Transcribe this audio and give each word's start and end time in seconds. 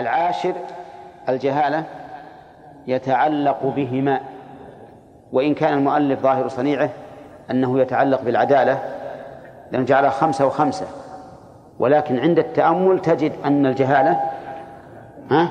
العاشر 0.00 0.54
الجهالة 1.28 1.84
يتعلق 2.86 3.66
بهما 3.66 4.20
وإن 5.32 5.54
كان 5.54 5.78
المؤلف 5.78 6.20
ظاهر 6.20 6.48
صنيعه 6.48 6.90
أنه 7.50 7.80
يتعلق 7.80 8.22
بالعدالة 8.22 8.78
لأنه 9.72 9.84
جعلها 9.84 10.10
خمسة 10.10 10.46
وخمسة 10.46 10.86
ولكن 11.78 12.18
عند 12.18 12.38
التأمل 12.38 12.98
تجد 12.98 13.32
أن 13.44 13.66
الجهالة 13.66 14.20
ها؟ 15.30 15.50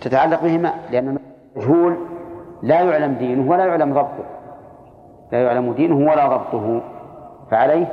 تتعلق 0.00 0.42
بهما 0.42 0.72
لأن 0.90 1.18
المجهول 1.56 1.96
لا 2.62 2.80
يعلم 2.80 3.14
دينه 3.14 3.50
ولا 3.50 3.64
يعلم 3.64 3.94
ضبطه 3.94 4.24
لا 5.32 5.42
يعلم 5.42 5.72
دينه 5.72 6.10
ولا 6.10 6.26
ضبطه 6.26 6.82
فعليه 7.50 7.92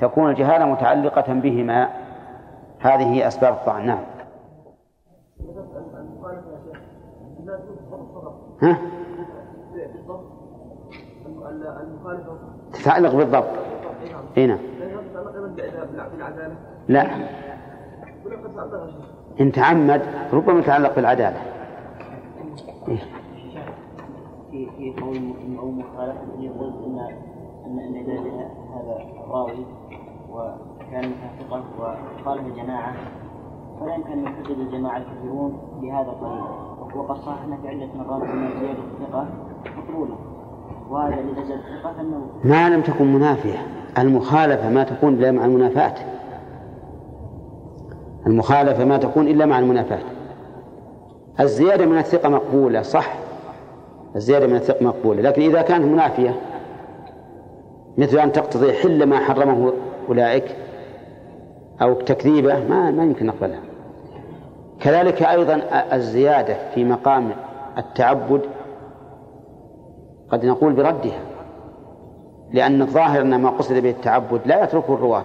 تكون 0.00 0.30
الجهالة 0.30 0.64
متعلقة 0.64 1.32
بهما. 1.32 1.88
هذه 2.80 3.26
أسباب 3.26 3.52
الطعن. 3.52 3.86
نعم. 3.86 3.98
ها؟ 8.62 8.78
تتعلق 12.72 13.14
بالضبط. 13.14 13.48
إي 14.38 14.46
نعم. 14.46 14.58
لا. 16.88 17.06
إن 19.40 19.52
تعمد 19.52 20.02
ربما 20.32 20.58
يتعلق 20.58 20.96
بالعدالة. 20.96 21.36
إيه؟ 22.88 22.98
في 24.50 24.70
في 24.70 25.00
قول 25.00 25.34
أو 25.58 25.70
مخالفة 25.70 26.40
يقول 26.40 26.72
ان 26.84 26.98
ان 27.66 27.78
إن 27.78 28.10
هذا 28.74 28.98
راوي 29.28 29.66
وكان 30.30 31.12
ثقه 31.40 31.64
وخالف 31.78 32.46
الجماعه 32.46 32.94
فلا 33.80 33.94
يمكن 33.94 34.12
أن 34.12 34.24
يحدد 34.24 34.50
الجماعة 34.50 34.96
الكثيرون 34.96 35.58
بهذا 35.82 36.10
القليل 36.10 36.42
وقد 36.96 37.16
صاحبنا 37.16 37.56
في 37.56 37.68
عده 37.68 37.88
مرات 37.96 38.22
ان 38.22 38.50
زياده 38.60 38.78
الثقة 38.78 39.26
مقبولة. 39.76 40.14
وهذا 40.90 41.16
زاد 41.16 41.50
الثقة 41.50 41.92
فانه 41.96 42.26
ما 42.44 42.68
لم 42.68 42.82
تكن 42.82 43.14
منافية. 43.14 43.66
المخالفة 43.98 44.70
ما 44.70 44.84
تكون 44.84 45.14
إلا 45.14 45.30
مع 45.30 45.44
المنافاة. 45.44 45.94
المخالفة 48.26 48.84
ما 48.84 48.96
تكون 48.96 49.28
إلا 49.28 49.46
مع 49.46 49.58
المنافاة. 49.58 50.02
الزيادة 51.40 51.86
من 51.86 51.98
الثقة 51.98 52.28
مقبولة 52.28 52.82
صح. 52.82 53.14
الزيادة 54.16 54.46
من 54.46 54.56
الثقة 54.56 54.84
مقبولة. 54.84 55.22
لكن 55.22 55.42
إذا 55.42 55.62
كانت 55.62 55.84
منافية 55.84 56.34
مثل 57.98 58.18
أن 58.18 58.32
تقتضي 58.32 58.72
حل 58.72 59.06
ما 59.06 59.18
حرمه 59.18 59.72
أولئك 60.08 60.56
أو 61.82 61.94
تكذيبه 61.94 62.68
ما 62.68 62.90
ما 62.90 63.04
يمكن 63.04 63.26
نقبلها. 63.26 63.60
كذلك 64.80 65.22
أيضا 65.22 65.62
الزيادة 65.92 66.56
في 66.74 66.84
مقام 66.84 67.30
التعبد 67.78 68.40
قد 70.30 70.46
نقول 70.46 70.72
بردها 70.72 71.20
لأن 72.52 72.82
الظاهر 72.82 73.20
أن 73.20 73.40
ما 73.40 73.50
قصد 73.50 73.74
به 73.74 73.90
التعبد 73.90 74.40
لا 74.46 74.64
يتركه 74.64 74.94
الرواة 74.94 75.24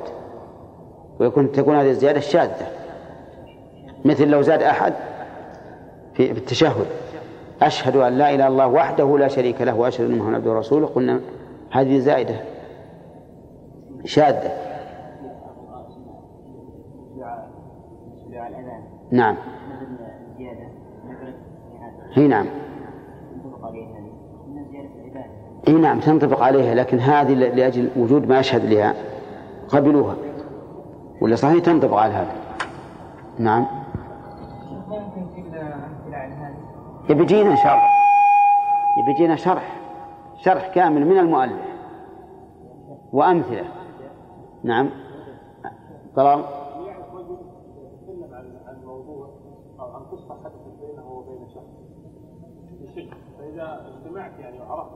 ويكون 1.19 1.51
تكون 1.51 1.75
هذه 1.75 1.89
الزيادة 1.89 2.19
شاذة 2.19 2.67
مثل 4.05 4.27
لو 4.27 4.41
زاد 4.41 4.63
أحد 4.63 4.93
في 6.13 6.31
التشهد. 6.31 6.85
أشهد 7.61 7.95
أن 7.95 8.17
لا 8.17 8.29
إله 8.29 8.35
إلا 8.35 8.47
الله 8.47 8.67
وحده 8.67 9.17
لا 9.17 9.27
شريك 9.27 9.61
له 9.61 9.75
وأشهد 9.75 10.05
أن 10.05 10.17
محمدا 10.17 10.35
عبده 10.35 10.51
ورسوله. 10.51 10.87
قلنا 10.87 11.19
هذه 11.71 11.99
زائدة 11.99 12.35
شاذة. 14.05 14.51
نعم. 19.11 19.35
هي 22.13 22.27
نعم. 22.27 22.45
إي 25.67 25.73
نعم 25.73 25.99
تنطبق 25.99 26.43
عليها 26.43 26.75
لكن 26.75 26.99
هذه 26.99 27.33
لأجل 27.33 27.89
وجود 27.97 28.27
ما 28.27 28.39
يشهد 28.39 28.65
لها. 28.65 28.93
قبلوها. 29.67 30.15
ولا 31.21 31.35
صحيح 31.35 31.63
تنطبق 31.63 31.97
على 31.97 32.13
هذا؟ 32.13 32.31
نعم. 33.39 33.65
يبي 37.09 37.23
يجينا 37.23 37.51
إن 37.51 37.57
شاء 37.57 37.73
الله 37.73 37.89
يبي 38.97 39.11
يجينا 39.11 39.35
شرح. 39.35 39.75
شرح 40.37 40.67
كامل 40.75 41.07
من 41.07 41.17
المؤلف. 41.17 41.61
وأمثلة. 43.11 43.65
نعم. 44.63 44.89
طلال. 46.15 46.58
فإذا 53.59 53.81
اجتمعت 53.87 54.31
يعني 54.39 54.59
وعرفت 54.59 54.89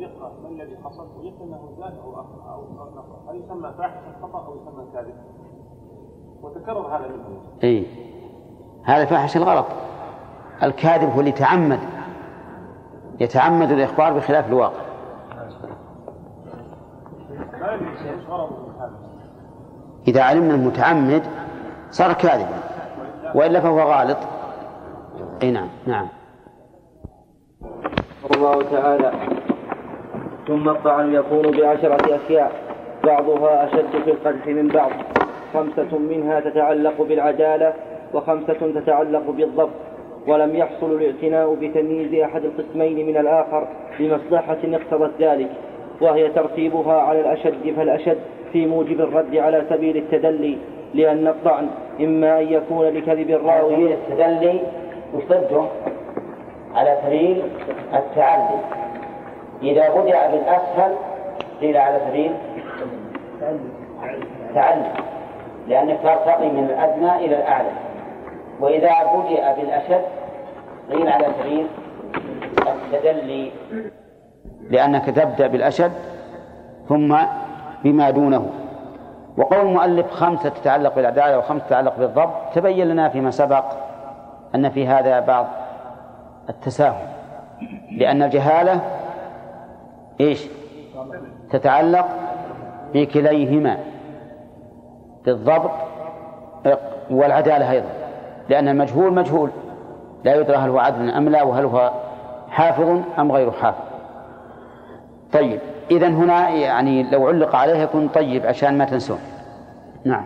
دقة 0.00 0.32
ما 0.42 0.48
الذي 0.48 0.76
حصل 0.84 1.06
وجدت 1.16 1.40
أنه 1.42 1.68
زاد 1.78 1.98
أو 1.98 2.16
أو 2.52 2.64
نقص 2.74 3.28
هل 3.28 3.36
يسمى 3.36 3.72
فاحشة 3.78 4.00
خطأ 4.22 4.46
أو 4.46 4.56
يسمى 4.56 4.84
كاذب؟ 4.94 5.14
وتكرر 6.42 6.96
هذا 6.96 7.08
منه. 7.08 7.40
إي. 7.64 7.86
هذا 8.84 9.04
فاحش 9.04 9.36
الغلط. 9.36 9.66
الكاذب 10.62 11.10
هو 11.10 11.20
اللي 11.20 11.30
يتعمد. 11.30 11.80
يتعمد 13.20 13.70
الإخبار 13.70 14.12
بخلاف 14.12 14.48
الواقع. 14.48 14.80
إذا 20.08 20.22
علمنا 20.22 20.54
المتعمد 20.54 21.22
صار 21.90 22.12
كاذبا. 22.12 22.60
وإلا 23.34 23.60
فهو 23.60 23.80
غالط. 23.80 24.18
أي 25.42 25.50
نعم 25.50 25.68
نعم. 25.86 26.08
الله 28.50 28.70
تعالى. 28.70 29.12
ثم 30.46 30.68
الطعن 30.68 31.14
يكون 31.14 31.42
بعشرة 31.42 32.16
أشياء 32.16 32.52
بعضها 33.04 33.66
أشد 33.66 34.02
في 34.04 34.10
القدح 34.10 34.46
من 34.46 34.68
بعض. 34.68 34.90
خمسة 35.54 35.98
منها 35.98 36.40
تتعلق 36.40 37.02
بالعدالة 37.02 37.72
وخمسة 38.14 38.80
تتعلق 38.80 39.30
بالضبط. 39.30 39.70
ولم 40.26 40.56
يحصل 40.56 40.92
الاعتناء 40.92 41.54
بتمييز 41.54 42.14
أحد 42.22 42.42
القسمين 42.44 43.06
من 43.06 43.16
الآخر 43.16 43.68
لمصلحة 44.00 44.58
اقتضت 44.64 45.10
ذلك. 45.20 45.50
وهي 46.00 46.28
ترتيبها 46.28 47.00
على 47.00 47.20
الأشد 47.20 47.74
فالأشد 47.76 48.18
في 48.52 48.66
موجب 48.66 49.00
الرد 49.00 49.36
على 49.36 49.64
سبيل 49.70 49.96
التدلي 49.96 50.58
لأن 50.94 51.26
الطعن 51.26 51.66
إما 52.00 52.40
أن 52.40 52.52
يكون 52.52 52.86
لكذب 52.86 53.30
الراوي. 53.30 53.94
التدلي 53.94 54.60
وش 55.14 55.22
على 56.74 56.98
سبيل 57.06 57.42
التعلي 57.94 58.60
إذا 59.62 59.90
بدأ 59.90 60.30
بالأسهل 60.30 60.96
قيل 61.60 61.76
على 61.76 62.00
سبيل 62.08 62.32
تعلي 64.54 64.92
لأنك 65.68 65.98
ترتقي 66.02 66.48
من 66.48 66.64
الأدنى 66.64 67.16
إلى 67.16 67.36
الأعلى. 67.36 67.70
وإذا 68.60 68.90
بدأ 69.14 69.54
بالأشد 69.54 70.02
قيل 70.92 71.08
على 71.08 71.26
سبيل 71.40 71.66
التدلي. 72.66 73.52
لأنك 74.70 75.06
تبدأ 75.06 75.46
بالأشد 75.46 75.92
ثم 76.88 77.16
بما 77.84 78.10
دونه. 78.10 78.50
وقول 79.36 79.60
المؤلف 79.60 80.10
خمسة 80.10 80.48
تتعلق 80.48 80.94
بالعدالة 80.94 81.38
وخمسة 81.38 81.66
تتعلق 81.66 81.98
بالضبط 81.98 82.54
تبين 82.54 82.88
لنا 82.88 83.08
فيما 83.08 83.30
سبق 83.30 83.64
أن 84.54 84.70
في 84.70 84.86
هذا 84.86 85.20
بعض 85.20 85.46
التساهل. 86.48 87.06
لأن 87.90 88.22
الجهالة 88.22 88.80
إيش؟ 90.20 90.46
تتعلق 91.50 92.08
بكليهما. 92.94 93.78
بالضبط 95.24 95.70
والعدالة 97.10 97.70
أيضا. 97.70 97.88
لأن 98.48 98.68
المجهول 98.68 99.14
مجهول. 99.14 99.50
لا 100.24 100.34
يدرى 100.34 100.56
هل 100.56 100.70
هو 100.70 100.78
عدل 100.78 101.10
أم 101.10 101.28
لا 101.28 101.42
وهل 101.42 101.64
هو 101.64 101.92
حافظ 102.48 103.02
أم 103.18 103.32
غير 103.32 103.50
حافظ. 103.50 103.84
طيب 105.32 105.60
إذا 105.90 106.08
هنا 106.08 106.48
يعني 106.48 107.10
لو 107.10 107.26
علق 107.26 107.56
عليه 107.56 107.76
يكون 107.76 108.08
طيب 108.08 108.46
عشان 108.46 108.78
ما 108.78 108.84
تنسون. 108.84 109.18
نعم. 110.04 110.24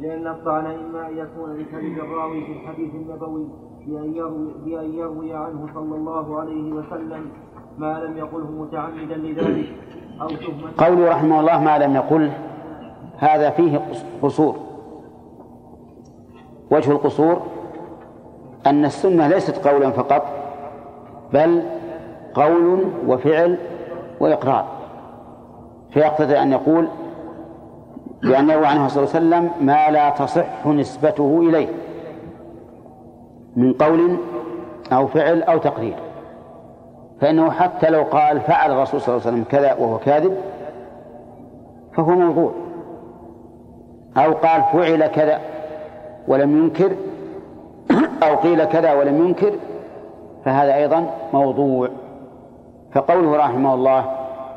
لأن 0.00 0.26
الطعن 0.26 0.66
إما 0.66 1.08
أن 1.08 1.18
يكون 1.18 1.56
لكذب 1.56 1.98
الراوي 1.98 2.44
في 2.46 2.52
الحديث 2.52 2.94
النبوي. 2.94 3.48
بأن 3.86 4.14
يروي, 4.16 4.52
بأن 4.64 4.94
يروي 4.94 5.34
عنه 5.34 5.68
صلى 5.74 5.96
الله 5.96 6.40
عليه 6.40 6.72
وسلم 6.72 7.30
ما 7.78 7.98
لم 7.98 8.18
يقله 8.18 8.50
متعمدا 8.50 9.14
لذلك 9.14 9.66
أو 10.20 10.28
تهمة. 10.28 10.70
قوله 10.78 11.10
رحمه 11.10 11.40
الله 11.40 11.60
ما 11.60 11.78
لم 11.78 11.94
يقله 11.94 12.32
هذا 13.18 13.50
فيه 13.50 13.80
قصور. 14.22 14.56
وجه 16.70 16.90
القصور 16.90 17.42
أن 18.66 18.84
السنة 18.84 19.28
ليست 19.28 19.68
قولا 19.68 19.90
فقط 19.90 20.26
بل 21.32 21.62
قول 22.34 22.84
وفعل 23.06 23.58
وإقرار. 24.20 24.66
فيقتضي 25.90 26.38
أن 26.38 26.52
يقول 26.52 26.88
بأن 28.22 28.50
يروى 28.50 28.66
عنه 28.66 28.88
صلى 28.88 29.04
الله 29.04 29.14
عليه 29.14 29.46
وسلم 29.46 29.66
ما 29.66 29.90
لا 29.90 30.10
تصح 30.10 30.66
نسبته 30.66 31.40
إليه. 31.40 31.68
من 33.56 33.72
قول 33.72 34.16
أو 34.92 35.06
فعل 35.06 35.42
أو 35.42 35.58
تقرير. 35.58 35.96
فإنه 37.20 37.50
حتى 37.50 37.90
لو 37.90 38.02
قال 38.02 38.40
فعل 38.40 38.72
الرسول 38.72 39.00
صلى 39.00 39.14
الله 39.14 39.26
عليه 39.26 39.36
وسلم 39.36 39.44
كذا 39.50 39.74
وهو 39.74 39.98
كاذب 39.98 40.36
فهو 41.96 42.10
موضوع. 42.10 42.52
أو 44.16 44.32
قال 44.32 44.62
فعل 44.72 45.06
كذا 45.06 45.40
ولم 46.28 46.58
ينكر 46.58 46.92
أو 48.22 48.36
قيل 48.36 48.64
كذا 48.64 48.92
ولم 48.92 49.26
ينكر 49.26 49.52
فهذا 50.44 50.74
أيضا 50.74 51.06
موضوع. 51.32 51.88
فقوله 52.92 53.36
رحمه 53.36 53.74
الله 53.74 54.04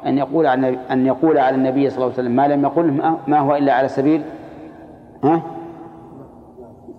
أن 0.05 0.17
يقول 0.17 0.47
عن 0.47 0.63
أن 0.65 1.05
يقول 1.05 1.37
على 1.37 1.55
النبي 1.55 1.89
صلى 1.89 1.97
الله 1.97 2.05
عليه 2.05 2.13
وسلم 2.13 2.35
ما 2.35 2.47
لم 2.47 2.63
يقل 2.63 3.15
ما 3.27 3.39
هو 3.39 3.55
إلا 3.55 3.73
على 3.73 3.87
سبيل 3.87 4.23
ها؟ 5.23 5.41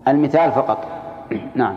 المثال 0.08 0.52
فقط. 0.52 0.78
نعم. 1.54 1.76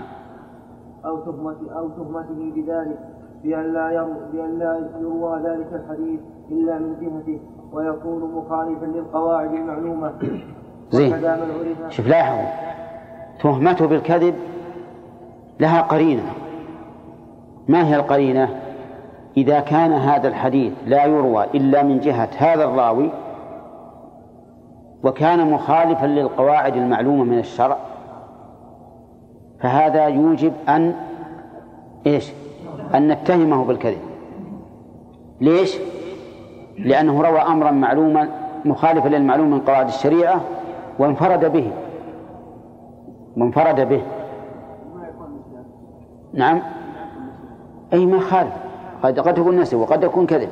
أو 1.05 1.19
تهمة 1.19 1.57
أو 1.77 1.89
تهمته 1.89 2.51
بذلك 2.55 2.99
بأن 3.43 3.73
لا 3.73 3.91
يروى 3.91 4.17
بأن 4.33 4.59
لا 4.59 4.89
يروى 5.01 5.39
ذلك 5.39 5.67
الحديث 5.73 6.19
إلا 6.51 6.79
من 6.79 6.95
جهته 7.01 7.39
ويكون 7.73 8.31
مخالفا 8.35 8.85
للقواعد 8.85 9.53
المعلومة. 9.53 10.13
زين. 10.91 11.21
شوف 11.89 12.07
لاحظوا. 12.07 12.49
تهمته 13.41 13.87
بالكذب 13.87 14.35
لها 15.59 15.81
قرينة. 15.81 16.23
ما 17.67 17.87
هي 17.87 17.95
القرينة؟ 17.95 18.49
إذا 19.37 19.59
كان 19.59 19.91
هذا 19.91 20.27
الحديث 20.27 20.73
لا 20.85 21.05
يروى 21.05 21.45
إلا 21.55 21.83
من 21.83 21.99
جهة 21.99 22.29
هذا 22.37 22.63
الراوي 22.63 23.11
وكان 25.03 25.51
مخالفا 25.51 26.05
للقواعد 26.05 26.75
المعلومة 26.75 27.23
من 27.23 27.39
الشرع 27.39 27.77
فهذا 29.61 30.07
يوجب 30.07 30.53
أن 30.69 30.93
إيش؟ 32.07 32.31
أن 32.95 33.07
نتهمه 33.07 33.65
بالكذب. 33.65 33.97
ليش؟ 35.41 35.77
لأنه 36.77 37.21
روى 37.21 37.39
أمرا 37.39 37.71
معلوما 37.71 38.29
مخالفا 38.65 39.07
للمعلوم 39.07 39.51
من 39.51 39.59
قواعد 39.59 39.87
الشريعة 39.87 40.41
وانفرد 40.99 41.51
به. 41.53 41.71
وانفرد 43.37 43.89
به. 43.89 44.01
نعم. 46.33 46.61
أي 47.93 48.05
ما 48.05 48.19
خالف. 48.19 48.53
قد 49.03 49.19
قد 49.19 49.37
يكون 49.37 49.59
نسي 49.59 49.75
وقد 49.75 50.03
يكون 50.03 50.25
كذب. 50.25 50.49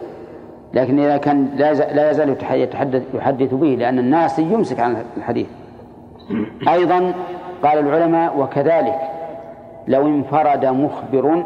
لكن 0.73 0.99
إذا 0.99 1.17
كان 1.17 1.49
لا 1.55 2.11
يزال 2.11 2.29
يتحدث 2.51 3.03
يحدث 3.15 3.53
به 3.53 3.67
لأن 3.67 3.99
الناس 3.99 4.39
يمسك 4.39 4.79
عن 4.79 5.03
الحديث. 5.17 5.47
أيضا 6.67 7.13
قال 7.63 7.77
العلماء 7.79 8.39
وكذلك 8.39 8.99
لو 9.87 10.07
انفرد 10.07 10.65
مخبر 10.65 11.43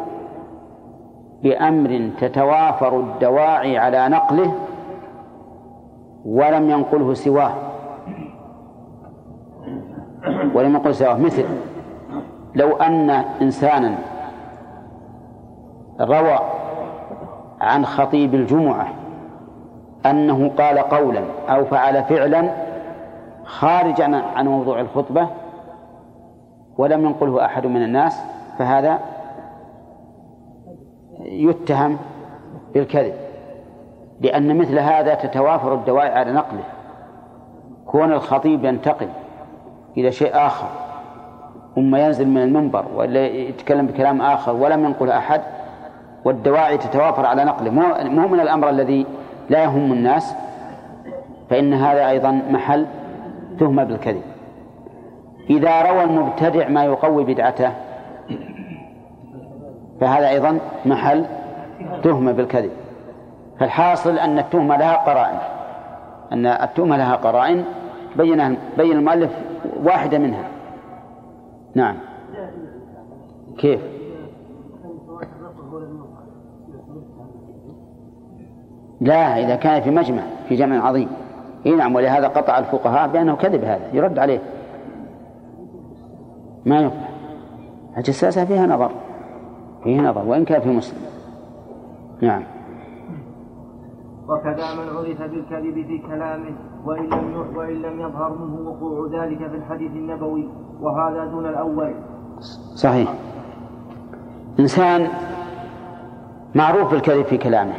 بأمر 1.42 2.10
تتوافر 2.20 3.00
الدواعي 3.00 3.78
على 3.78 4.08
نقله 4.08 4.52
ولم 6.24 6.70
ينقله 6.70 7.14
سواه. 7.14 7.52
ولم 10.54 10.70
ينقل 10.70 10.94
سواه. 10.94 11.18
مثل 11.18 11.44
لو 12.54 12.76
أن 12.76 13.10
إنسانا 13.42 13.98
روى 16.00 16.38
عن 17.60 17.86
خطيب 17.86 18.34
الجمعة 18.34 18.86
أنه 20.06 20.50
قال 20.58 20.78
قولا 20.78 21.22
أو 21.48 21.64
فعل 21.64 22.04
فعلا 22.04 22.50
خارجا 23.44 24.22
عن 24.36 24.48
موضوع 24.48 24.80
الخطبة 24.80 25.28
ولم 26.78 27.04
ينقله 27.04 27.44
أحد 27.44 27.66
من 27.66 27.82
الناس 27.82 28.22
فهذا 28.58 28.98
يتهم 31.20 31.98
بالكذب 32.74 33.14
لأن 34.20 34.58
مثل 34.58 34.78
هذا 34.78 35.14
تتوافر 35.14 35.74
الدواعي 35.74 36.08
على 36.08 36.32
نقله. 36.32 36.64
كون 37.86 38.12
الخطيب 38.12 38.64
ينتقل 38.64 39.08
إلى 39.96 40.12
شيء 40.12 40.30
آخر 40.34 40.66
ثم 41.74 41.96
ينزل 41.96 42.28
من 42.28 42.42
المنبر 42.42 42.84
ولا 42.94 43.26
يتكلم 43.26 43.86
بكلام 43.86 44.20
آخر 44.20 44.54
ولم 44.56 44.84
ينقل 44.84 45.10
أحد 45.10 45.40
والدواعي 46.24 46.78
تتوافر 46.78 47.26
على 47.26 47.44
نقله. 47.44 47.70
مو 48.10 48.28
من 48.28 48.40
الأمر 48.40 48.68
الذي 48.68 49.06
لا 49.50 49.62
يهم 49.62 49.92
الناس 49.92 50.34
فإن 51.50 51.74
هذا 51.74 52.08
أيضا 52.08 52.42
محل 52.50 52.86
تهمة 53.60 53.84
بالكذب. 53.84 54.22
إذا 55.50 55.82
روى 55.82 56.04
المبتدع 56.04 56.68
ما 56.68 56.84
يقوي 56.84 57.24
بدعته 57.24 57.72
فهذا 60.00 60.28
أيضا 60.28 60.58
محل 60.86 61.24
تهمة 62.02 62.32
بالكذب. 62.32 62.70
فالحاصل 63.60 64.18
أن 64.18 64.38
التهمة 64.38 64.76
لها 64.76 64.96
قرائن. 64.96 65.38
أن 66.32 66.46
التهمة 66.46 66.96
لها 66.96 67.16
قرائن 67.16 67.64
بين 68.16 68.56
بين 68.78 68.92
المؤلف 68.92 69.30
واحدة 69.84 70.18
منها. 70.18 70.44
نعم. 71.74 71.96
كيف؟ 73.58 73.80
لا 79.00 79.38
إذا 79.38 79.56
كان 79.56 79.82
في 79.82 79.90
مجمع 79.90 80.22
في 80.48 80.56
جمع 80.56 80.88
عظيم. 80.88 81.08
إي 81.66 81.74
نعم 81.74 81.94
ولهذا 81.94 82.28
قطع 82.28 82.58
الفقهاء 82.58 83.08
بأنه 83.08 83.36
كذب 83.36 83.64
هذا 83.64 83.88
يرد 83.92 84.18
عليه. 84.18 84.38
ما 86.66 86.80
يقبل 86.80 86.96
الجساسة 87.96 88.44
فيها 88.44 88.66
نظر. 88.66 88.90
فيها 89.84 90.02
نظر 90.02 90.24
وإن 90.26 90.44
كان 90.44 90.60
في 90.60 90.68
مسلم. 90.68 90.98
نعم. 92.20 92.42
وكذا 94.28 94.74
من 94.74 94.96
عرف 94.96 95.22
بالكذب 95.22 95.86
في 95.86 95.98
كلامه 95.98 96.54
وإن 96.84 97.04
لم 97.04 97.46
وإن 97.56 97.82
لم 97.82 98.00
يظهر 98.00 98.38
منه 98.38 98.68
وقوع 98.68 99.24
ذلك 99.24 99.38
في 99.38 99.56
الحديث 99.56 99.90
النبوي 99.90 100.48
وهذا 100.80 101.24
دون 101.24 101.46
الأول. 101.46 101.94
صحيح. 102.74 103.14
إنسان 104.60 105.08
معروف 106.54 106.90
بالكذب 106.90 107.24
في 107.24 107.38
كلامه. 107.38 107.74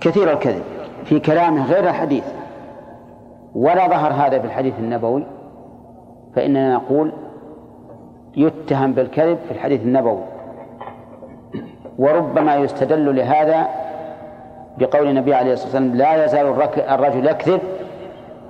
كثير 0.00 0.32
الكذب 0.32 0.62
في 1.04 1.20
كلامه 1.20 1.66
غير 1.66 1.88
الحديث. 1.88 2.24
ولا 3.54 3.88
ظهر 3.88 4.12
هذا 4.12 4.38
في 4.38 4.46
الحديث 4.46 4.78
النبوي. 4.78 5.24
فإننا 6.34 6.74
نقول 6.74 7.12
يتهم 8.36 8.92
بالكذب 8.92 9.38
في 9.48 9.50
الحديث 9.50 9.82
النبوي. 9.82 10.22
وربما 11.98 12.56
يستدل 12.56 13.16
لهذا 13.16 13.68
بقول 14.78 15.08
النبي 15.08 15.34
عليه 15.34 15.52
الصلاة 15.52 15.66
والسلام 15.66 15.94
لا 15.94 16.24
يزال 16.24 16.46
الرجل 16.88 17.26
يكذب 17.26 17.60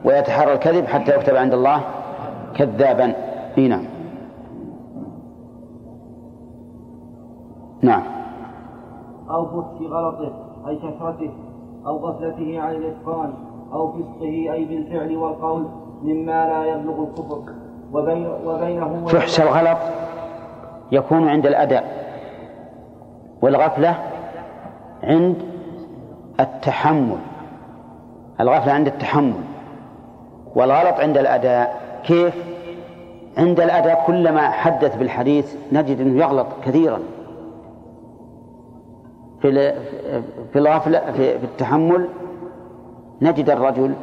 ويتحرى 0.05 0.53
الكذب 0.53 0.87
حتى 0.87 1.17
يكتب 1.17 1.37
عند 1.37 1.55
الله 1.55 1.81
كذابا. 2.55 3.15
إي 3.59 3.69
نعم. 3.69 3.85
نعم. 7.83 8.03
أو 9.31 9.47
فسق 9.47 9.83
غلطه 9.83 10.33
أي 10.69 10.77
كثرته 10.77 11.31
أو 11.87 11.97
غفلته 11.97 12.61
عن 12.61 12.75
الإتقان 12.75 13.33
أو 13.73 13.93
فسقه 13.93 14.53
أي 14.53 14.65
بالفعل 14.65 15.17
والقول 15.17 15.67
مما 16.03 16.49
لا 16.49 16.65
يبلغ 16.65 17.03
الكفر. 17.03 17.60
وبين 17.93 18.27
وبينه 18.45 19.07
فحش 19.07 19.41
الغلط 19.41 19.79
يكون 20.93 21.29
عند 21.29 21.47
الأداء 21.47 22.11
والغفلة 23.43 23.95
عند 25.03 25.37
التحمل. 26.41 27.19
الغفلة 28.41 28.73
عند 28.73 28.87
التحمل. 28.87 29.41
والغلط 30.55 31.01
عند 31.01 31.19
الأداء 31.19 31.81
كيف؟ 32.05 32.35
عند 33.39 33.61
الأداء 33.61 34.05
كلما 34.07 34.51
حدث 34.51 34.97
بالحديث 34.97 35.57
نجد 35.73 36.01
أنه 36.01 36.25
يغلط 36.25 36.47
كثيرا. 36.65 36.99
في 39.43 39.73
في 40.53 40.59
الغفلة 40.59 41.13
في 41.13 41.37
التحمل 41.45 42.09
نجد 43.23 43.51
الرجل 43.51 43.95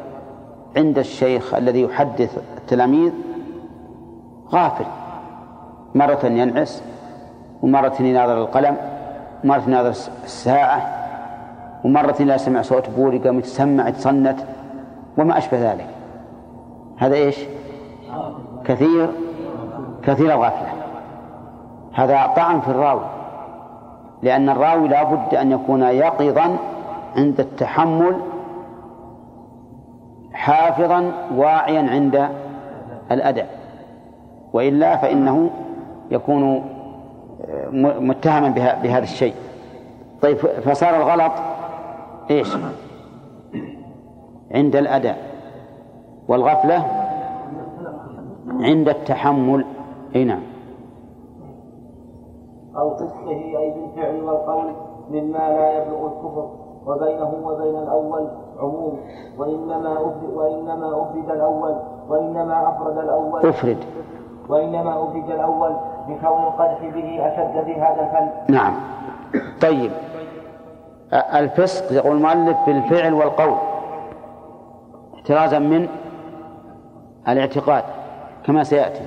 عند 0.76 0.98
الشيخ 0.98 1.54
الذي 1.54 1.82
يحدث 1.82 2.38
التلاميذ 2.58 3.12
غافل. 4.52 4.84
مرة 5.94 6.20
ينعس 6.24 6.82
ومرة 7.62 7.94
يناظر 8.00 8.38
القلم 8.38 8.76
ومرة 9.44 9.62
يناظر 9.66 9.88
الساعة 10.24 10.82
ومرة 11.84 12.16
إذا 12.20 12.36
سمع 12.36 12.62
صوت 12.62 12.90
بوري 12.90 13.18
قام 13.18 13.38
يتسمع 13.38 13.88
يتصنت 13.88 14.38
وما 15.18 15.38
أشبه 15.38 15.72
ذلك. 15.72 15.86
هذا 16.98 17.14
إيش؟ 17.14 17.38
كثير 18.64 19.10
كثير 20.02 20.34
الغفلة. 20.34 20.68
هذا 21.94 22.26
طعن 22.36 22.60
في 22.60 22.68
الراوي 22.68 23.04
لأن 24.22 24.48
الراوي 24.48 24.88
لا 24.88 25.02
بد 25.02 25.34
أن 25.34 25.52
يكون 25.52 25.82
يقظا 25.82 26.56
عند 27.16 27.40
التحمل 27.40 28.20
حافظا 30.32 31.12
واعيا 31.36 31.90
عند 31.90 32.28
الأداء 33.10 33.57
وإلا 34.58 34.96
فإنه 34.96 35.50
يكون 36.10 36.62
آه، 37.48 37.68
متهما 38.00 38.48
بهذا 38.82 39.02
الشيء. 39.02 39.34
طيب 40.22 40.36
فصار 40.36 40.96
الغلط 40.96 41.32
إيش؟ 42.30 42.56
عند 44.50 44.76
الأداء. 44.76 45.18
والغفلة 46.28 46.84
عند 48.60 48.88
التحمل. 48.88 49.64
إي 50.16 50.24
نعم. 50.24 50.42
أو 52.76 52.96
فسقه 52.96 53.30
أي 53.30 53.74
بالفعل 53.74 54.22
والقول 54.22 54.72
مما 55.10 55.38
لا 55.38 55.82
يبلغ 55.82 56.06
الكفر 56.06 56.50
وبينه 56.86 57.34
وبين 57.44 57.82
الأول 57.82 58.28
عموم. 58.58 58.98
وإنما 59.38 59.92
أفرد 59.92 60.30
وإنما 60.34 61.02
أفرد 61.02 61.30
الأول 61.30 61.76
وإنما 62.08 62.68
أفرد 62.68 62.98
الأول. 62.98 63.46
أفرد. 63.46 63.78
وإنما 64.48 65.04
أفرد 65.04 65.30
الأول 65.30 65.76
بكون 66.08 66.42
القدح 66.42 66.80
به 66.94 67.26
أشد 67.26 67.64
في 67.64 67.80
هذا 67.80 68.00
الفن. 68.00 68.52
نعم. 68.54 68.74
طيب. 69.60 69.90
الفسق 71.12 71.92
يقول 71.92 72.16
المؤلف 72.16 72.56
بالفعل 72.66 73.14
والقول. 73.14 73.58
احترازا 75.14 75.58
من 75.58 75.88
الاعتقاد 77.28 77.84
كما 78.44 78.64
سيأتي. 78.64 79.04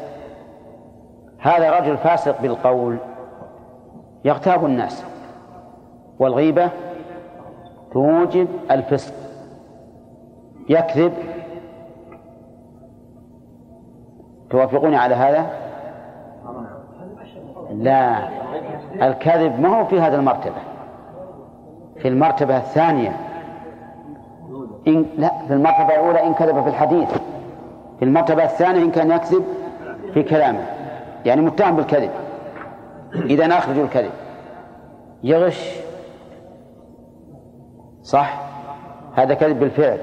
هذا 1.39 1.79
رجل 1.79 1.97
فاسق 1.97 2.41
بالقول 2.41 2.97
يغتاب 4.25 4.65
الناس 4.65 5.05
والغيبة 6.19 6.69
توجب 7.93 8.47
الفسق. 8.71 9.13
يكذب 10.69 11.13
توافقوني 14.51 14.95
على 14.95 15.15
هذا؟ 15.15 15.45
لا. 17.71 18.29
الكذب 19.01 19.59
ما 19.59 19.79
هو 19.79 19.85
في 19.85 19.99
هذه 19.99 20.15
المرتبة. 20.15 20.61
في 21.97 22.07
المرتبة 22.07 22.57
الثانية. 22.57 23.15
إن 24.87 25.05
لا 25.17 25.31
في 25.47 25.53
المرتبة 25.53 25.95
الأولى 25.95 26.27
إن 26.27 26.33
كذب 26.33 26.63
في 26.63 26.69
الحديث. 26.69 27.09
في 27.99 28.05
المرتبة 28.05 28.43
الثانية 28.43 28.83
إن 28.83 28.91
كان 28.91 29.11
يكذب 29.11 29.43
في 30.13 30.23
كلامه. 30.23 30.65
يعني 31.25 31.41
متهم 31.41 31.75
بالكذب. 31.75 32.11
إذا 33.13 33.45
أخرجوا 33.45 33.83
الكذب. 33.83 34.11
يغش. 35.23 35.79
صح؟ 38.03 38.41
هذا 39.15 39.33
كذب 39.33 39.59
بالفعل. 39.59 39.99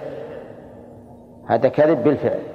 هذا 1.48 1.68
كذب 1.68 2.04
بالفعل. 2.04 2.47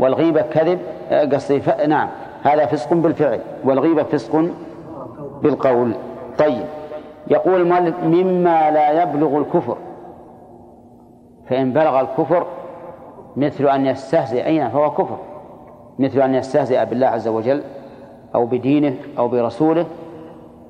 والغيبة 0.00 0.42
كذب 0.42 0.78
آه، 1.10 1.24
قصدي. 1.24 1.62
نعم 1.86 2.08
هذا 2.42 2.66
فسق 2.66 2.94
بالفعل 2.94 3.40
والغيبة 3.64 4.02
فسق 4.02 4.50
بالقول. 5.42 5.92
طيب 6.38 6.64
يقول 7.28 7.60
المؤلف 7.60 7.94
مما 8.04 8.70
لا 8.70 9.02
يبلغ 9.02 9.38
الكفر. 9.38 9.76
فإن 11.48 11.72
بلغ 11.72 12.00
الكفر 12.00 12.46
مثل 13.36 13.68
أن 13.68 13.86
يستهزئ 13.86 14.46
أين؟ 14.46 14.68
فهو 14.68 14.90
كفر. 14.90 15.18
مثل 15.98 16.20
أن 16.20 16.34
يستهزئ 16.34 16.84
بالله 16.84 17.06
عز 17.06 17.28
وجل 17.28 17.62
أو 18.34 18.46
بدينه 18.46 18.94
أو 19.18 19.28
برسوله 19.28 19.86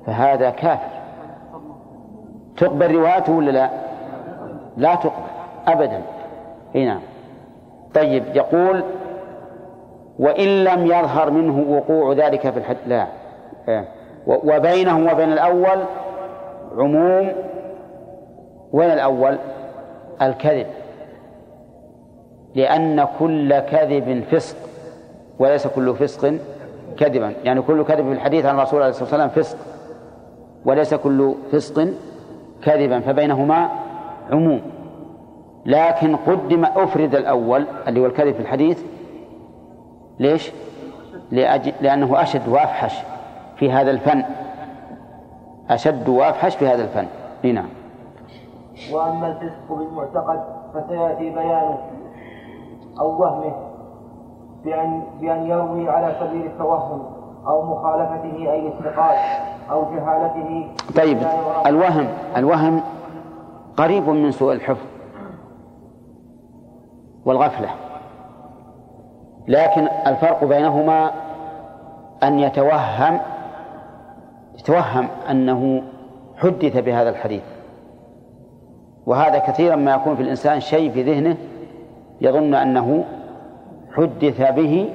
فهذا 0.05 0.49
كافر. 0.49 0.91
تقبل 2.57 2.95
روايته 2.95 3.33
ولا 3.33 3.51
لا؟ 3.51 3.69
لا 4.77 4.95
تقبل 4.95 5.11
أبدا. 5.67 6.01
هنا 6.75 6.85
نعم. 6.85 7.01
طيب 7.95 8.23
يقول 8.35 8.83
وإن 10.19 10.63
لم 10.63 10.85
يظهر 10.85 11.31
منه 11.31 11.75
وقوع 11.75 12.13
ذلك 12.13 12.49
في 12.49 12.57
الحد 12.57 12.77
لا. 12.87 13.07
إيه. 13.69 13.85
وبينه 14.27 15.11
وبين 15.11 15.33
الأول 15.33 15.83
عموم 16.77 17.31
وين 18.73 18.91
الأول؟ 18.91 19.37
الكذب. 20.21 20.67
لأن 22.55 23.07
كل 23.19 23.59
كذب 23.59 24.23
فسق 24.31 24.57
وليس 25.39 25.67
كل 25.67 25.95
فسق 25.95 26.33
كذبا. 26.97 27.33
يعني 27.43 27.61
كل 27.61 27.83
كذب 27.83 28.05
في 28.05 28.11
الحديث 28.11 28.45
عن 28.45 28.55
الرسول 28.55 28.81
عليه 28.81 28.89
الصلاة 28.89 29.09
والسلام 29.09 29.29
فسق 29.29 29.57
وليس 30.65 30.93
كل 30.93 31.35
فسق 31.51 31.87
كذبا. 32.63 32.99
فبينهما 32.99 33.69
عموم. 34.31 34.61
لكن 35.65 36.15
قدم 36.15 36.65
أفرد 36.65 37.15
الأول 37.15 37.65
اللي 37.87 37.99
هو 37.99 38.05
الكذب 38.05 38.33
في 38.33 38.39
الحديث 38.39 38.83
ليش؟ 40.21 40.51
لأجل 41.31 41.73
لأنه 41.81 42.21
أشد 42.21 42.47
وأفحش 42.47 42.93
في 43.55 43.71
هذا 43.71 43.91
الفن. 43.91 44.23
أشد 45.69 46.09
وأفحش 46.09 46.55
في 46.55 46.67
هذا 46.67 46.83
الفن. 46.83 47.07
نعم. 47.43 47.69
وأما 48.91 49.27
الفسق 49.27 49.75
بالمعتقد 49.77 50.43
فسيأتي 50.73 51.29
بيانه 51.29 51.77
أو 52.99 53.21
وهمه 53.21 53.53
بأن 54.65 55.03
بأن 55.21 55.45
يروي 55.45 55.89
على 55.89 56.15
سبيل 56.19 56.45
التوهم 56.45 57.05
أو 57.47 57.75
مخالفته 57.75 58.51
أي 58.51 58.67
استقال 58.67 59.15
أو 59.71 59.83
جهالته. 59.95 60.67
طيب 60.95 61.17
الوهم 61.65 62.07
الوهم 62.37 62.81
قريب 63.77 64.09
من 64.09 64.31
سوء 64.31 64.53
الحفظ 64.53 64.85
والغفلة. 67.25 67.69
لكن 69.47 69.87
الفرق 70.07 70.43
بينهما 70.43 71.11
أن 72.23 72.39
يتوهم 72.39 73.19
يتوهم 74.59 75.07
أنه 75.29 75.83
حدث 76.37 76.77
بهذا 76.77 77.09
الحديث. 77.09 77.43
وهذا 79.05 79.37
كثيرا 79.37 79.75
ما 79.75 79.95
يكون 79.95 80.15
في 80.15 80.21
الإنسان 80.21 80.59
شيء 80.59 80.91
في 80.91 81.03
ذهنه 81.03 81.37
يظن 82.21 82.53
أنه 82.53 83.03
حدث 83.91 84.51
به 84.51 84.89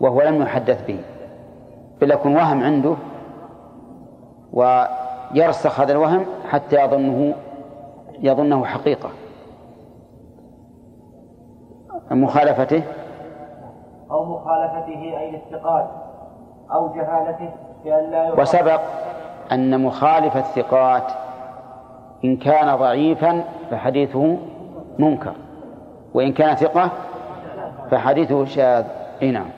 وهو 0.00 0.22
لم 0.22 0.42
يحدث 0.42 0.86
به. 0.86 1.00
بل 2.00 2.10
يكون 2.10 2.36
وهم 2.36 2.62
عنده 2.62 2.94
ويرسخ 4.52 5.80
هذا 5.80 5.92
الوهم 5.92 6.26
حتى 6.48 6.84
يظنه 6.84 7.34
يظنه 8.22 8.64
حقيقة. 8.64 9.10
مخالفته 12.10 12.82
أو 14.10 14.24
مخالفته 14.24 15.18
أي 15.18 15.30
الاستقال 15.30 15.86
أو 16.72 16.88
جهالته 16.94 17.50
بأن 17.84 18.10
لا 18.10 18.40
وسبق 18.40 18.80
أن 19.52 19.80
مخالف 19.80 20.36
الثقات 20.36 21.12
إن 22.24 22.36
كان 22.36 22.76
ضعيفا 22.76 23.44
فحديثه 23.70 24.36
منكر 24.98 25.32
وإن 26.14 26.32
كان 26.32 26.54
ثقة 26.56 26.90
فحديثه 27.90 28.44
شاذ. 28.44 28.84
إي 29.22 29.30
نعم. 29.30 29.48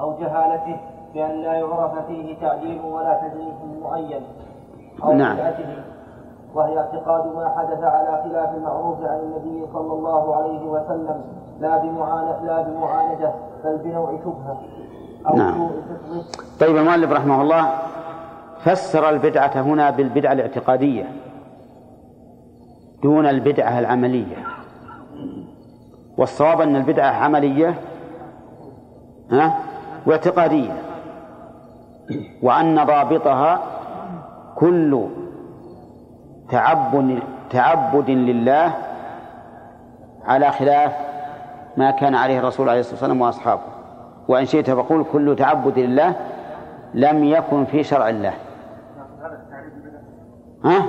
أو 0.00 0.18
جهالته 0.20 0.76
بأن 1.14 1.42
لا 1.42 1.52
يعرف 1.52 2.06
فيه 2.06 2.36
تعديل 2.40 2.80
ولا 2.80 3.20
تدريس 3.20 3.82
معين 3.82 4.22
أو 5.02 5.12
نعم. 5.12 5.38
وهي 6.54 6.78
اعتقاد 6.78 7.34
ما 7.34 7.54
حدث 7.58 7.84
على 7.84 8.22
خلاف 8.24 8.54
المعروف 8.56 8.98
عن 9.00 9.18
النبي 9.18 9.66
صلى 9.72 9.92
الله 9.92 10.36
عليه 10.36 10.66
وسلم 10.66 11.24
لا 11.60 11.78
بمعاندة 11.78 12.42
لا 12.42 12.62
بمعاندة 12.62 13.32
بل 13.64 13.76
بنوع 13.76 14.18
شبهة 14.24 14.60
أو 15.26 15.36
نعم. 15.36 15.70
طيب 16.60 16.76
المؤلف 16.76 17.12
رحمه 17.12 17.42
الله 17.42 17.68
فسر 18.60 19.08
البدعة 19.10 19.60
هنا 19.60 19.90
بالبدعة 19.90 20.32
الاعتقادية 20.32 21.08
دون 23.02 23.26
البدعة 23.26 23.78
العملية 23.78 24.36
والصواب 26.18 26.60
أن 26.60 26.76
البدعة 26.76 27.10
عملية 27.10 27.74
ها 29.30 29.58
واعتقادية 30.06 30.72
وأن 32.42 32.84
ضابطها 32.84 33.60
كل 34.54 35.08
تعبد 36.52 37.22
تعبد 37.50 38.10
لله 38.10 38.72
على 40.24 40.50
خلاف 40.50 40.92
ما 41.76 41.90
كان 41.90 42.14
عليه 42.14 42.38
الرسول 42.38 42.68
عليه 42.68 42.80
الصلاة 42.80 42.94
والسلام 42.94 43.20
وأصحابه. 43.20 43.62
وإن 44.28 44.44
شئت 44.44 44.70
فقول 44.70 45.04
كل 45.12 45.36
تعبد 45.38 45.78
لله 45.78 46.14
لم 46.94 47.24
يكن 47.24 47.64
في 47.64 47.84
شرع 47.84 48.08
الله. 48.08 48.32
ها؟ 50.64 50.82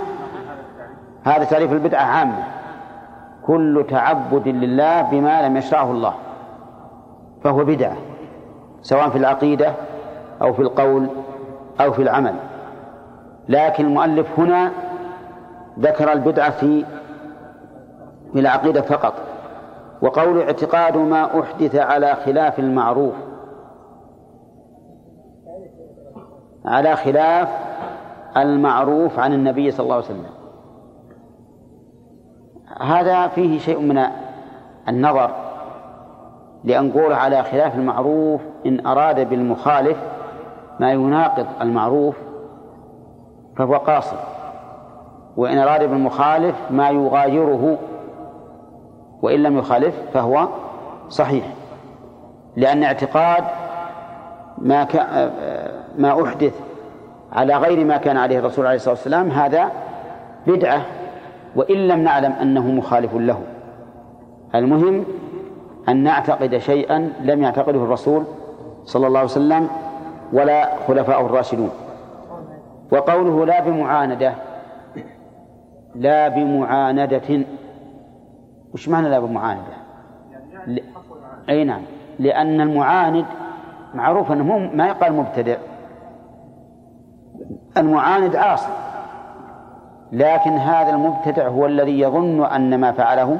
هذا 1.23 1.43
تعريف 1.43 1.71
البدعة 1.71 2.03
عامة. 2.03 2.43
كل 3.45 3.85
تعبد 3.89 4.47
لله 4.47 5.01
بما 5.01 5.47
لم 5.47 5.57
يشرعه 5.57 5.91
الله. 5.91 6.13
فهو 7.43 7.63
بدعة. 7.65 7.95
سواء 8.81 9.09
في 9.09 9.17
العقيدة 9.17 9.73
أو 10.41 10.53
في 10.53 10.61
القول 10.61 11.09
أو 11.81 11.91
في 11.91 12.01
العمل. 12.01 12.35
لكن 13.49 13.85
المؤلف 13.85 14.39
هنا 14.39 14.71
ذكر 15.79 16.13
البدعة 16.13 16.49
في 16.49 16.85
في 18.33 18.39
العقيدة 18.39 18.81
فقط 18.81 19.13
وقول 20.01 20.41
اعتقاد 20.41 20.97
ما 20.97 21.39
أحدث 21.39 21.75
على 21.75 22.15
خلاف 22.15 22.59
المعروف 22.59 23.13
على 26.65 26.95
خلاف 26.95 27.49
المعروف 28.37 29.19
عن 29.19 29.33
النبي 29.33 29.71
صلى 29.71 29.83
الله 29.83 29.95
عليه 29.95 30.05
وسلم. 30.05 30.25
هذا 32.81 33.27
فيه 33.27 33.59
شيء 33.59 33.79
من 33.79 34.03
النظر 34.87 35.31
لأن 36.63 36.91
قول 36.91 37.13
على 37.13 37.43
خلاف 37.43 37.75
المعروف 37.75 38.41
إن 38.65 38.87
أراد 38.87 39.29
بالمخالف 39.29 39.97
ما 40.79 40.91
يناقض 40.91 41.45
المعروف 41.61 42.15
فهو 43.55 43.75
قاصر 43.75 44.17
وإن 45.37 45.57
أراد 45.57 45.89
بالمخالف 45.89 46.55
ما 46.71 46.89
يغايره 46.89 47.77
وإن 49.21 49.43
لم 49.43 49.57
يخالف 49.57 49.95
فهو 50.13 50.47
صحيح 51.09 51.45
لأن 52.55 52.83
اعتقاد 52.83 53.43
ما 54.57 54.87
ما 55.97 56.23
أحدث 56.23 56.53
على 57.31 57.57
غير 57.57 57.85
ما 57.85 57.97
كان 57.97 58.17
عليه 58.17 58.39
الرسول 58.39 58.65
عليه 58.65 58.75
الصلاة 58.75 58.93
والسلام 58.93 59.29
هذا 59.29 59.71
بدعة 60.47 60.81
وإن 61.55 61.87
لم 61.87 61.99
نعلم 61.99 62.31
أنه 62.31 62.67
مخالف 62.67 63.15
له. 63.15 63.39
المهم 64.55 65.05
أن 65.89 66.03
نعتقد 66.03 66.57
شيئا 66.57 67.13
لم 67.21 67.43
يعتقده 67.43 67.83
الرسول 67.83 68.23
صلى 68.83 69.07
الله 69.07 69.19
عليه 69.19 69.29
وسلم 69.29 69.67
ولا 70.33 70.69
خلفاء 70.87 71.25
الراشدون. 71.25 71.69
وقوله 72.91 73.45
لا 73.45 73.61
بمعاندة 73.61 74.33
لا 75.95 76.27
بمعاندة. 76.27 77.45
وش 78.73 78.89
معنى 78.89 79.09
لا 79.09 79.19
بمعاندة؟ 79.19 79.73
ل... 80.67 80.79
أي 81.49 81.63
نعم. 81.63 81.81
لأن 82.19 82.61
المعاند 82.61 83.25
معروف 83.93 84.31
أنه 84.31 84.57
ما 84.57 84.87
يقال 84.87 85.13
مبتدع 85.13 85.55
المعاند 87.77 88.35
عاصي 88.35 88.71
لكن 90.11 90.51
هذا 90.51 90.89
المبتدع 90.89 91.47
هو 91.47 91.65
الذي 91.65 91.99
يظن 91.99 92.45
أن 92.45 92.79
ما 92.79 92.91
فعله 92.91 93.39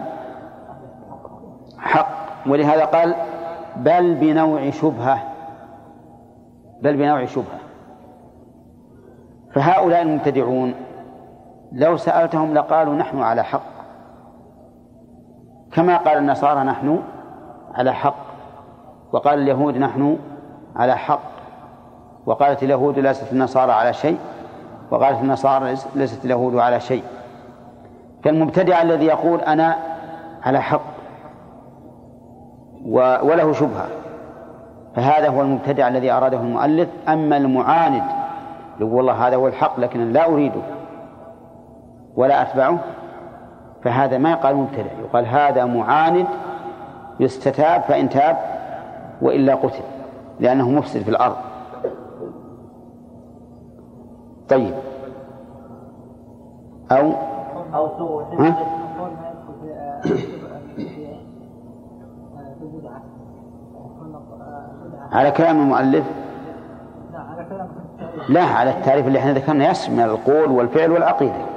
حق. 1.78 2.08
ولهذا 2.48 2.86
قال 2.86 3.16
بل 3.76 4.16
بنوع 4.16 4.70
شبهة. 4.70 5.20
بل 6.82 6.98
بنوع 6.98 7.26
شبهة. 7.26 7.60
فهؤلاء 9.54 10.02
المبتدعون 10.02 10.74
لو 11.74 11.98
سألتهم 11.98 12.54
لقالوا 12.54 12.96
نحن 12.96 13.22
على 13.22 13.44
حق. 13.44 13.62
كما 15.72 15.98
قال 15.98 16.18
النصارى 16.18 16.64
نحن 16.64 17.00
على 17.74 17.94
حق 17.94 18.16
وقال 19.12 19.40
اليهود 19.40 19.78
نحن 19.78 20.18
على 20.76 20.98
حق 20.98 21.20
وقالت 22.26 22.64
اليهود 22.64 23.00
ليست 23.00 23.34
النصارى 23.34 23.72
على 23.72 23.94
شيء 23.94 24.18
وقالت 24.92 25.22
النصارى 25.22 25.76
ليست 25.96 26.26
اليهود 26.26 26.56
على 26.56 26.80
شيء. 26.80 27.04
كالمبتدع 28.24 28.82
الذي 28.82 29.06
يقول 29.06 29.42
أنا 29.42 29.78
على 30.44 30.62
حق 30.62 30.82
وله 33.24 33.54
شبهة 33.54 33.88
فهذا 34.96 35.30
هو 35.30 35.42
المبتدع 35.42 35.88
الذي 35.88 36.12
أراده 36.12 36.38
المؤلف. 36.38 36.90
أما 37.08 37.38
المعاند 37.38 38.04
يقول 38.80 38.94
والله 38.94 39.28
هذا 39.28 39.36
هو 39.36 39.48
الحق 39.48 39.80
لكن 39.80 40.12
لا 40.12 40.26
أريده. 40.26 40.62
ولا 42.16 42.42
أتبعه 42.42 42.80
فهذا 43.84 44.18
ما 44.18 44.32
يقال 44.32 44.56
مبتدع. 44.56 44.92
يقال 45.00 45.26
هذا 45.26 45.66
معاند 45.66 46.28
يستتاب 47.20 47.82
فإن 47.82 48.10
تاب 48.10 48.38
وإلا 49.22 49.56
قتل 49.56 49.84
لأنه 50.40 50.70
مفسد 50.70 51.02
في 51.02 51.10
الأرض. 51.10 51.36
طيب. 54.50 54.74
أو؟ 56.92 57.12
أو 57.76 57.88
على 65.12 65.32
كلام 65.32 65.62
المؤلف؟ 65.62 66.06
لا 68.30 68.44
على 68.44 68.70
التعريف 68.70 69.08
اللي 69.08 69.20
إحنا 69.20 69.34
ذكرنا 69.34 69.72
يشمل 69.72 70.04
القول 70.04 70.52
والفعل 70.52 70.92
والعقيدة. 70.92 71.53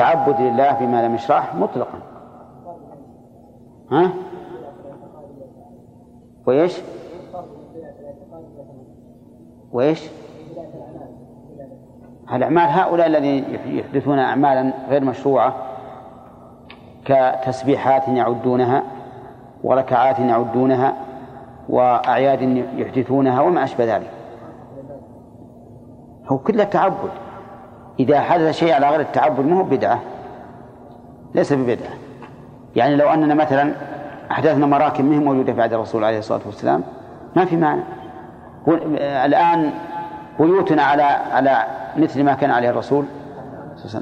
التعبد 0.00 0.40
لله 0.40 0.72
بما 0.72 1.06
لم 1.06 1.14
يشرح 1.14 1.54
مطلقا. 1.54 1.98
ها؟ 3.92 4.10
وإيش؟ 6.46 6.80
وإيش؟ 9.72 10.08
الأعمال 12.32 12.68
هؤلاء 12.70 13.06
الذين 13.06 13.44
يحدثون 13.66 14.18
أعمالا 14.18 14.72
غير 14.88 15.04
مشروعة 15.04 15.54
كتسبيحات 17.04 18.08
يعدونها 18.08 18.82
وركعات 19.64 20.18
يعدونها 20.18 20.94
وأعياد 21.68 22.42
يحدثونها 22.76 23.40
وما 23.40 23.64
أشبه 23.64 23.96
ذلك؟ 23.96 24.10
هو 26.28 26.38
كله 26.38 26.64
تعبد. 26.64 27.10
إذا 28.00 28.20
حدث 28.20 28.50
شيء 28.50 28.72
على 28.72 28.90
غير 28.90 29.00
التعبد 29.00 29.40
ما 29.40 29.58
هو 29.58 29.62
بدعة 29.62 30.00
ليس 31.34 31.52
ببدعة. 31.52 31.92
يعني 32.76 32.96
لو 32.96 33.08
أننا 33.08 33.34
مثلا 33.34 33.72
أحدثنا 34.30 34.66
مراكب 34.66 35.04
مهم 35.04 35.24
موجودة 35.24 35.62
عهد 35.62 35.72
الرسول 35.72 36.04
عليه 36.04 36.18
الصلاة 36.18 36.40
والسلام 36.46 36.82
ما 37.36 37.44
في 37.44 37.56
معنى 37.56 37.82
الآن 39.00 39.70
بيوتنا 40.40 40.82
على 40.82 41.02
على 41.02 41.66
مثل 41.96 42.24
ما 42.24 42.34
كان 42.34 42.50
عليه 42.50 42.70
الرسول 42.70 43.04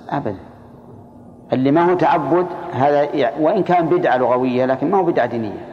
أبدا. 0.08 0.36
اللي 1.52 1.70
ما 1.70 1.90
هو 1.90 1.94
تعبد 1.94 2.46
هذا 2.72 3.08
وإن 3.40 3.62
كان 3.62 3.86
بدعة 3.86 4.16
لغوية 4.16 4.66
لكن 4.66 4.90
ما 4.90 4.98
هو 4.98 5.02
بدعة 5.02 5.26
دينية. 5.26 5.66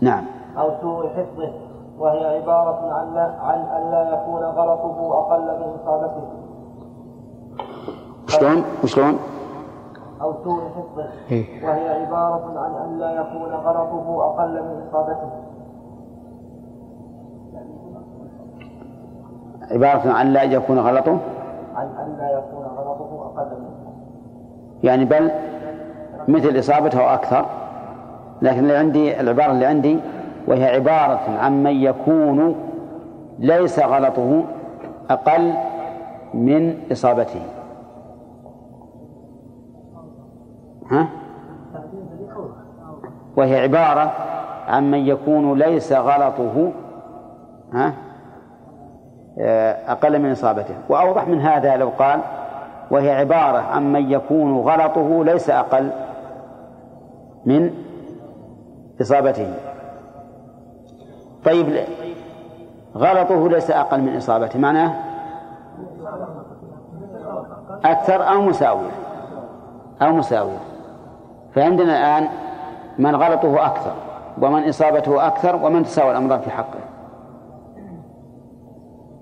نعم. 0.00 0.24
أو 0.56 0.80
سوء 0.80 1.08
حفظه. 1.08 1.69
وهي 2.00 2.36
عبارة 2.36 2.92
عن 2.92 3.16
عن 3.40 3.58
أن 3.58 3.90
لا 3.90 4.02
يكون 4.14 4.42
غلطه 4.42 5.18
أقل 5.18 5.42
من 5.42 5.74
إصابته 5.82 6.22
شلون؟ 8.26 8.64
وشلون؟ 8.84 9.18
أو 10.22 10.34
سوء 10.44 10.60
حفظه 10.60 11.08
إيه. 11.30 11.66
وهي 11.66 11.88
عبارة 11.88 12.58
عن 12.58 12.74
أن 12.74 12.98
لا 12.98 13.10
يكون 13.10 13.54
غلطه 13.54 14.24
أقل 14.24 14.62
من 14.62 14.82
إصابته 14.88 15.30
عبارة 19.70 20.12
عن 20.12 20.32
لا 20.32 20.42
يكون 20.42 20.78
غلطه 20.78 21.18
عن 21.74 21.86
أن 21.86 22.16
لا 22.18 22.38
يكون 22.38 22.64
غلطه 22.64 23.32
أقل 23.34 23.50
من 23.60 23.70
يعني 24.82 25.04
بل 25.04 25.30
مثل 26.28 26.58
إصابته 26.58 27.00
أو 27.00 27.14
أكثر 27.14 27.46
لكن 28.42 28.58
اللي 28.58 28.76
عندي 28.76 29.20
العبارة 29.20 29.52
اللي 29.52 29.66
عندي 29.66 30.00
وهي 30.46 30.74
عبارة 30.74 31.20
عن 31.38 31.62
من 31.62 31.70
يكون 31.70 32.54
ليس 33.38 33.78
غلطه 33.78 34.44
أقل 35.10 35.52
من 36.34 36.76
إصابته 36.92 37.42
ها؟ 40.90 41.08
وهي 43.36 43.60
عبارة 43.62 44.12
عن 44.68 44.90
من 44.90 44.98
يكون 44.98 45.58
ليس 45.58 45.92
غلطه 45.92 46.72
ها؟ 47.72 47.92
أقل 49.88 50.18
من 50.18 50.30
إصابته 50.30 50.74
وأوضح 50.88 51.28
من 51.28 51.40
هذا 51.40 51.76
لو 51.76 51.88
قال 51.88 52.20
وهي 52.90 53.10
عبارة 53.10 53.58
عن 53.58 53.92
من 53.92 54.10
يكون 54.10 54.56
غلطه 54.58 55.24
ليس 55.24 55.50
أقل 55.50 55.90
من 57.46 57.70
إصابته 59.00 59.54
طيب 61.44 61.84
غلطه 62.96 63.48
ليس 63.48 63.70
أقل 63.70 64.00
من 64.00 64.16
إصابته. 64.16 64.58
معناه 64.58 64.94
أكثر 67.84 68.28
أو 68.28 68.42
مساوية 68.42 68.90
أو 70.02 70.12
مساوية 70.12 70.58
فعندنا 71.54 71.98
الآن 71.98 72.28
من 72.98 73.16
غلطه 73.16 73.66
أكثر 73.66 73.92
ومن 74.42 74.68
إصابته 74.68 75.26
أكثر 75.26 75.56
ومن 75.56 75.82
تساوى 75.82 76.10
الأمران 76.10 76.40
في 76.40 76.50
حقه. 76.50 76.80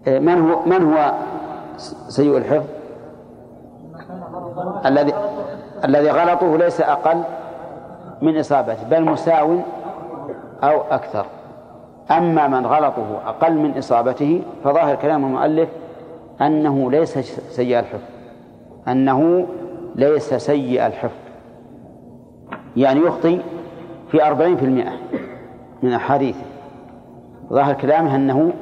من 0.07 0.51
هو 0.51 0.61
من 0.67 0.95
هو 0.95 1.13
سيء 2.09 2.37
الحفظ؟ 2.37 2.67
الذي 4.87 5.15
الذي 5.85 6.11
غلطه 6.11 6.57
ليس 6.57 6.81
أقل 6.81 7.23
من 8.23 8.39
إصابته 8.39 8.89
بل 8.91 9.05
مساو 9.05 9.59
أو 10.63 10.81
أكثر. 10.91 11.27
أما 12.11 12.49
من 12.49 12.67
غلطه 12.67 13.21
أقل 13.27 13.55
من 13.55 13.79
إصابته 13.79 14.43
فظاهر 14.65 14.95
كلام 14.95 15.25
المؤلف 15.25 15.69
أنه 16.41 16.91
ليس 16.91 17.19
سيء 17.51 17.79
الحفظ. 17.79 18.03
أنه 18.89 19.47
ليس 19.95 20.35
سيء 20.35 20.87
الحفظ. 20.87 21.19
يعني 22.77 23.01
يخطي 23.01 23.41
في 24.11 24.27
أربعين 24.27 24.57
في 24.57 24.65
المئة 24.65 24.93
من 25.83 25.93
أحاديثه. 25.93 26.45
ظاهر 27.53 27.75
كلامه 27.75 28.17
أنه 28.17 28.53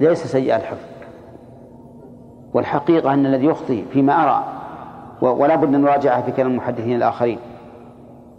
ليس 0.00 0.26
سيء 0.26 0.56
الحفظ. 0.56 0.86
والحقيقة 2.54 3.14
أن 3.14 3.26
الذي 3.26 3.46
يخطي 3.46 3.84
فيما 3.92 4.24
أرى 4.24 4.44
ولا 5.20 5.54
بد 5.54 5.74
أن 5.74 5.80
نراجعها 5.80 6.22
في 6.22 6.32
كلام 6.32 6.50
المحدثين 6.50 6.96
الآخرين. 6.96 7.38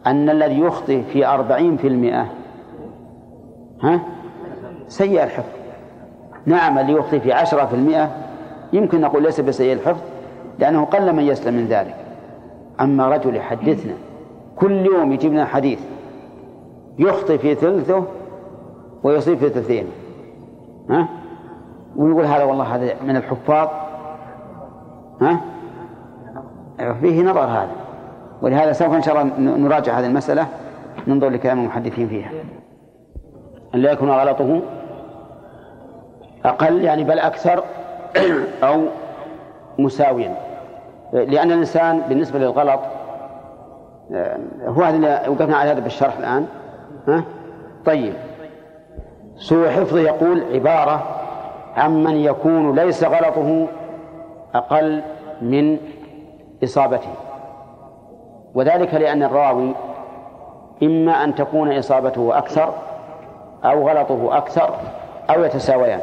أن 0.07 0.29
الذي 0.29 0.59
يخطئ 0.59 1.01
في 1.01 1.27
أربعين 1.27 1.77
في 1.77 1.87
المئة 1.87 2.25
ها؟ 3.83 4.14
سيء 4.97 5.23
الحفظ. 5.23 5.49
نعم 6.45 6.77
اللي 6.77 6.93
يخطئ 6.93 7.19
في 7.19 7.33
عشرة 7.33 7.65
في 7.65 7.73
المئة 7.75 8.11
يمكن 8.73 9.01
نقول 9.01 9.23
ليس 9.23 9.41
بسيء 9.41 9.73
الحفظ 9.73 10.01
لأنه 10.59 10.85
قل 10.85 11.13
من 11.13 11.23
يسلم 11.23 11.53
من 11.53 11.65
ذلك. 11.65 11.95
أما 12.81 13.09
رجل 13.09 13.35
يحدثنا 13.35 13.93
كل 14.55 14.85
يوم 14.85 15.11
يجيب 15.11 15.33
لنا 15.33 15.45
حديث 15.45 15.79
يخطئ 16.99 17.37
في 17.37 17.55
ثلثه 17.55 18.03
ويصيب 19.03 19.37
في 19.37 19.49
ثلثين. 19.49 19.87
ها؟ 20.89 21.07
ويقول 21.95 22.25
هذا 22.25 22.43
والله 22.43 22.75
هذا 22.75 22.93
من 23.03 23.15
الحفاظ. 23.15 23.67
ها؟ 25.21 25.41
فيه 27.01 27.23
نظر 27.23 27.43
هذا. 27.43 27.71
ولهذا 28.41 28.71
سوف 28.71 28.93
إن 28.93 29.01
شاء 29.01 29.21
الله 29.21 29.57
نراجع 29.57 29.99
هذه 29.99 30.05
المسألة 30.05 30.47
ننظر 31.07 31.29
لكلام 31.29 31.59
المحدثين 31.59 32.07
فيها. 32.07 32.31
أن 33.75 33.79
لا 33.79 33.91
يكون 33.91 34.09
غلطه 34.09 34.61
أقل 36.45 36.81
يعني 36.81 37.03
بل 37.03 37.19
أكثر 37.19 37.63
أو 38.63 38.81
مساويا. 39.79 40.35
لأن 41.13 41.51
الإنسان 41.51 42.01
بالنسبة 42.09 42.39
للغلط 42.39 42.79
هو 44.67 44.83
هذا 44.83 44.95
اللي 44.95 45.21
وقفنا 45.27 45.57
على 45.57 45.71
هذا 45.71 45.79
بالشرح 45.79 46.17
الآن. 46.17 46.45
ها؟ 47.07 47.23
طيب. 47.85 48.13
سوء 49.37 49.69
حفظه 49.69 49.99
يقول 49.99 50.43
عبارة 50.53 51.03
عمن 51.77 52.15
يكون 52.15 52.75
ليس 52.75 53.03
غلطه 53.03 53.67
أقل 54.55 55.01
من 55.41 55.77
إصابته. 56.63 57.09
وذلك 58.53 58.93
لأن 58.93 59.23
الراوي 59.23 59.71
إما 60.83 61.23
أن 61.23 61.35
تكون 61.35 61.77
إصابته 61.77 62.37
أكثر 62.37 62.73
أو 63.65 63.89
غلطه 63.89 64.37
أكثر 64.37 64.75
أو 65.29 65.43
يتساويان. 65.43 65.99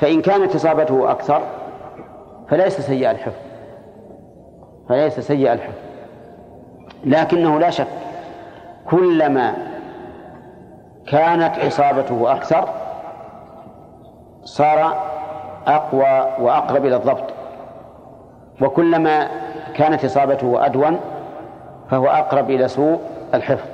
فإن 0.00 0.22
كانت 0.22 0.54
إصابته 0.54 1.10
أكثر 1.10 1.42
فليس 2.48 2.80
سيء 2.80 3.10
الحفظ 3.10 3.42
فليس 4.88 5.20
سيء 5.20 5.52
الحفظ. 5.52 5.78
لكنه 7.04 7.58
لا 7.58 7.70
شك 7.70 7.86
كلما 8.90 9.54
كانت 11.06 11.58
إصابته 11.58 12.32
أكثر 12.32 12.68
صار 14.44 14.96
أقوى 15.66 16.46
وأقرب 16.46 16.86
إلى 16.86 16.96
الضبط. 16.96 17.32
وكلما 18.60 19.28
كانت 19.74 20.04
إصابته 20.04 20.66
أدون 20.66 21.00
فهو 21.90 22.06
أقرب 22.06 22.50
إلى 22.50 22.68
سوء 22.68 23.00
الحفظ. 23.34 23.68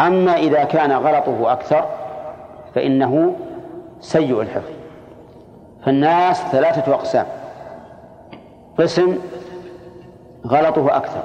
أما 0.00 0.36
إذا 0.36 0.64
كان 0.64 0.92
غلطه 0.92 1.52
أكثر 1.52 1.84
فإنه 2.74 3.36
سيء 4.00 4.40
الحفظ. 4.40 4.79
فالناس 5.84 6.42
ثلاثة 6.42 6.94
أقسام. 6.94 7.26
قسم 8.78 9.18
غلطه 10.46 10.96
أكثر. 10.96 11.22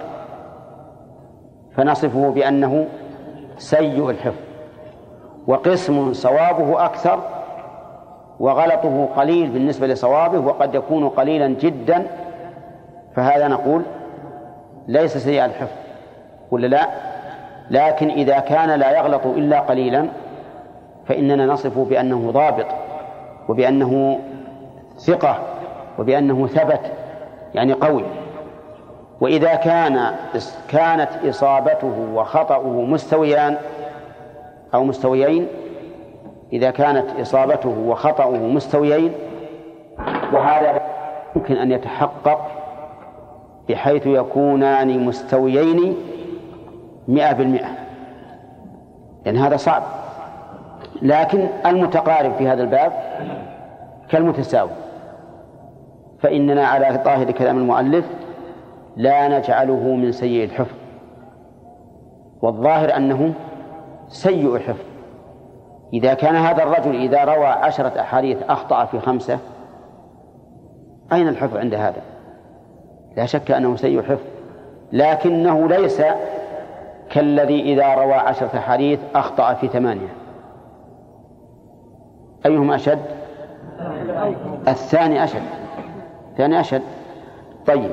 فنصفه 1.77 2.29
بأنه 2.29 2.85
سيء 3.57 4.09
الحفظ. 4.09 4.43
وقسم 5.47 6.13
صوابه 6.13 6.85
أكثر. 6.85 7.19
وغلطه 8.39 9.05
قليل 9.05 9.49
بالنسبة 9.49 9.87
لصوابه. 9.87 10.39
وقد 10.39 10.75
يكون 10.75 11.09
قليلا 11.09 11.47
جدا. 11.47 12.07
فهذا 13.15 13.47
نقول 13.47 13.81
ليس 14.87 15.17
سيء 15.17 15.45
الحفظ. 15.45 15.77
ولا 16.51 16.67
لا؟ 16.67 16.87
لكن 17.71 18.09
إذا 18.09 18.39
كان 18.39 18.69
لا 18.69 18.97
يغلط 18.97 19.25
إلا 19.25 19.59
قليلا 19.59 20.07
فإننا 21.05 21.45
نصفه 21.45 21.85
بأنه 21.85 22.31
ضابط. 22.31 22.65
وبأنه 23.49 24.19
ثقة 24.97 25.39
وبأنه 25.99 26.47
ثبت 26.47 26.81
يعني 27.53 27.73
قوي. 27.73 28.03
وإذا 29.21 29.55
كان 29.55 30.15
كانت 30.69 31.09
إصابته 31.29 32.09
وخطأه 32.13 32.81
مستويان 32.81 33.57
أو 34.73 34.83
مستويين 34.83 35.47
إذا 36.53 36.71
كانت 36.71 37.05
إصابته 37.21 37.69
وخطأه 37.69 38.37
مستويين 38.37 39.11
وهذا 40.33 40.81
يمكن 41.35 41.55
أن 41.55 41.71
يتحقق 41.71 42.47
بحيث 43.69 44.07
يكونان 44.07 45.05
مستويين 45.05 45.97
مئة 47.07 47.31
بالمئة. 47.33 47.69
لأن 49.25 49.37
هذا 49.37 49.57
صعب. 49.57 49.83
لكن 51.01 51.47
المتقارب 51.65 52.33
في 52.37 52.47
هذا 52.47 52.63
الباب 52.63 52.91
كالمتساوي. 54.09 54.69
فإننا 56.25 56.67
على 56.67 56.99
ظاهر 57.03 57.31
كلام 57.31 57.57
المؤلف 57.57 58.05
لا 58.95 59.37
نجعله 59.37 59.95
من 59.95 60.11
سيء 60.11 60.43
الحفظ. 60.43 60.75
والظاهر 62.41 62.97
أنه 62.97 63.33
سيء 64.07 64.55
الحفظ. 64.55 64.85
إذا 65.93 66.13
كان 66.13 66.35
هذا 66.35 66.63
الرجل 66.63 66.95
إذا 66.95 67.23
روى 67.23 67.45
عشرة 67.45 68.01
أحاديث 68.01 68.43
أخطأ 68.49 68.85
في 68.85 68.99
خمسة 68.99 69.39
أين 71.13 71.27
الحفظ 71.27 71.57
عند 71.57 71.73
هذا؟ 71.73 72.01
لا 73.17 73.25
شك 73.25 73.51
أنه 73.51 73.75
سيء 73.75 73.99
الحفظ. 73.99 74.25
لكنه 74.91 75.67
ليس 75.67 76.01
كالذي 77.09 77.61
إذا 77.61 77.95
روى 77.95 78.13
عشرة 78.13 78.57
أحاديث 78.57 78.99
أخطأ 79.15 79.53
في 79.53 79.67
ثمانية. 79.67 80.13
أيهم 82.45 82.71
أشد؟ 82.71 83.05
الثاني 84.67 85.23
أشد. 85.23 85.64
الثاني 86.35 86.59
أشد. 86.59 86.81
طيب. 87.67 87.91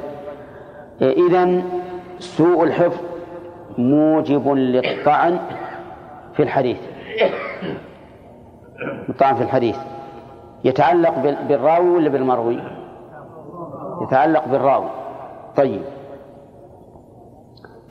إذا 1.03 1.63
سوء 2.19 2.65
الحفظ 2.65 3.01
موجب 3.79 4.49
للطعن 4.49 5.39
في 6.35 6.43
الحديث. 6.43 6.77
الطعن 9.09 9.35
في 9.35 9.43
الحديث. 9.43 9.77
يتعلق 10.65 11.15
بالراوي 11.49 11.91
ولا 11.91 12.09
بالمروي؟ 12.09 12.59
يتعلق 14.03 14.49
بالراوي. 14.49 14.91
طيب. 15.57 15.83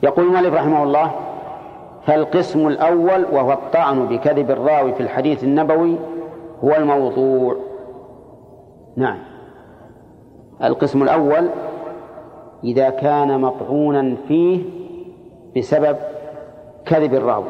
يقول 0.02 0.26
المؤلف 0.26 0.54
رحمه 0.54 0.82
الله 0.82 1.10
فالقسم 2.06 2.66
الأول 2.66 3.24
وهو 3.32 3.52
الطعن 3.52 4.06
بكذب 4.06 4.50
الراوي 4.50 4.94
في 4.94 5.00
الحديث 5.00 5.44
النبوي 5.44 5.96
هو 6.64 6.74
الموضوع. 6.76 7.56
نعم. 8.96 9.31
القسم 10.64 11.02
الأول 11.02 11.48
إذا 12.64 12.90
كان 12.90 13.40
مطعونا 13.40 14.16
فيه 14.28 14.62
بسبب 15.56 15.96
كذب 16.86 17.14
الراوي. 17.14 17.44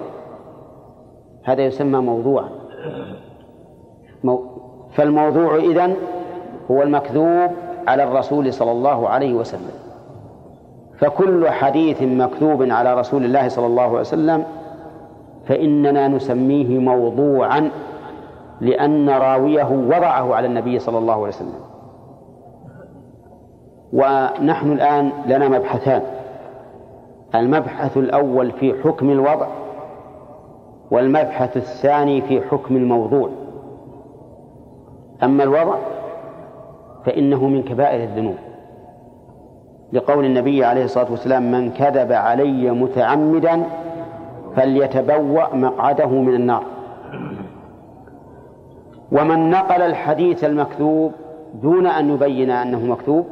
هذا 1.45 1.63
يسمى 1.63 1.99
موضوعا. 2.01 2.49
فالموضوع 4.93 5.57
إذن 5.57 5.97
هو 6.71 6.83
المكذوب 6.83 7.51
على 7.87 8.05
الرسول 8.05 8.53
صلى 8.53 8.71
الله 8.71 9.09
عليه 9.09 9.35
وسلم. 9.35 9.71
فكل 10.99 11.49
حديث 11.49 12.03
مكذوب 12.03 12.63
على 12.63 12.95
رسول 12.95 13.25
الله 13.25 13.49
صلى 13.49 13.67
الله 13.67 13.83
عليه 13.83 14.01
وسلم 14.01 14.45
فإننا 15.47 16.09
نسميه 16.09 16.79
موضوعا 16.79 17.71
لأن 18.61 19.11
راويه 19.11 19.69
وضعه 19.71 20.35
على 20.35 20.47
النبي 20.47 20.79
صلى 20.79 20.99
الله 20.99 21.15
عليه 21.15 21.27
وسلم. 21.27 21.72
ونحن 23.93 24.73
الآن 24.73 25.13
لنا 25.27 25.49
مبحثان. 25.49 26.03
المبحث 27.35 27.97
الأول 27.97 28.51
في 28.53 28.75
حكم 28.83 29.11
الوضع 29.11 29.47
والمبحث 30.91 31.57
الثاني 31.57 32.23
في 32.23 32.41
حكم 32.41 32.77
الموضوع. 32.77 33.31
أما 35.23 35.43
الوضع 35.45 35.75
فإنه 37.05 37.49
من 37.49 37.63
كبائر 37.63 38.03
الذنوب. 38.05 38.37
لقول 39.93 40.25
النبي 40.25 40.65
عليه 40.65 40.85
الصلاة 40.85 41.11
والسلام 41.11 41.53
من 41.53 41.71
كذب 41.71 42.13
علي 42.13 42.71
متعمدا 42.71 43.63
فليتبوأ 44.57 45.55
مقعده 45.55 46.09
من 46.09 46.35
النار. 46.35 46.63
ومن 49.13 49.51
نقل 49.51 49.83
الحديث 49.83 50.45
المكذوب 50.45 51.13
دون 51.63 51.87
أن 51.87 52.11
يبين 52.11 52.51
أنه 52.51 52.79
مكذوب 52.79 53.27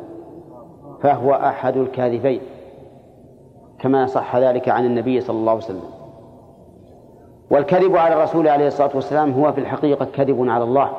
فهو 1.03 1.33
أحد 1.35 1.77
الكاذبين 1.77 2.41
كما 3.79 4.07
صح 4.07 4.37
ذلك 4.37 4.69
عن 4.69 4.85
النبي 4.85 5.21
صلى 5.21 5.37
الله 5.37 5.53
عليه 5.53 5.65
وسلم. 5.65 5.83
والكذب 7.51 7.97
على 7.97 8.15
الرسول 8.15 8.49
عليه 8.49 8.67
الصلاة 8.67 8.91
والسلام 8.95 9.33
هو 9.33 9.53
في 9.53 9.61
الحقيقة 9.61 10.05
كذب 10.05 10.49
على 10.49 10.65
الله 10.65 10.91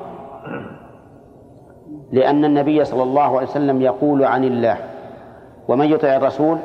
لأن 2.11 2.45
النبي 2.45 2.85
صلى 2.85 3.03
الله 3.03 3.37
عليه 3.37 3.47
وسلم 3.47 3.81
يقول 3.81 4.23
عن 4.23 4.43
الله 4.43 4.77
ومن 5.67 5.91
يطع 5.91 6.07
الرسول 6.15 6.57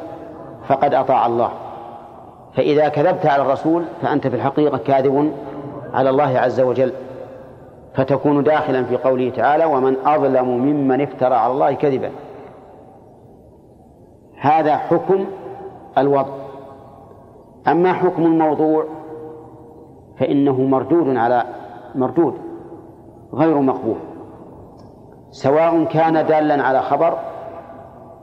فقد 0.69 0.95
أطاع 0.95 1.27
الله. 1.27 1.51
فإذا 2.55 2.89
كذبت 2.89 3.27
على 3.27 3.43
الرسول 3.43 3.85
فأنت 4.03 4.27
في 4.27 4.37
الحقيقة 4.37 4.79
كاذب 4.79 5.33
على 5.95 6.11
الله 6.11 6.39
عز 6.39 6.61
وجل 6.61 6.93
فتكون 7.95 8.43
داخلا 8.43 8.85
في 8.85 8.97
قوله 8.97 9.31
تعالى 9.31 9.65
ومن 9.65 9.97
أظلم 10.07 10.49
ممن 10.49 11.01
افترى 11.01 11.35
على 11.35 11.53
الله 11.53 11.73
كذبا 11.73 12.11
هذا 14.47 14.77
حكم 14.77 15.27
الوضع. 15.99 16.35
أما 17.69 17.93
حكم 17.93 18.23
الموضوع 18.23 18.85
فإنه 20.19 20.61
مردود 20.61 21.17
على 21.17 21.45
مردود 21.95 22.35
غير 23.35 23.61
مقبول. 23.61 23.97
سواء 25.31 25.85
كان 25.85 26.27
دالا 26.27 26.63
على 26.63 26.83
خبر 26.83 27.19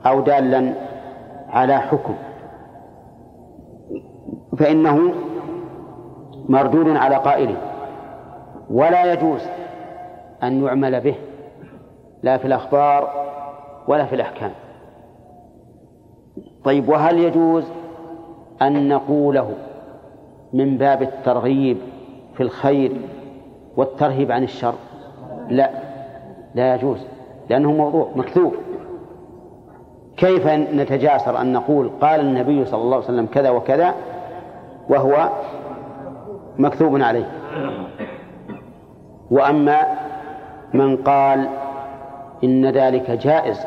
أو 0.06 0.20
دالا 0.20 0.74
على 1.48 1.78
حكم. 1.78 2.14
فإنه 4.58 5.14
مردود 6.48 6.96
على 6.96 7.16
قائله 7.16 7.56
ولا 8.70 9.12
يجوز 9.12 9.40
أن 10.42 10.64
يعمل 10.64 11.00
به 11.00 11.14
لا 12.22 12.38
في 12.38 12.44
الأخبار 12.44 13.10
ولا 13.88 14.04
في 14.04 14.14
الأحكام. 14.14 14.50
طيب 16.64 16.88
وهل 16.88 17.18
يجوز 17.18 17.64
أن 18.62 18.88
نقوله 18.88 19.50
من 20.52 20.78
باب 20.78 21.02
الترغيب 21.02 21.78
في 22.34 22.42
الخير 22.42 22.92
والترهيب 23.76 24.32
عن 24.32 24.42
الشر؟ 24.42 24.74
لا 25.48 25.70
لا 26.54 26.74
يجوز 26.74 26.98
لأنه 27.50 27.72
موضوع 27.72 28.08
مكذوب. 28.16 28.54
كيف 30.16 30.46
نتجاسر 30.48 31.40
أن 31.40 31.52
نقول 31.52 31.90
قال 32.00 32.20
النبي 32.20 32.64
صلى 32.64 32.80
الله 32.82 32.96
عليه 32.96 33.04
وسلم 33.06 33.26
كذا 33.26 33.50
وكذا 33.50 33.94
وهو 34.88 35.28
مكتوب 36.58 37.02
عليه؟ 37.02 37.30
وأما 39.30 39.80
من 40.74 40.96
قال 40.96 41.48
إن 42.44 42.66
ذلك 42.66 43.10
جائز 43.10 43.66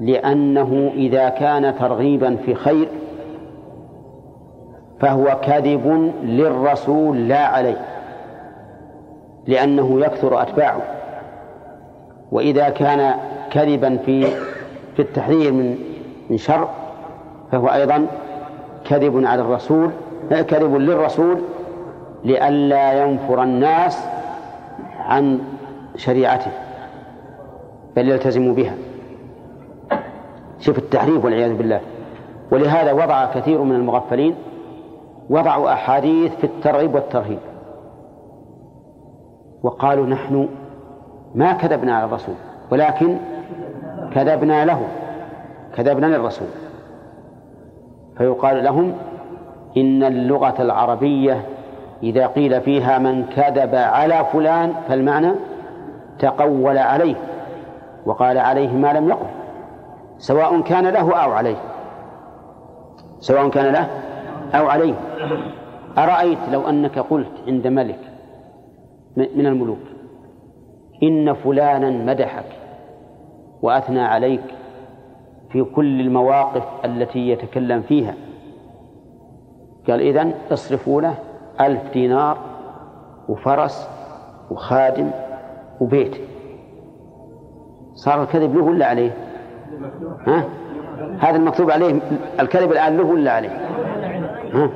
لأنه 0.00 0.92
إذا 0.94 1.28
كان 1.28 1.78
ترغيبا 1.78 2.36
في 2.36 2.54
خير 2.54 2.88
فهو 5.00 5.40
كذب 5.42 6.12
للرسول 6.22 7.28
لا 7.28 7.46
عليه 7.46 7.80
لأنه 9.46 10.00
يكثر 10.00 10.42
أتباعه. 10.42 10.82
وإذا 12.32 12.68
كان 12.68 13.14
كذبا 13.50 13.96
في 13.96 14.26
في 14.96 15.02
التحذير 15.02 15.52
من 15.52 15.78
من 16.30 16.36
شر 16.36 16.68
فهو 17.52 17.68
أيضا 17.68 18.06
كذب 18.84 19.24
على 19.24 19.42
الرسول 19.42 19.90
كذب 20.30 20.74
للرسول 20.76 21.40
لئلا 22.24 22.92
ينفر 22.92 23.42
الناس 23.42 24.04
عن 24.98 25.40
شريعته 25.96 26.50
بل 27.96 28.08
يلتزموا 28.08 28.54
بها. 28.54 28.74
شوف 30.60 30.78
التحريف 30.78 31.24
والعياذ 31.24 31.56
بالله. 31.56 31.80
ولهذا 32.52 32.92
وضع 32.92 33.26
كثير 33.34 33.62
من 33.62 33.74
المغفلين 33.74 34.34
وضعوا 35.30 35.72
أحاديث 35.72 36.34
في 36.34 36.44
الترغيب 36.44 36.94
والترهيب. 36.94 37.38
وقالوا 39.62 40.06
نحن 40.06 40.48
ما 41.34 41.52
كذبنا 41.52 41.96
على 41.96 42.04
الرسول 42.04 42.34
ولكن 42.70 43.16
كذبنا 44.14 44.64
له 44.64 44.82
كذبنا 45.76 46.06
للرسول. 46.06 46.48
فيقال 48.18 48.64
لهم 48.64 48.92
إن 49.76 50.02
اللغة 50.02 50.62
العربية 50.62 51.42
إذا 52.02 52.26
قيل 52.26 52.60
فيها 52.60 52.98
من 52.98 53.24
كذب 53.24 53.74
على 53.74 54.26
فلان 54.32 54.72
فالمعنى 54.88 55.32
تقول 56.18 56.78
عليه 56.78 57.16
وقال 58.06 58.38
عليه 58.38 58.72
ما 58.72 58.92
لم 58.92 59.08
يقل. 59.08 59.26
سواء 60.18 60.60
كان 60.60 60.86
له 60.86 61.14
أو 61.24 61.32
عليه. 61.32 61.56
سواء 63.18 63.48
كان 63.48 63.72
له 63.72 63.90
أو 64.54 64.66
عليه. 64.66 64.94
أرأيت 65.98 66.38
لو 66.52 66.68
أنك 66.68 66.98
قلت 66.98 67.32
عند 67.46 67.66
ملك 67.66 68.00
من 69.16 69.46
الملوك 69.46 69.78
إن 71.02 71.34
فلانا 71.34 71.90
مدحك 71.90 72.44
وأثنى 73.62 74.00
عليك 74.00 74.44
في 75.50 75.64
كل 75.64 76.00
المواقف 76.00 76.64
التي 76.84 77.28
يتكلم 77.28 77.82
فيها. 77.82 78.14
قال 79.88 80.00
إذن 80.00 80.34
اصرفوا 80.52 81.02
له 81.02 81.14
ألف 81.60 81.92
دينار 81.92 82.38
وفرس 83.28 83.88
وخادم 84.50 85.10
وبيت. 85.80 86.16
صار 87.94 88.22
الكذب 88.22 88.56
له 88.56 88.64
ولا 88.64 88.86
عليه؟ 88.86 89.25
ها؟ 90.26 90.44
هذا 91.20 91.36
المكتوب 91.36 91.70
عليه 91.70 91.98
الكذب 92.40 92.72
الآن 92.72 92.96
له 92.96 93.04
ولا 93.04 93.32
عليه؟ 93.32 93.50
ها؟ 94.54 94.70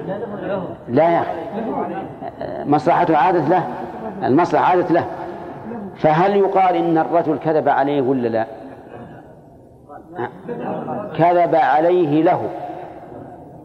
لا 0.88 1.11
يا 1.11 1.20
أخي. 1.20 1.40
مصلحته 2.70 3.16
عادت 3.16 3.48
له؟ 3.48 3.66
المصلحة 4.24 4.64
عادت 4.64 4.92
له. 4.92 5.05
فهل 5.96 6.37
يقال 6.37 6.76
إن 6.76 6.98
الرجل 6.98 7.38
كذب 7.38 7.68
عليه 7.68 8.03
ولا 8.03 8.29
لا؟ 8.29 8.46
كذب 11.16 11.55
عليه 11.55 12.22
له. 12.22 12.48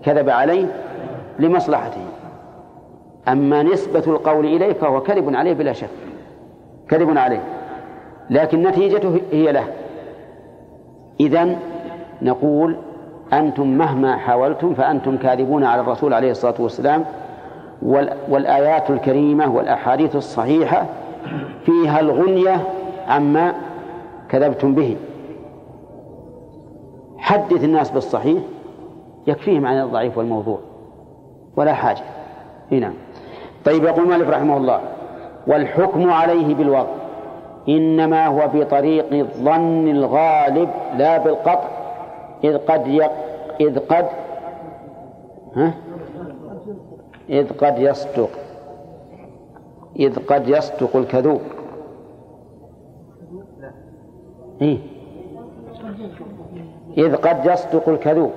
كذب 0.03 0.29
عليه 0.29 0.65
لمصلحته. 1.39 2.01
أما 3.27 3.63
نسبة 3.63 4.03
القول 4.07 4.45
إليه 4.45 4.73
فهو 4.73 5.01
كذب 5.01 5.35
عليه 5.35 5.53
بلا 5.53 5.73
شك. 5.73 5.89
كذب 6.89 7.17
عليه. 7.17 7.41
لكن 8.29 8.63
نتيجته 8.63 9.21
هي 9.31 9.51
له. 9.51 9.63
إذن 11.19 11.57
نقول 12.21 12.75
أنتم 13.33 13.67
مهما 13.67 14.17
حاولتم 14.17 14.73
فأنتم 14.73 15.17
كاذبون 15.17 15.63
على 15.63 15.81
الرسول 15.81 16.13
عليه 16.13 16.31
الصلاة 16.31 16.53
والسلام 16.59 17.05
والآيات 18.29 18.89
الكريمة 18.89 19.55
والأحاديث 19.55 20.15
الصحيحة 20.15 20.85
فيها 21.65 21.99
الغنية 21.99 22.61
عما 23.07 23.53
كذبتم 24.29 24.75
به. 24.75 24.97
حدث 27.17 27.63
الناس 27.63 27.91
بالصحيح 27.91 28.43
يكفيهم 29.27 29.65
عن 29.65 29.81
الضعيف 29.81 30.17
والموضوع 30.17 30.59
ولا 31.55 31.73
حاجة. 31.73 32.03
هنا 32.71 32.93
طيب 33.65 33.83
يقول 33.83 34.07
مالك 34.07 34.27
رحمه 34.27 34.57
الله 34.57 34.79
والحكم 35.47 36.09
عليه 36.09 36.55
بالوضع. 36.55 37.04
إنما 37.69 38.27
هو 38.27 38.47
بطريق 38.53 39.13
الظن 39.13 39.87
الغالب 39.87 40.69
لا 40.97 41.17
بالقطع. 41.17 41.69
إذ 42.43 42.57
قد 42.57 42.87
يق 42.87 43.11
إذ 43.61 43.79
قد 43.79 44.05
ها؟ 45.55 45.73
إذ 47.29 47.53
قد 47.53 47.79
يصدق 47.79 48.29
إذ 49.99 50.19
قد 50.19 50.49
يصدق 50.49 50.95
الكذوب. 50.95 51.41
إيه؟ 54.61 54.77
إذ 56.97 57.15
قد 57.15 57.45
يصدق 57.45 57.89
الكذوب. 57.89 58.31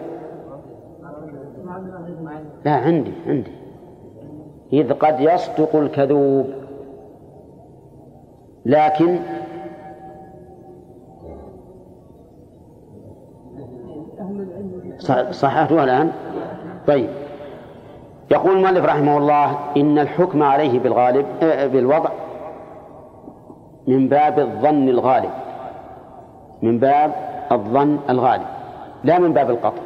لا 2.65 2.73
عندي 2.73 3.13
عندي. 3.27 3.53
إذ 4.73 4.93
قد 4.93 5.21
يصدق 5.21 5.77
الكذوب. 5.77 6.47
لكن 8.69 9.19
صححتها 15.31 15.85
الآن؟ 15.85 16.13
طيب. 16.87 17.09
يقول 18.31 18.57
المؤلف 18.57 18.85
رحمه 18.85 19.19
الله 19.19 19.59
إن 19.77 19.99
الحكم 19.99 20.43
عليه 20.43 20.79
بالغالب 20.79 21.27
آه، 21.43 21.67
بالوضع 21.67 22.11
من 23.87 24.09
باب 24.09 24.39
الظن 24.39 24.89
الغالب. 24.89 25.31
من 26.63 26.79
باب 26.79 27.13
الظن 27.53 27.99
الغالب. 28.11 28.47
لا 29.05 29.19
من 29.19 29.33
باب 29.33 29.51
القطع. 29.51 29.83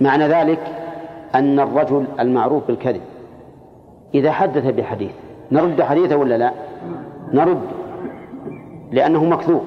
معنى 0.00 0.28
ذلك 0.28 0.60
أن 1.34 1.60
الرجل 1.60 2.04
المعروف 2.20 2.66
بالكذب 2.66 3.02
إذا 4.14 4.32
حدث 4.32 4.66
بحديث 4.66 5.12
نرد 5.52 5.82
حديثه 5.82 6.16
ولا 6.16 6.38
لا؟ 6.38 6.52
نرد. 7.32 7.62
لأنه 8.92 9.24
مكذوب. 9.24 9.62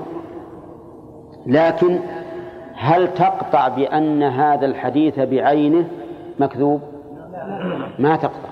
لكن 1.46 2.00
هل 2.76 3.14
تقطع 3.14 3.68
بأن 3.68 4.24
هذا 4.24 4.66
الحديث 4.66 5.20
بعينه 5.20 5.86
مكذوب؟ 6.40 6.82
ما 8.00 8.16
تقطع. 8.16 8.50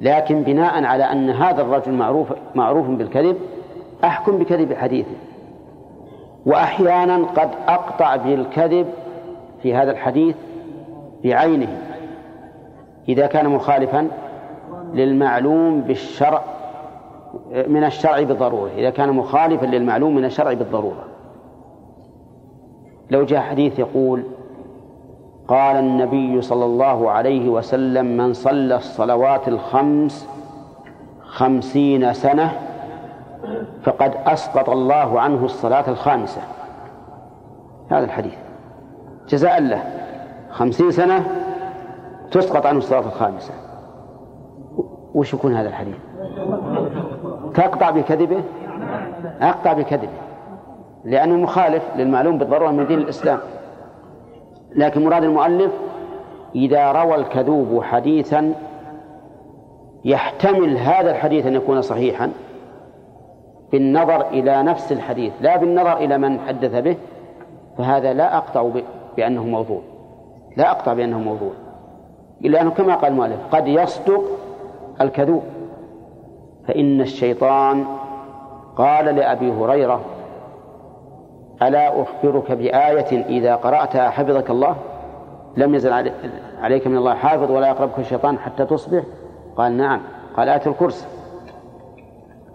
لكن 0.00 0.42
بناء 0.42 0.84
على 0.84 1.04
أن 1.04 1.30
هذا 1.30 1.62
الرجل 1.62 1.92
معروف 1.92 2.32
معروف 2.54 2.86
بالكذب 2.86 3.36
أحكم 4.04 4.38
بكذب 4.38 4.74
حديثه. 4.74 5.16
وأحيانا 6.46 7.16
قد 7.16 7.50
أقطع 7.68 8.16
بالكذب 8.16 8.86
في 9.62 9.74
هذا 9.74 9.90
الحديث 9.90 10.36
بعينه. 11.24 11.78
إذا 13.08 13.26
كان 13.26 13.48
مخالفا 13.48 14.08
للمعلوم 14.94 15.80
بالشرع 15.80 16.42
من 17.68 17.84
الشرع 17.84 18.22
بالضرورة. 18.22 18.70
إذا 18.76 18.90
كان 18.90 19.12
مخالفا 19.12 19.66
للمعلوم 19.66 20.14
من 20.14 20.24
الشرع 20.24 20.52
بالضرورة. 20.52 21.04
لو 23.10 23.24
جاء 23.24 23.40
حديث 23.40 23.78
يقول 23.78 24.22
قال 25.48 25.76
النبي 25.76 26.42
صلى 26.42 26.64
الله 26.64 27.10
عليه 27.10 27.48
وسلم 27.48 28.16
من 28.16 28.32
صلى 28.32 28.76
الصلوات 28.76 29.48
الخمس 29.48 30.28
خمسين 31.22 32.12
سنة 32.12 32.52
فقد 33.82 34.14
أسقط 34.26 34.70
الله 34.70 35.20
عنه 35.20 35.44
الصلاة 35.44 35.90
الخامسة. 35.90 36.40
هذا 37.90 38.04
الحديث. 38.04 38.34
جزاء 39.28 39.60
له. 39.60 39.84
خمسين 40.50 40.90
سنة 40.90 41.24
تسقط 42.30 42.66
عنه 42.66 42.78
الصلاة 42.78 43.06
الخامسة. 43.06 43.52
وش 45.14 45.34
يكون 45.34 45.54
هذا 45.54 45.68
الحديث؟ 45.68 45.96
تقطع 47.54 47.90
بكذبه؟ 47.90 48.42
أقطع 49.40 49.72
بكذبه. 49.72 50.08
لأنه 51.04 51.36
مخالف 51.36 51.82
للمعلوم 51.96 52.38
بالضرورة 52.38 52.70
من 52.70 52.86
دين 52.86 52.98
الإسلام. 52.98 53.38
لكن 54.74 55.04
مراد 55.04 55.24
المؤلف 55.24 55.72
إذا 56.54 56.92
روى 56.92 57.14
الكذوب 57.14 57.82
حديثا 57.82 58.54
يحتمل 60.04 60.76
هذا 60.76 61.10
الحديث 61.10 61.46
أن 61.46 61.54
يكون 61.54 61.82
صحيحا 61.82 62.32
بالنظر 63.72 64.28
إلى 64.28 64.62
نفس 64.62 64.92
الحديث 64.92 65.32
لا 65.40 65.56
بالنظر 65.56 65.96
إلى 65.96 66.18
من 66.18 66.40
حدث 66.40 66.74
به 66.74 66.96
فهذا 67.78 68.12
لا 68.12 68.36
أقطع 68.36 68.70
بأنه 69.16 69.44
موضوع. 69.44 69.80
لا 70.56 70.70
أقطع 70.70 70.92
بأنه 70.92 71.18
موضوع. 71.18 71.52
إلا 72.44 72.60
أنه 72.60 72.70
كما 72.70 72.94
قال 72.94 73.12
المؤلف 73.12 73.38
قد 73.52 73.68
يصدق 73.68 74.22
الكذوب. 75.00 75.42
فإن 76.68 77.00
الشيطان 77.00 77.84
قال 78.76 79.04
لأبي 79.04 79.52
هريرة 79.52 80.00
ألا 81.62 82.02
أخبرك 82.02 82.52
بآية 82.52 83.24
إذا 83.26 83.54
قرأتها 83.54 84.10
حفظك 84.10 84.50
الله؟ 84.50 84.76
لم 85.56 85.74
يزل 85.74 85.92
عليك 86.60 86.86
من 86.86 86.96
الله 86.96 87.14
حافظ 87.14 87.50
ولا 87.50 87.68
يقربك 87.68 87.98
الشيطان 87.98 88.38
حتى 88.38 88.64
تصبح؟ 88.64 89.02
قال 89.56 89.76
نعم. 89.76 90.00
قال 90.36 90.48
آية 90.48 90.66
الكرسي. 90.66 91.06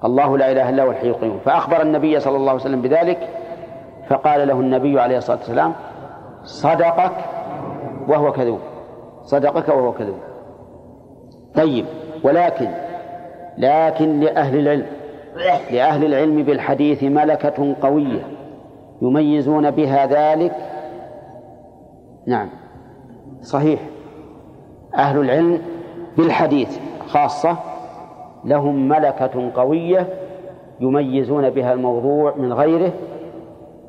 الله 0.06 0.38
لا 0.38 0.52
إله 0.52 0.70
إلا 0.70 0.84
هو 0.84 0.92
الحي 0.92 1.08
القيوم. 1.08 1.40
فأخبر 1.46 1.82
النبي 1.82 2.20
صلى 2.20 2.38
الله 2.38 2.52
عليه 2.52 2.62
وسلم 2.62 2.82
بذلك 2.82 3.30
فقال 4.10 4.48
له 4.48 4.60
النبي 4.60 5.00
عليه 5.00 5.18
الصلاة 5.18 5.38
والسلام 5.38 5.74
صدقك 6.44 7.12
وهو 8.08 8.32
كذوب. 8.32 8.60
صدقك 9.24 9.70
وهو 9.70 9.92
كذوب. 9.92 10.20
طيب. 11.56 11.86
ولكن 12.24 12.68
لكن 13.58 14.20
لأهل 14.20 14.60
العلم 14.60 14.86
لأهل 15.72 16.06
العلم 16.06 16.44
بالحديث 16.44 17.04
ملكة 17.04 17.76
قوية 17.82 18.22
يميزون 19.02 19.72
بها 19.72 20.06
ذلك. 20.06 20.56
نعم. 22.28 22.50
صحيح. 23.42 23.80
أهل 24.96 25.20
العلم 25.20 25.62
بالحديث 26.18 26.80
خاصة 27.08 27.58
لهم 28.46 28.88
ملكة 28.88 29.52
قوية 29.56 30.08
يميزون 30.80 31.50
بها 31.50 31.74
الموضوع 31.74 32.36
من 32.38 32.54
غيره 32.54 32.92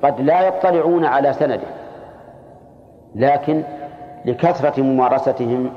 قد 0.03 0.21
لا 0.21 0.47
يطلعون 0.47 1.05
على 1.05 1.33
سنده 1.33 1.67
لكن 3.15 3.63
لكثرة 4.25 4.83
ممارستهم 4.83 5.71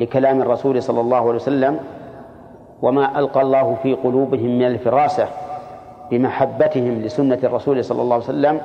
لكلام 0.00 0.42
الرسول 0.42 0.82
صلى 0.82 1.00
الله 1.00 1.16
عليه 1.16 1.34
وسلم 1.34 1.78
وما 2.82 3.18
ألقى 3.18 3.42
الله 3.42 3.76
في 3.82 3.94
قلوبهم 3.94 4.58
من 4.58 4.66
الفراسة 4.66 5.28
بمحبتهم 6.10 7.02
لسنة 7.02 7.38
الرسول 7.44 7.84
صلى 7.84 8.02
الله 8.02 8.14
عليه 8.14 8.24
وسلم 8.24 8.60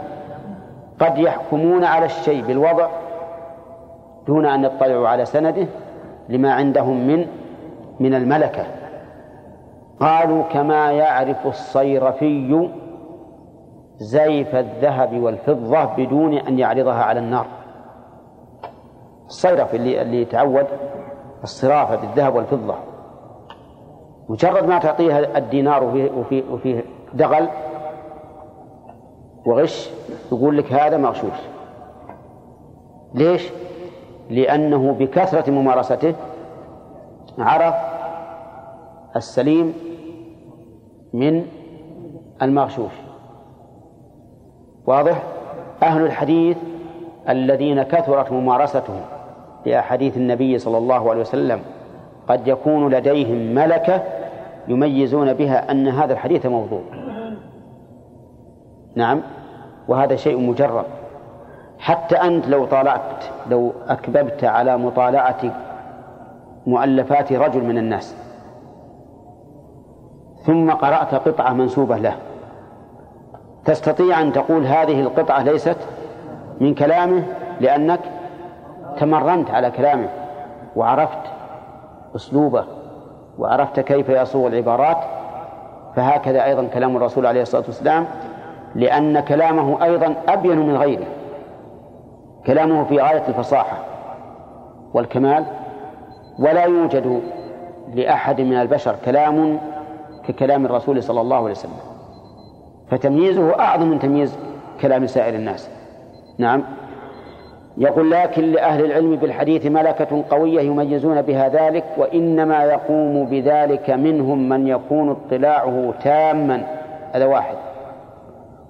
قد 0.99 1.17
يحكمون 1.17 1.83
على 1.83 2.05
الشيء 2.05 2.43
بالوضع 2.45 2.87
دون 4.27 4.45
أن 4.45 4.63
يطلعوا 4.63 5.07
على 5.07 5.25
سنده 5.25 5.67
لما 6.29 6.53
عندهم 6.53 7.07
من 7.07 7.27
من 7.99 8.13
الملكة. 8.13 8.65
قالوا 9.99 10.43
كما 10.43 10.91
يعرف 10.91 11.47
الصيرفي 11.47 12.69
زيف 13.97 14.55
الذهب 14.55 15.19
والفضة 15.19 15.85
بدون 15.85 16.33
أن 16.37 16.59
يعرضها 16.59 17.03
على 17.03 17.19
النار. 17.19 17.45
الصيرف 19.27 19.75
اللي 19.75 20.01
اللي 20.01 20.21
يتعود 20.21 20.65
الصرافة 21.45 21.95
بالذهب 21.95 22.35
والفضة 22.35 22.75
مجرد 24.29 24.67
ما 24.67 24.79
تعطيها 24.79 25.37
الدينار 25.37 25.83
وفيه, 25.83 26.11
وفيه, 26.11 26.43
وفيه 26.51 26.83
دغل 27.13 27.47
وغش 29.45 29.89
يقول 30.31 30.57
لك 30.57 30.73
هذا 30.73 30.97
مغشوش 30.97 31.37
ليش؟ 33.13 33.49
لأنه 34.29 34.93
بكثرة 34.93 35.51
ممارسته 35.51 36.13
عرف 37.39 37.75
السليم 39.15 39.73
من 41.13 41.45
المغشوش 42.41 42.91
واضح؟ 44.87 45.23
أهل 45.83 46.05
الحديث 46.05 46.57
الذين 47.29 47.83
كثرت 47.83 48.31
ممارستهم 48.31 49.01
لأحاديث 49.65 50.17
النبي 50.17 50.59
صلى 50.59 50.77
الله 50.77 51.09
عليه 51.09 51.21
وسلم 51.21 51.59
قد 52.27 52.47
يكون 52.47 52.93
لديهم 52.93 53.55
ملكة 53.55 54.03
يميزون 54.67 55.33
بها 55.33 55.71
أن 55.71 55.87
هذا 55.87 56.13
الحديث 56.13 56.45
موضوع. 56.45 56.81
نعم. 58.95 59.21
وهذا 59.87 60.15
شيء 60.15 60.39
مجرد 60.39 60.85
حتى 61.79 62.15
أنت 62.15 62.47
لو 62.47 62.65
طالعت 62.65 63.23
لو 63.49 63.73
أكببت 63.87 64.43
على 64.43 64.77
مطالعة 64.77 65.41
مؤلفات 66.67 67.33
رجل 67.33 67.63
من 67.63 67.77
الناس 67.77 68.15
ثم 70.45 70.71
قرأت 70.71 71.15
قطعة 71.15 71.53
منسوبة 71.53 71.97
له 71.97 72.15
تستطيع 73.65 74.21
أن 74.21 74.33
تقول 74.33 74.65
هذه 74.65 75.01
القطعة 75.01 75.43
ليست 75.43 75.77
من 76.61 76.73
كلامه 76.73 77.23
لأنك 77.61 77.99
تمرنت 78.99 79.51
على 79.51 79.71
كلامه 79.71 80.09
وعرفت 80.75 81.19
أسلوبه 82.15 82.65
وعرفت 83.37 83.79
كيف 83.79 84.09
يصوغ 84.09 84.47
العبارات 84.47 84.97
فهكذا 85.95 86.45
أيضا 86.45 86.67
كلام 86.73 86.97
الرسول 86.97 87.25
عليه 87.25 87.41
الصلاة 87.41 87.63
والسلام 87.67 88.05
لأن 88.75 89.19
كلامه 89.19 89.83
أيضا 89.83 90.15
أبين 90.27 90.59
من 90.59 90.77
غيره. 90.77 91.05
كلامه 92.45 92.83
في 92.83 92.99
غاية 92.99 93.27
الفصاحة 93.27 93.77
والكمال 94.93 95.45
ولا 96.39 96.63
يوجد 96.63 97.21
لأحد 97.93 98.41
من 98.41 98.53
البشر 98.53 98.95
كلام 99.05 99.59
ككلام 100.27 100.65
الرسول 100.65 101.03
صلى 101.03 101.21
الله 101.21 101.37
عليه 101.37 101.51
وسلم. 101.51 101.79
فتمييزه 102.91 103.59
أعظم 103.59 103.87
من 103.87 103.99
تمييز 103.99 104.37
كلام 104.81 105.07
سائر 105.07 105.35
الناس. 105.35 105.69
نعم. 106.37 106.63
يقول 107.77 108.11
لكن 108.11 108.43
لأهل 108.43 108.85
العلم 108.85 109.15
بالحديث 109.15 109.65
ملكة 109.65 110.23
قوية 110.29 110.61
يميزون 110.61 111.21
بها 111.21 111.49
ذلك 111.49 111.83
وإنما 111.97 112.63
يقوم 112.63 113.25
بذلك 113.25 113.89
منهم 113.89 114.49
من 114.49 114.67
يكون 114.67 115.09
اطلاعه 115.09 115.93
تاما. 116.03 116.63
هذا 117.13 117.25
واحد. 117.25 117.55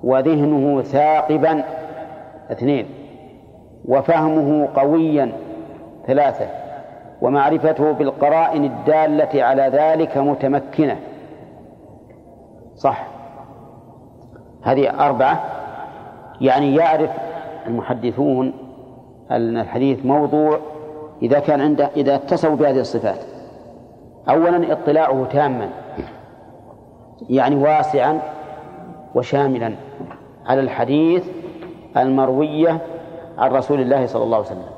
وذهنه 0.03 0.82
ثاقبا. 0.82 1.64
اثنين. 2.51 2.86
وفهمه 3.86 4.68
قويا. 4.76 5.32
ثلاثة. 6.08 6.47
ومعرفته 7.22 7.91
بالقرائن 7.91 8.64
الدالة 8.64 9.43
على 9.43 9.62
ذلك 9.74 10.18
متمكنة. 10.18 10.97
صح. 12.76 13.08
هذه 14.64 15.06
أربعة. 15.06 15.43
يعني 16.41 16.76
يعرف 16.76 17.10
المحدثون 17.68 18.64
أن 19.32 19.57
الحديث 19.57 20.05
موضوع 20.05 20.59
إذا 21.21 21.39
كان 21.39 21.61
عنده 21.61 21.89
إذا 21.95 22.15
اتصفوا 22.15 22.55
بهذه 22.55 22.80
الصفات. 22.80 23.19
أولا 24.30 24.71
اطلاعه 24.71 25.26
تاما. 25.32 25.69
يعني 27.30 27.55
واسعا 27.55 28.19
وشاملا 29.15 29.73
على 30.45 30.61
الحديث 30.61 31.28
المروية 31.97 32.82
عن 33.38 33.51
رسول 33.51 33.80
الله 33.82 34.05
صلى 34.05 34.23
الله 34.23 34.38
عليه 34.38 34.47
وسلم. 34.47 34.76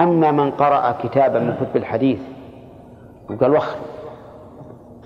أما 0.00 0.30
من 0.30 0.50
قرأ 0.50 0.94
كتابا 1.02 1.38
من 1.38 1.54
كتب 1.54 1.76
الحديث 1.76 2.20
وقال 3.30 3.56
وخر 3.56 3.76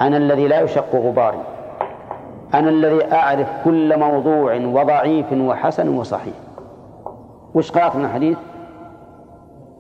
أنا 0.01 0.17
الذي 0.17 0.49
لا 0.49 0.61
يشق 0.61 0.97
غباري. 0.97 1.43
أنا 2.55 2.71
الذي 2.71 3.13
أعرف 3.13 3.49
كل 3.65 3.99
موضوع 3.99 4.57
وضعيف 4.57 5.33
وحسن 5.33 5.89
وصحيح. 5.89 6.35
وش 7.55 7.71
قرأت 7.71 7.97
من 7.97 8.05
الحديث؟ 8.05 8.39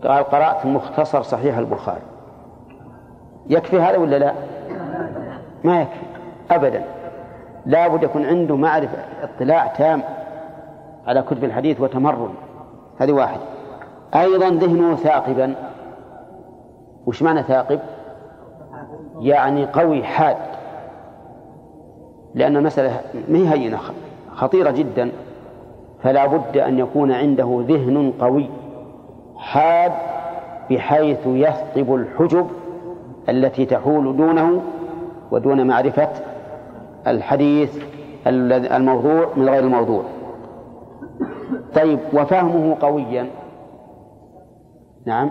قال 0.02 0.24
قرأت 0.24 0.66
مختصر 0.66 1.22
صحيح 1.22 1.58
البخاري. 1.58 2.02
يكفي 3.46 3.80
هذا 3.80 3.98
ولا 3.98 4.18
لا؟ 4.18 4.32
ما 5.64 5.80
يكفي 5.80 6.04
أبدا. 6.50 6.84
لا 7.66 7.88
بد 7.88 8.02
يكون 8.02 8.24
عنده 8.24 8.56
معرفة 8.56 8.98
اطلاع 9.22 9.66
تام 9.66 10.02
على 11.06 11.22
كتب 11.22 11.44
الحديث 11.44 11.80
وتمرن. 11.80 12.34
هذه 12.98 13.12
واحد 13.12 13.40
أيضا 14.14 14.48
ذهنه 14.48 14.96
ثاقبا. 14.96 15.54
وش 17.06 17.22
معنى 17.22 17.42
ثاقب؟ 17.42 17.80
يعني 19.18 19.66
قوي 19.66 20.04
حاد. 20.04 20.36
لأن 22.34 22.56
المسألة 22.56 23.00
ما 23.28 23.38
هي 23.38 23.52
هينة 23.52 23.78
خطيرة 24.34 24.70
جدا. 24.70 25.10
فلا 26.02 26.26
بد 26.26 26.56
أن 26.56 26.78
يكون 26.78 27.12
عنده 27.12 27.64
ذهن 27.68 28.12
قوي 28.20 28.46
حاد 29.36 29.92
بحيث 30.70 31.26
يثقب 31.26 31.94
الحجب 31.94 32.46
التي 33.28 33.64
تحول 33.66 34.16
دونه 34.16 34.62
ودون 35.30 35.66
معرفة 35.66 36.08
الحديث 37.06 37.84
الموضوع 38.26 39.28
من 39.36 39.48
غير 39.48 39.64
الموضوع. 39.64 40.02
طيب 41.74 41.98
وفهمه 42.12 42.76
قويا. 42.80 43.26
نعم. 45.06 45.30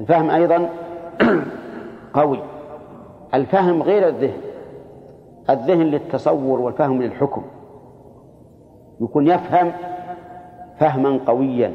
الفهم 0.00 0.30
أيضا 0.30 0.68
قوي. 2.14 2.38
الفهم 3.34 3.82
غير 3.82 4.08
الذهن. 4.08 4.40
الذهن 5.50 5.82
للتصور 5.82 6.60
والفهم 6.60 7.02
للحكم. 7.02 7.42
يكون 9.02 9.26
يفهم 9.26 9.72
فهما 10.78 11.18
قويا 11.26 11.72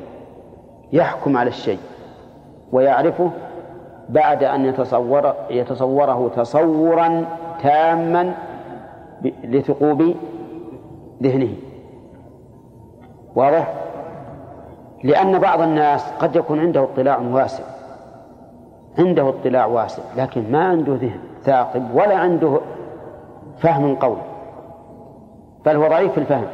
يحكم 0.93 1.37
على 1.37 1.49
الشيء 1.49 1.79
ويعرفه 2.71 3.31
بعد 4.09 4.43
أن 4.43 4.65
يتصور 4.65 5.33
يتصوره 5.49 6.31
تصورا 6.35 7.25
تاما 7.63 8.33
لثقوب 9.43 10.15
ذهنه. 11.23 11.53
واضح؟ 13.35 13.73
لأن 15.03 15.39
بعض 15.39 15.61
الناس 15.61 16.11
قد 16.19 16.35
يكون 16.35 16.59
عنده 16.59 16.83
اطلاع 16.83 17.19
واسع. 17.19 17.63
عنده 18.99 19.29
اطلاع 19.29 19.65
واسع 19.65 20.03
لكن 20.17 20.51
ما 20.51 20.65
عنده 20.65 20.93
ذهن 20.93 21.19
ثاقب 21.43 21.95
ولا 21.95 22.15
عنده 22.15 22.59
فهم 23.57 23.95
قوي. 23.95 24.17
بل 25.65 25.75
هو 25.75 25.87
ضعيف 25.87 26.11
في 26.11 26.17
الفهم. 26.17 26.47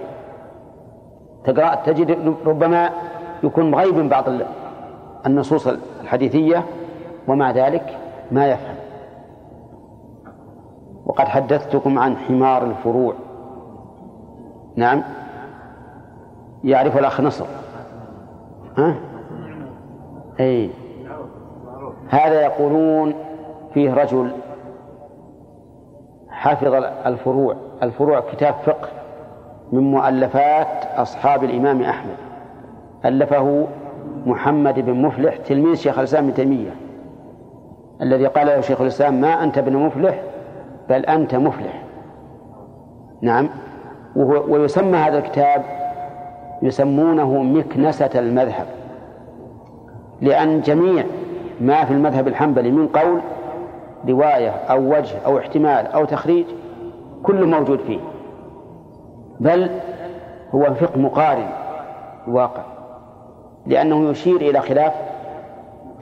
تقرأ 1.46 1.76
تجد 1.76 2.36
ربما 2.46 2.89
يكون 3.44 3.72
مغيب 3.72 4.10
بعض 4.10 4.26
النصوص 5.26 5.68
الحديثية 6.02 6.64
ومع 7.28 7.52
ذلك 7.52 7.98
ما 8.32 8.48
يفهم. 8.48 8.76
وقد 11.06 11.26
حدثتكم 11.26 12.00
عن 12.00 12.18
حمار 12.18 12.64
الفروع. 12.66 13.14
نعم. 14.76 15.04
يعرف 16.64 16.98
الأخ 16.98 17.22
نصر. 17.22 17.46
ها؟ 18.78 18.96
أي. 20.39 20.70
هذا 22.10 22.41
يقولون 22.41 23.14
فيه 23.74 23.94
رجل 23.94 24.32
حفظ 26.30 26.74
الفروع. 27.06 27.56
الفروع 27.84 28.20
كتاب 28.20 28.54
فقه. 28.66 29.03
من 29.72 29.91
مؤلفات 29.91 30.86
أصحاب 30.95 31.43
الإمام 31.43 31.82
أحمد. 31.82 32.16
ألفه 33.05 33.68
محمد 34.26 34.80
بن 34.80 34.93
مفلح 34.93 35.38
تلميذ 35.38 35.76
شيخ 35.76 35.99
الإسلام 35.99 36.24
ابن 36.24 36.34
تيمية. 36.34 36.76
الذي 38.01 38.26
قال 38.26 38.47
له 38.47 38.61
شيخ 38.61 38.82
الإسلام 38.82 39.22
ما 39.22 39.43
أنت 39.43 39.57
ابن 39.57 39.78
مفلح 39.78 40.22
بل 40.89 41.05
أنت 41.05 41.36
مفلح. 41.36 41.84
نعم. 43.22 43.49
ويسمى 44.47 44.97
هذا 44.97 45.18
الكتاب 45.18 45.64
يسمونه 46.61 47.43
مكنسة 47.43 48.09
المذهب. 48.16 48.66
لأن 50.22 50.61
جميع 50.61 51.03
ما 51.61 51.86
في 51.86 51.91
المذهب 51.93 52.28
الحنبلي 52.28 52.72
من 52.72 52.88
قول 52.88 53.20
رواية 54.09 54.49
أو 54.49 54.97
وجه 54.97 55.16
أو 55.26 55.38
احتمال 55.38 55.88
أو 55.88 56.05
تخريج 56.05 56.45
كله 57.24 57.45
موجود 57.45 57.80
فيه. 57.80 57.99
بل 59.40 59.70
هو 60.56 60.74
فقه 60.74 61.00
مقارن 61.00 61.50
الواقع 62.28 62.64
لأنه 63.66 64.10
يشير 64.10 64.36
إلى 64.36 64.62
خلاف 64.62 64.94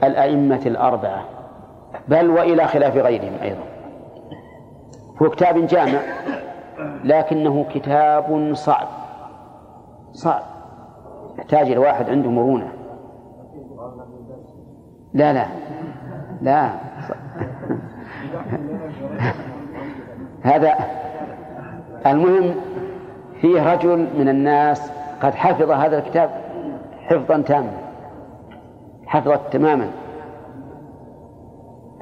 الأئمة 0.04 0.60
الأربعة 0.66 1.24
بل 2.08 2.30
وإلى 2.30 2.66
خلاف 2.66 2.96
غيرهم 2.96 3.32
أيضا. 3.42 3.64
هو 5.22 5.30
كتاب 5.30 5.66
جامع 5.66 6.00
لكنه 7.04 7.66
كتاب 7.74 8.54
صعب 8.54 8.88
صعب. 10.12 10.42
يحتاج 11.38 11.66
إلى 11.66 11.78
واحد 11.78 12.10
عنده 12.10 12.30
مرونة. 12.30 12.72
لا 15.14 15.32
لا 15.32 15.46
لا. 16.42 16.70
هذا 20.42 20.74
المهم 22.06 22.54
فيه 23.42 23.72
رجل 23.72 24.08
من 24.18 24.28
الناس 24.28 24.92
قد 25.22 25.34
حفظ 25.34 25.70
هذا 25.70 25.98
الكتاب 25.98 26.30
حفظا 27.06 27.42
تاما 27.42 27.72
حفظه 29.06 29.40
تماما. 29.50 29.86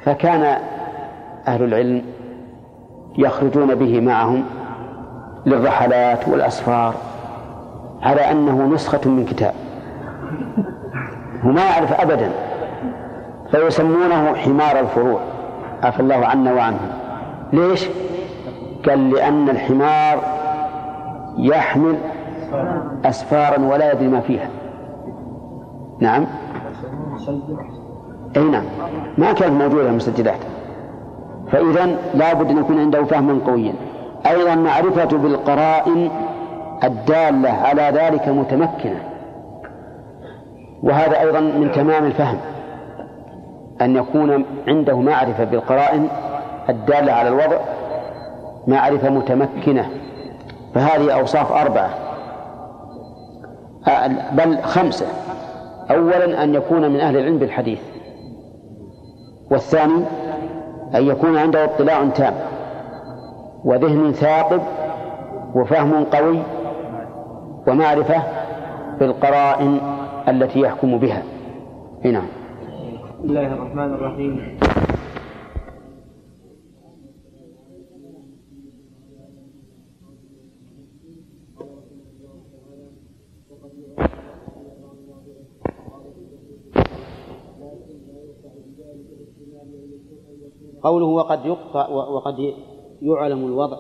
فكان 0.02 0.58
أهل 1.48 1.64
العلم 1.64 2.02
يخرجون 3.18 3.74
به 3.74 4.00
معهم 4.00 4.44
للرحلات 5.46 6.28
والأسفار 6.28 6.94
على 8.02 8.30
أنه 8.30 8.66
نسخة 8.66 9.10
من 9.10 9.24
كتاب. 9.24 9.54
وما 11.44 11.64
يعرف 11.64 12.00
أبدا 12.00 12.30
فيسمونه 13.50 14.34
حمار 14.34 14.80
الفروع. 14.80 15.20
عفى 15.82 16.00
الله 16.00 16.26
عنا 16.26 16.52
وعنهم 16.52 16.90
ليش؟ 17.52 17.88
قال 18.88 19.10
لأن 19.10 19.48
الحمار 19.48 20.18
يحمل 21.38 21.96
أسفارا 23.04 23.58
ولا 23.58 23.92
يدري 23.92 24.08
ما 24.08 24.20
فيها. 24.20 24.48
نعم. 26.00 26.26
أي 28.36 28.44
نعم. 28.44 28.64
ما 29.18 29.32
كانت 29.32 29.62
موجودة 29.62 29.90
مسجلات 29.92 30.38
فإذا 31.52 31.96
لا 32.14 32.34
بد 32.34 32.50
أن 32.50 32.58
يكون 32.58 32.78
عنده 32.78 33.04
فهما 33.04 33.38
قويا. 33.46 33.72
أيضا 34.26 34.54
معرفة 34.54 35.16
بالقرائن 35.16 36.10
الدالة 36.84 37.50
على 37.50 37.82
ذلك 37.82 38.28
متمكنة. 38.28 39.00
وهذا 40.82 41.20
أيضا 41.20 41.40
من 41.40 41.72
تمام 41.74 42.04
الفهم. 42.04 42.38
أن 43.80 43.96
يكون 43.96 44.44
عنده 44.68 45.00
معرفة 45.00 45.44
بالقرائن 45.44 46.08
الدالة 46.68 47.12
على 47.12 47.28
الوضع 47.28 47.58
معرفة 48.66 49.10
متمكنة. 49.10 49.99
فهذه 50.74 51.10
أوصاف 51.10 51.52
أربعة. 51.52 51.90
بل 54.32 54.62
خمسة. 54.62 55.06
أولا 55.90 56.44
أن 56.44 56.54
يكون 56.54 56.90
من 56.90 57.00
أهل 57.00 57.16
العلم 57.16 57.38
بالحديث. 57.38 57.80
والثاني 59.50 60.04
أن 60.94 61.06
يكون 61.06 61.38
عنده 61.38 61.64
اطلاع 61.64 62.08
تام. 62.08 62.34
وذهن 63.64 64.12
ثاقب 64.12 64.60
وفهم 65.54 66.04
قوي 66.04 66.42
ومعرفة 67.66 68.22
بالقرائن 69.00 69.80
التي 70.28 70.60
يحكم 70.60 70.98
بها. 70.98 71.22
هنا. 72.04 72.22
بسم 73.18 73.24
الله 73.24 73.46
الرحمن 73.46 73.94
الرحيم. 73.94 74.58
قوله 90.82 91.06
وقد 91.06 91.46
يقطع 91.46 91.88
وقد 91.88 92.34
يعلم 93.02 93.46
الوضع 93.46 93.78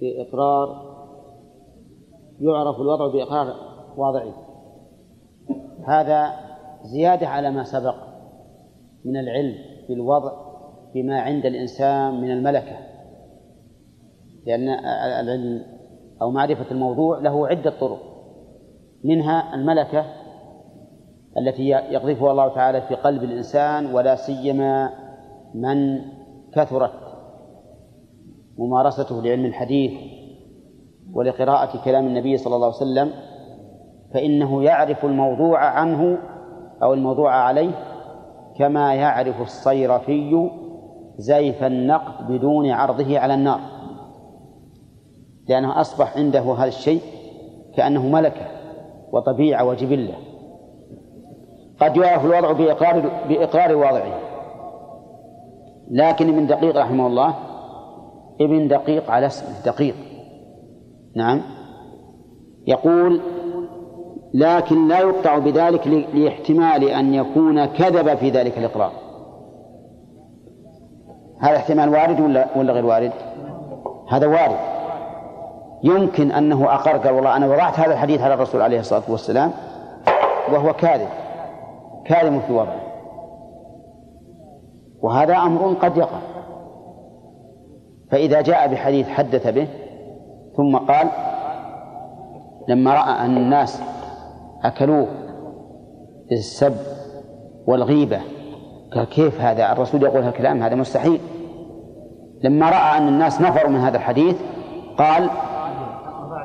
بإقرار 0.00 0.92
يعرف 2.40 2.80
الوضع 2.80 3.12
بإقرار 3.12 3.54
واضعه. 3.96 4.34
هذا 5.86 6.32
زيادة 6.82 7.26
على 7.28 7.50
ما 7.50 7.64
سبق 7.64 7.94
من 9.04 9.16
العلم 9.16 9.54
بالوضع 9.88 10.32
بما 10.94 11.20
عند 11.20 11.46
الإنسان 11.46 12.20
من 12.20 12.30
الملكة 12.30 12.76
لأن 14.46 14.68
العلم 15.20 15.62
أو 16.22 16.30
معرفة 16.30 16.70
الموضوع 16.70 17.18
له 17.18 17.48
عدة 17.48 17.70
طرق. 17.80 18.00
منها 19.04 19.54
الملكة 19.54 20.04
التي 21.38 21.68
يقذفها 21.68 22.30
الله 22.30 22.54
تعالى 22.54 22.82
في 22.82 22.94
قلب 22.94 23.22
الإنسان 23.22 23.94
ولا 23.94 24.16
سيما 24.16 24.90
من 25.54 26.00
كثرت 26.54 26.92
ممارسته 28.58 29.22
لعلم 29.22 29.44
الحديث 29.44 29.92
ولقراءة 31.12 31.84
كلام 31.84 32.06
النبي 32.06 32.36
صلى 32.36 32.56
الله 32.56 32.66
عليه 32.66 32.76
وسلم 32.76 33.10
فإنه 34.14 34.62
يعرف 34.62 35.04
الموضوع 35.04 35.58
عنه 35.64 36.18
أو 36.82 36.94
الموضوع 36.94 37.34
عليه 37.34 37.70
كما 38.58 38.94
يعرف 38.94 39.40
الصيرفي 39.40 40.50
زيف 41.18 41.64
النقد 41.64 42.32
بدون 42.32 42.70
عرضه 42.70 43.18
على 43.18 43.34
النار. 43.34 43.60
لأنه 45.48 45.80
أصبح 45.80 46.16
عنده 46.16 46.40
هذا 46.40 46.68
الشيء 46.68 47.00
كأنه 47.76 48.08
ملكة 48.08 48.46
وطبيعة 49.12 49.64
وجبلة. 49.64 50.14
قد 51.80 51.96
يعرف 51.96 52.24
الوضع 52.24 52.52
بإقرار 52.52 53.10
بإقرار 53.28 53.76
واضعه. 53.76 54.31
لكن 55.90 56.28
ابن 56.28 56.46
دقيق 56.46 56.76
رحمه 56.76 57.06
الله 57.06 57.34
ابن 58.40 58.68
دقيق 58.68 59.10
على 59.10 59.26
اسمه 59.26 59.48
دقيق. 59.64 59.94
نعم. 61.16 61.42
يقول 62.66 63.20
لكن 64.34 64.88
لا 64.88 64.98
يقطع 64.98 65.38
بذلك 65.38 65.86
لاحتمال 66.14 66.84
أن 66.84 67.14
يكون 67.14 67.64
كذب 67.64 68.14
في 68.14 68.30
ذلك 68.30 68.58
الإقرار. 68.58 68.92
هذا 71.40 71.56
احتمال 71.56 71.88
وارد 71.88 72.20
ولا 72.20 72.46
ولا 72.56 72.72
غير 72.72 72.86
وارد؟ 72.86 73.12
هذا 74.08 74.26
وارد. 74.26 74.58
يمكن 75.84 76.32
أنه 76.32 76.74
أقر 76.74 76.96
قال 76.96 77.14
والله 77.14 77.36
أنا 77.36 77.46
وضعت 77.46 77.80
هذا 77.80 77.92
الحديث 77.92 78.20
على 78.20 78.34
الرسول 78.34 78.62
عليه 78.62 78.80
الصلاة 78.80 79.02
والسلام 79.08 79.52
وهو 80.52 80.72
كاذب. 80.72 81.08
كاذب 82.04 82.40
في 82.46 82.52
وضعه. 82.52 82.91
وهذا 85.02 85.36
أمر 85.36 85.74
قد 85.74 85.96
يقع. 85.96 86.18
فإذا 88.10 88.40
جاء 88.40 88.68
بحديث 88.68 89.08
حدث 89.08 89.46
به 89.46 89.68
ثم 90.56 90.76
قال 90.76 91.08
لما 92.68 92.94
رأى 92.94 93.26
أن 93.26 93.36
الناس 93.36 93.82
أكلوه 94.64 95.06
بالسب 96.30 96.76
والغيبة 97.66 98.20
قال 98.94 99.04
كيف 99.04 99.40
هذا؟ 99.40 99.72
الرسول 99.72 100.02
يقول 100.02 100.22
هالكلام 100.22 100.62
هذا 100.62 100.74
مستحيل. 100.74 101.20
لما 102.44 102.70
رأى 102.70 102.98
أن 102.98 103.08
الناس 103.08 103.40
نفروا 103.40 103.70
من 103.70 103.80
هذا 103.80 103.96
الحديث 103.96 104.36
قال 104.98 105.30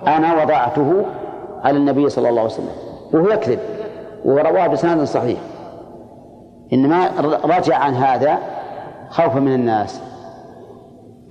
أنا 0.07 0.43
وضعته 0.43 1.05
على 1.63 1.77
النبي 1.77 2.09
صلى 2.09 2.29
الله 2.29 2.41
عليه 2.41 2.51
وسلم 2.51 2.75
وهو 3.13 3.29
يكذب 3.29 3.59
ورواه 4.25 4.67
بسند 4.67 5.03
صحيح. 5.03 5.39
إنما 6.74 7.09
رجع 7.45 7.78
عن 7.78 7.93
هذا 7.93 8.38
خوفا 9.09 9.39
من 9.39 9.53
الناس. 9.53 10.01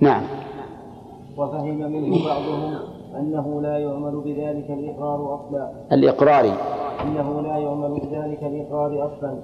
نعم. 0.01 0.21
وفهم 1.37 1.77
منه 1.77 2.25
بعضهم 2.25 2.75
أنه 3.19 3.61
لا 3.61 3.77
يعمل 3.77 4.21
بذلك 4.25 4.69
الإقرار 4.69 5.35
أصلا. 5.35 5.71
الإقراري 5.91 6.53
أنه 7.03 7.41
لا 7.41 7.57
يعمل 7.57 7.89
بذلك 7.89 8.43
الإقرار 8.43 9.05
أصلا 9.05 9.35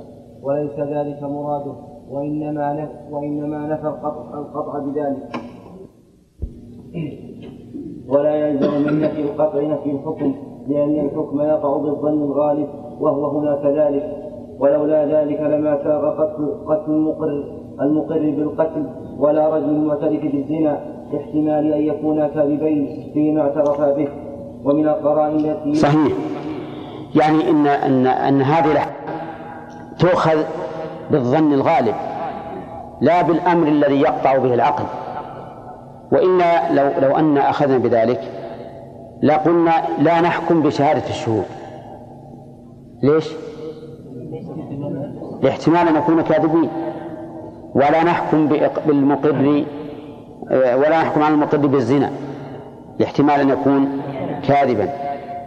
وليس 0.41 0.80
ذلك 0.80 1.24
مراده 1.24 1.74
وإنما 2.10 2.74
نف 2.74 2.89
وإنما 3.12 3.68
نفى 3.68 3.88
القطع, 3.88 4.39
القطع 4.39 4.80
بذلك. 4.80 5.30
ولا 8.08 8.36
يلزم 8.36 8.88
من 8.88 9.02
نفي 9.02 9.22
القطع 9.22 9.62
نفي 9.62 9.91
الحكم 9.91 10.36
لأن 10.68 11.06
الحكم 11.06 11.41
يقع 11.41 11.78
بالظن 11.78 12.24
الغالب 12.24 12.68
وهو 13.00 13.39
هنا 13.39 13.56
كذلك. 13.56 14.22
ولولا 14.60 15.06
ذلك 15.06 15.41
لما 15.41 15.84
ساغ 15.84 16.10
قتل 16.10 16.56
قتل 16.68 16.91
المقر 16.91 17.43
المقر 17.82 18.20
بالقتل 18.20 18.86
ولا 19.18 19.56
رجل 19.56 19.70
المعترف 19.70 20.22
بالزنا 20.22 20.80
لاحتمال 21.14 21.74
أن 21.74 21.82
يكونا 21.82 22.28
كاذبين 22.28 23.10
فيما 23.14 23.41
اعترفا 23.41 23.91
به. 23.91 24.08
ومن 24.64 24.88
القرائن 24.88 25.36
التي 25.36 25.76
صحيح. 25.76 26.14
يعني 27.16 27.49
ان 27.49 27.68
ان 27.68 28.08
إن 28.08 28.41
هذه 28.41 28.82
تؤخذ 29.99 30.38
بالظن 31.12 31.54
الغالب 31.54 31.95
لا 33.01 33.22
بالأمر 33.22 33.68
الذي 33.68 34.01
يقطع 34.01 34.38
به 34.38 34.54
العقل. 34.54 34.86
وإلا 36.12 36.74
لو 36.74 37.08
لو 37.08 37.18
أن 37.18 37.38
أخذنا 37.38 37.78
بذلك 37.78 38.22
لقلنا 39.24 39.74
لا 39.99 40.22
نحكم 40.22 40.62
بشهادة 40.62 41.10
الشهود. 41.10 41.45
ليش؟ 43.04 43.34
لاحتمال 45.44 45.88
أن 45.88 45.94
نكون 45.94 46.22
كاذبين. 46.22 46.70
ولا 47.76 48.04
نحكم 48.04 48.48
بالمقر 48.88 49.64
ولا 50.52 51.02
نحكم 51.02 51.24
على 51.24 51.34
المقر 51.34 51.58
بالزنا. 51.58 52.12
لاحتمال 53.00 53.39
أن 53.39 53.50
يكون 53.50 54.02
كاذبا. 54.48 54.89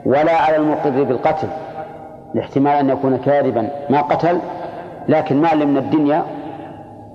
ولا 0.06 0.36
على 0.36 0.56
المقر 0.56 1.04
بالقتل. 1.04 1.48
لاحتمال 2.34 2.72
أن 2.72 2.90
يكون 2.90 3.16
كاذبا. 3.16 3.70
ما 3.90 4.00
قتل 4.00 4.38
لكن 5.08 5.42
ما 5.42 5.54
من 5.54 5.76
الدنيا. 5.76 6.24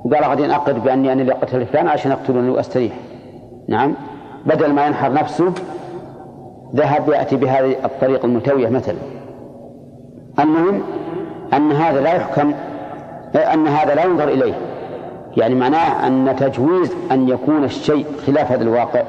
وقال 0.06 0.24
غادي 0.24 0.56
أقر 0.56 0.80
بأني 0.80 1.14
أنا 1.14 1.22
اللي 1.22 1.34
قتل 1.34 1.66
فلان 1.66 1.88
عشان 1.88 2.12
أقتلني 2.12 2.50
وأستريح. 2.50 2.94
نعم. 3.68 3.94
بدل 4.46 4.74
ما 4.74 4.86
ينحر 4.86 5.14
نفسه 5.14 5.54
ذهب 6.76 7.10
يأتي 7.10 7.36
بهذه 7.36 7.76
الطريقة 7.86 8.26
الملتوية 8.26 8.70
مثلا. 8.70 8.98
المهم 10.40 10.82
أن 11.54 11.72
هذا 11.72 12.02
لا 12.02 12.14
يحكم 12.14 12.54
أن 13.36 13.68
هذا 13.68 13.96
لا 13.96 14.04
ينظر 14.04 14.28
إليه. 14.28 14.54
يعني 15.38 15.56
معناه 15.56 16.08
أن 16.08 16.36
تجويز 16.36 16.96
أن 17.12 17.30
يكون 17.30 17.64
الشيء 17.64 18.06
خلاف 18.28 18.52
هذا 18.52 18.64
الواقع. 18.64 19.04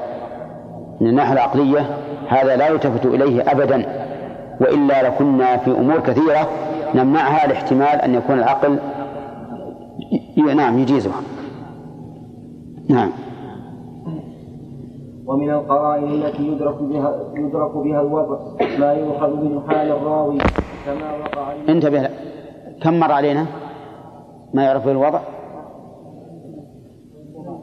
من 1.01 1.07
الناحية 1.07 1.33
العقلية 1.33 1.85
هذا 2.27 2.55
لا 2.55 2.67
يلتفت 2.67 3.05
إليه 3.05 3.51
أبدا. 3.51 3.85
وإلا 4.61 5.07
لكنا 5.07 5.57
في 5.57 5.71
أمور 5.71 5.99
كثيرة 5.99 6.49
نمنعها 6.95 7.47
لاحتمال 7.47 8.01
أن 8.01 8.15
يكون 8.15 8.39
العقل 8.39 8.79
نعم 10.55 10.79
يجيزها. 10.79 11.21
نعم. 12.89 13.09
ومن 15.25 15.49
القرائن 15.49 16.11
التي 16.11 16.47
يدرك 16.47 16.75
بها 16.81 17.15
يدرك 17.33 17.71
بها 17.75 18.01
الوضع 18.01 18.37
ما 18.79 18.93
يؤخذ 18.93 19.35
من 19.35 19.61
حال 19.67 19.91
الراوي 19.91 20.37
كما 20.85 21.11
وقع 21.23 21.53
انتبه 21.69 22.09
كم 22.81 22.99
مر 22.99 23.11
علينا؟ 23.11 23.45
ما 24.53 24.63
يعرف 24.63 24.87
الوضع؟ 24.87 25.19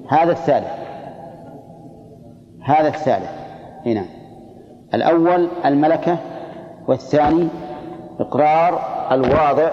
هذا 0.09 0.33
الثالث. 0.33 0.69
هذا 2.63 2.89
الثالث. 2.89 3.31
هنا 3.87 4.05
الأول 4.95 5.49
الملكة 5.65 6.19
والثاني 6.89 7.49
إقرار 8.21 8.81
الواضع 9.13 9.71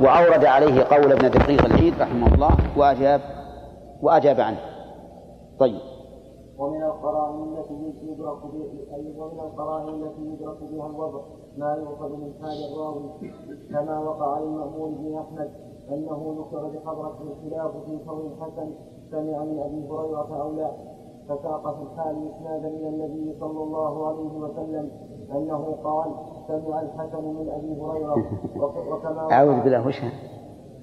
وأورد 0.00 0.44
عليه 0.44 0.82
قول 0.82 1.12
ابن 1.12 1.30
دقيق 1.30 1.64
العيد 1.64 1.94
رحمه 2.00 2.34
الله 2.34 2.50
وأجاب 2.76 3.20
وأجاب 4.02 4.40
عنه. 4.40 4.58
طيب. 5.58 5.80
ومن 6.58 6.82
القرائن 6.82 7.58
التي 7.58 7.74
يدرك 8.02 8.44
ومن 9.16 9.40
القرائن 9.40 9.88
التي 9.88 10.22
يدرك 10.22 10.56
بها 10.72 10.86
الوضع 10.86 11.20
ما 11.58 11.76
يؤخذ 11.80 12.08
من 12.08 12.32
حال 12.42 12.72
الراوي 12.72 13.10
كما 13.70 13.98
وقع 13.98 14.38
للمأمون 14.38 14.94
بن 14.94 15.18
أحمد. 15.18 15.69
أنه 15.92 16.36
ذكر 16.38 16.68
بحضرته 16.68 17.22
الخلاف 17.22 17.70
في 17.86 17.98
كون 18.06 18.32
الحسن 18.32 18.70
سمع 19.10 19.44
من 19.44 19.58
أبي 19.58 19.88
هريرة 19.88 20.42
أو 20.42 20.56
لا. 20.56 20.70
فساق 21.28 21.76
في 21.76 21.82
الحال 21.82 22.30
إسنادا 22.30 22.68
إلى 22.68 22.88
النبي 22.88 23.34
صلى 23.40 23.62
الله 23.62 24.06
عليه 24.08 24.32
وسلم 24.38 24.90
أنه 25.32 25.76
قال 25.84 26.10
سمع 26.48 26.80
الحسن 26.80 27.24
من 27.24 27.48
أبي 27.48 27.80
هريرة. 27.80 28.14
وكما 28.92 29.32
أعوذ 29.32 29.62
بالله 29.62 29.86
وش 29.86 30.00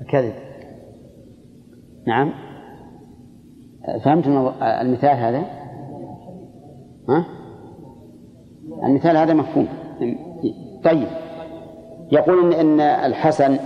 الكذب. 0.01 0.33
نعم. 2.07 2.31
فهمت 4.05 4.27
المثال 4.61 5.17
هذا؟ 5.17 5.39
ها؟ 7.09 7.25
المثال 8.83 9.17
هذا 9.17 9.33
مفهوم. 9.33 9.67
طيب. 10.83 11.07
يقول 12.11 12.39
إن, 12.39 12.53
إن 12.53 12.79
الحسن 12.79 13.57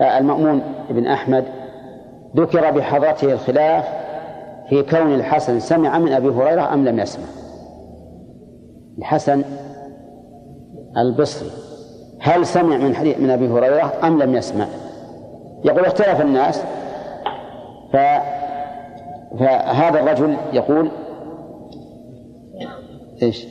المأمون 0.00 0.62
بن 0.90 1.06
أحمد 1.06 1.44
ذكر 2.36 2.70
بحضرته 2.70 3.32
الخلاف 3.32 3.84
في 4.68 4.82
كون 4.82 5.14
الحسن 5.14 5.60
سمع 5.60 5.98
من 5.98 6.12
أبي 6.12 6.28
هريرة 6.28 6.74
أم 6.74 6.88
لم 6.88 6.98
يسمع. 6.98 7.24
الحسن 8.98 9.44
البصري 10.96 11.50
هل 12.20 12.46
سمع 12.46 12.76
من 12.76 12.94
حديث 12.94 13.18
من 13.20 13.30
أبي 13.30 13.48
هريرة 13.48 13.92
أم 14.04 14.22
لم 14.22 14.34
يسمع؟ 14.34 14.66
يقول 15.64 15.84
اختلف 15.84 16.20
الناس 16.20 16.62
ف 17.92 17.96
فهذا 19.38 20.00
الرجل 20.00 20.36
يقول 20.52 20.90
إيش؟ 23.22 23.46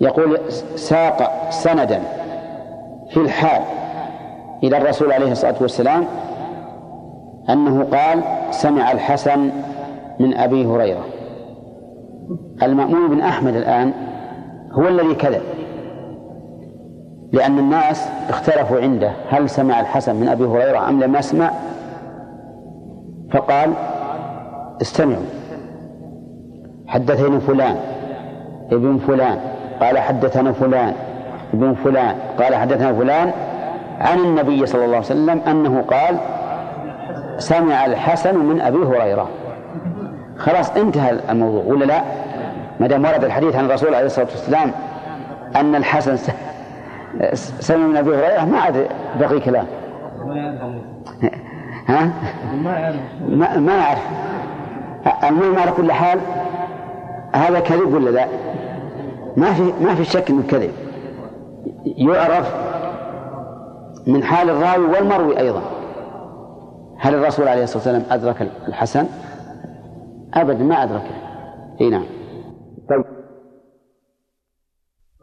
يقول 0.00 0.38
ساق 0.74 1.50
سندا. 1.50 2.25
في 3.16 3.22
الحال 3.22 3.62
إلى 4.64 4.76
الرسول 4.78 5.12
عليه 5.12 5.32
الصلاة 5.32 5.54
والسلام 5.60 6.04
أنه 7.50 7.84
قال 7.84 8.22
سمع 8.50 8.92
الحسن 8.92 9.50
من 10.20 10.36
أبي 10.36 10.66
هريرة. 10.66 11.04
المأمون 12.62 13.08
بن 13.08 13.20
أحمد 13.20 13.56
الآن 13.56 13.92
هو 14.72 14.88
الذي 14.88 15.14
كذب 15.14 15.42
لأن 17.32 17.58
الناس 17.58 18.08
اختلفوا 18.28 18.80
عنده 18.80 19.12
هل 19.30 19.50
سمع 19.50 19.80
الحسن 19.80 20.16
من 20.16 20.28
أبي 20.28 20.44
هريرة 20.44 20.88
أم 20.88 21.02
لم 21.02 21.16
يسمع؟ 21.16 21.50
فقال 23.32 23.72
استمعوا. 24.82 25.26
حدثني 26.86 27.40
فلان 27.40 27.76
ابن 28.72 28.98
فلان. 28.98 29.38
قال 29.80 29.98
حدثنا 29.98 30.52
فلان. 30.52 30.92
ابن 31.54 31.74
فلان 31.84 32.16
قال 32.38 32.54
حدثنا 32.54 32.92
فلان 32.92 33.32
عن 34.00 34.18
النبي 34.18 34.66
صلى 34.66 34.84
الله 34.84 34.96
عليه 34.96 35.06
وسلم 35.06 35.40
أنه 35.46 35.84
قال 35.90 36.16
سمع 37.38 37.86
الحسن 37.86 38.38
من 38.38 38.60
أبي 38.60 38.78
هريرة. 38.78 39.28
خلاص 40.38 40.70
انتهى 40.70 41.18
الموضوع 41.30 41.64
ولا 41.64 41.84
لا؟ 41.84 42.02
ما 42.80 42.86
دام 42.86 43.04
ورد 43.04 43.24
الحديث 43.24 43.56
عن 43.56 43.64
الرسول 43.64 43.94
عليه 43.94 44.06
الصلاة 44.06 44.26
والسلام 44.26 44.70
أن 45.56 45.74
الحسن 45.74 46.32
سمع 47.34 47.86
من 47.86 47.96
أبي 47.96 48.10
هريرة 48.10 48.44
ما 48.44 48.58
عاد 48.58 48.86
بقي 49.20 49.40
كلام. 49.40 49.66
ها؟ 51.88 52.10
ما 53.28 53.58
ما 53.58 53.80
أعرف. 53.80 54.02
المهم 55.24 55.58
على 55.58 55.70
كل 55.70 55.92
حال 55.92 56.18
هذا 57.32 57.60
كذب 57.60 57.94
ولا 57.94 58.10
لا؟ 58.10 58.26
ما 59.36 59.52
في 59.52 59.72
ما 59.80 59.94
في 59.94 60.04
شك 60.04 60.30
إنه 60.30 60.42
كذب. 60.50 60.70
يعرف 61.84 62.54
من 64.06 64.22
حال 64.22 64.50
الراوي 64.50 64.86
والمروي 64.86 65.38
أيضا. 65.38 65.62
هل 66.98 67.14
الرسول 67.14 67.48
عليه 67.48 67.62
الصلاة 67.62 67.94
والسلام 67.94 68.20
أدرك 68.20 68.42
الحسن؟ 68.68 69.06
أبدا 70.34 70.64
ما 70.64 70.82
أدركه. 70.82 71.14
إي 71.80 71.90
نعم. 71.90 72.04
طيب. 72.88 73.04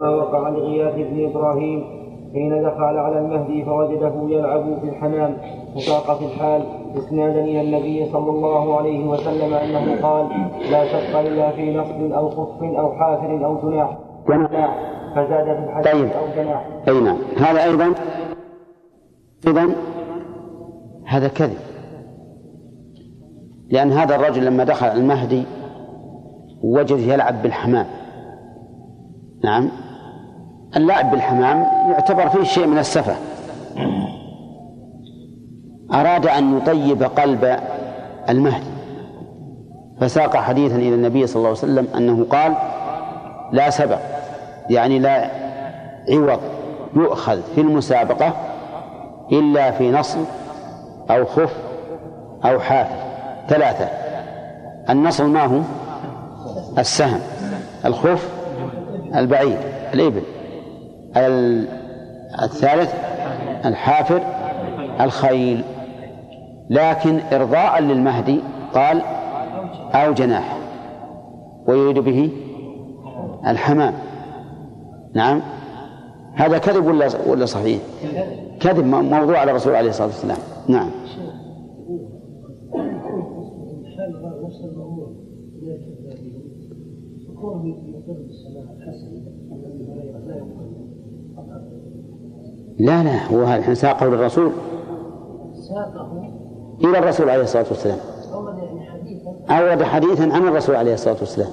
ما 0.02 0.10
وقع 0.10 0.50
لغياث 0.50 0.96
بن 0.96 1.30
إبراهيم 1.30 2.04
حين 2.34 2.64
دخل 2.64 2.98
على 2.98 3.20
المهدي 3.20 3.66
فوجده 3.66 4.14
يلعب 4.28 4.80
في 4.82 4.90
الحمام 4.90 5.38
فساق 5.76 6.18
في 6.18 6.26
الحال. 6.26 6.64
إسنادا 6.98 7.42
إلى 7.42 7.62
النبي 7.62 8.12
صلى 8.12 8.30
الله 8.30 8.78
عليه 8.78 9.06
وسلم 9.06 9.54
أنه 9.54 10.02
قال 10.02 10.30
لا 10.72 10.86
شق 10.86 11.20
إلا 11.20 11.52
في 11.52 11.78
نصب 11.78 12.12
أو 12.12 12.30
خف 12.30 12.64
أو 12.64 12.92
حافر 12.92 13.46
أو 13.46 13.70
جناح. 13.70 13.98
جناح. 14.28 15.03
فزاد 15.16 15.46
في 15.46 15.64
الحديث 15.70 15.94
طيب. 15.94 16.10
أو 16.12 16.44
جناح. 16.44 16.66
أي 16.88 17.00
نعم. 17.00 17.18
هذا 17.38 17.64
أيضا. 17.64 17.94
أيضا. 19.48 19.76
هذا 21.06 21.28
كذب. 21.28 21.58
لأن 23.70 23.92
هذا 23.92 24.16
الرجل 24.16 24.46
لما 24.46 24.64
دخل 24.64 24.88
المهدي 24.88 25.44
وجد 26.64 27.00
يلعب 27.00 27.44
بالحمام. 27.44 27.86
نعم. 29.44 29.70
اللعب 30.76 31.12
بالحمام 31.12 31.66
يعتبر 31.92 32.30
فيه 32.30 32.44
شيء 32.44 32.68
من 32.68 32.78
السفة. 32.78 33.16
أراد 35.94 36.28
أن 36.28 36.58
يطيب 36.58 37.04
قلب 37.04 37.60
المهدي. 38.30 38.74
فساق 40.00 40.38
حديثا 40.38 40.76
إلى 40.76 40.96
النبي 40.96 41.28
صلى 41.28 41.36
الله 41.36 41.50
عليه 41.50 41.58
وسلم 41.58 41.88
أنه 41.98 42.26
قال 42.30 42.54
لا 43.52 43.70
سبق 43.70 44.00
يعني 44.70 45.00
لا 45.00 45.30
عوض 46.10 46.40
يؤخذ 46.96 47.42
في 47.56 47.62
المسابقة 47.62 48.34
إلا 49.32 49.72
في 49.72 49.92
نصر 49.92 50.20
أو 51.12 51.26
خف 51.26 51.54
أو 52.46 52.60
حافر 52.60 52.96
ثلاثة 53.50 53.88
النصر 54.90 55.26
ما 55.26 55.46
هو؟ 55.46 55.60
السهم 56.78 57.20
الخف 57.86 58.30
البعير 59.16 59.58
الإبل. 59.94 60.24
الثالث 62.44 62.94
الحافر 63.66 64.22
الخيل. 65.02 65.64
لكن 66.70 67.20
إرضاء 67.34 67.82
للمهدي 67.82 68.40
قال 68.74 69.02
أو 69.94 70.14
جناح 70.14 70.58
ويريد 71.68 72.00
به 72.00 72.30
الحمام. 73.48 73.94
نعم. 75.16 75.42
هذا 76.34 76.58
كذب 76.58 76.86
ولا 76.86 77.10
ولا 77.28 77.46
صحيح؟ 77.46 77.82
كذب 78.60 78.86
موضوع 78.86 79.38
على 79.38 79.52
الرسول 79.52 79.76
عليه 79.76 79.90
الصلاة 79.90 80.08
والسلام. 80.08 80.38
نعم. 80.68 80.90
لا 92.80 93.04
لا 93.04 93.26
هو 93.26 93.44
الحين 93.44 93.76
ساقه 93.76 94.06
للرسول. 94.06 94.52
إلى 96.84 97.00
الرسول 97.00 97.30
عليه 97.30 97.44
الصلاة 97.44 97.66
والسلام. 97.70 97.98
أورد 99.50 99.84
حديثا 99.84 100.24
عن 100.24 100.48
الرسول 100.48 100.76
عليه 100.76 100.94
الصلاة 100.94 101.18
والسلام. 101.20 101.50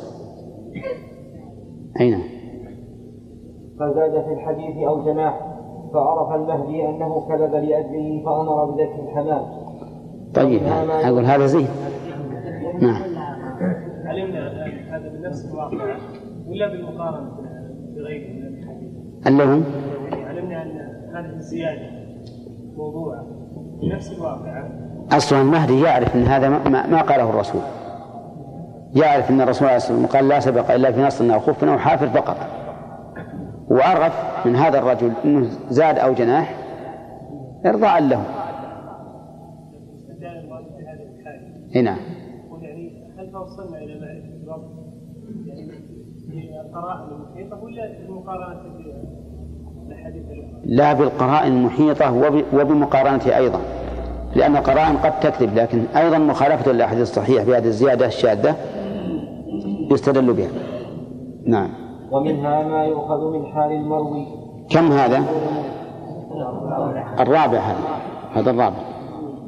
أين؟ 2.01 2.30
فزاد 3.81 4.25
في 4.25 4.33
الحديث 4.33 4.77
أو 4.87 5.05
جناح 5.05 5.41
فعرف 5.95 6.33
المهدي 6.35 6.89
أنه 6.89 7.27
كذب 7.29 7.55
لأجله 7.55 8.23
فأمر 8.25 8.65
بذبح 8.65 8.95
الحمام. 9.09 9.43
طيب 10.35 10.63
أقول 11.05 11.25
هذا 11.25 11.47
زين. 11.47 11.67
نعم. 12.81 13.03
علمنا 14.07 14.49
هذا 14.97 15.09
بنفس 15.09 15.45
الواقع 15.53 15.97
ولا 16.49 16.69
بالمقارنة 16.69 17.31
بغيره 17.97 18.33
من 18.35 18.47
الحديث 18.47 18.91
علمنا 20.29 20.63
أن 20.63 20.71
هذه 21.15 21.37
الزيادة 21.37 21.83
موضوعة 22.77 23.25
بنفس 23.83 24.13
الواقع 24.19 24.69
أصلا 25.13 25.41
المهدي 25.41 25.81
يعرف 25.81 26.17
أن 26.17 26.23
هذا 26.23 26.49
ما, 26.49 26.87
ما- 26.87 27.03
قاله 27.03 27.31
الرسول. 27.31 27.61
يعرف 28.95 29.31
أن 29.31 29.41
الرسول 29.41 29.69
عليه 29.69 29.77
الصلاة 29.77 29.97
والسلام 29.99 30.21
قال 30.21 30.29
لا 30.29 30.41
سبق 30.41 30.71
إلا 30.71 30.93
في 30.93 31.03
نصر 31.03 31.35
أو 31.35 31.41
خف 31.41 31.65
أو 31.65 31.79
حافر 31.79 32.07
فقط. 32.09 32.37
وعرف 33.71 34.13
من 34.47 34.57
هذا 34.57 34.79
الرجل 34.79 35.13
أنه 35.25 35.49
زاد 35.71 35.99
أو 35.99 36.13
جناح 36.15 36.55
إرضاء 37.67 38.03
له. 38.03 38.23
إي 41.77 41.83
نعم. 41.83 41.99
يعني 42.63 43.05
هل 43.19 43.33
توصلنا 43.33 43.79
إلى 43.79 44.23
معرفة 44.47 44.69
يعني 45.47 45.61
المحيطة 45.63 47.63
ولا؟ 47.63 47.91
لا 50.65 50.93
بالقرائن 50.93 51.53
المحيطة 51.53 52.13
وب- 52.13 52.45
وبمقارنته 52.55 53.37
أيضا. 53.37 53.61
لأن 54.37 54.57
القرائن 54.57 54.97
قد 54.97 55.21
تكذب 55.21 55.55
لكن 55.55 55.85
أيضا 55.97 56.19
مخالفة 56.19 56.73
للأحاديث 56.73 57.03
الصحيحة 57.03 57.45
بهذه 57.45 57.65
الزيادة 57.67 58.07
الشاذة 58.07 58.57
يستدل 59.93 60.33
بها. 60.33 60.49
نعم. 61.47 61.69
ومنها 62.13 62.69
ما 62.69 62.85
يؤخذ 62.85 63.31
من 63.33 63.47
حال 63.47 63.73
المروي. 63.73 64.27
كم 64.71 64.93
هذا؟ 64.93 65.25
الرابع 67.21 67.59
هذا. 67.59 67.85
هذا 68.33 68.51
الرابع. 68.51 68.77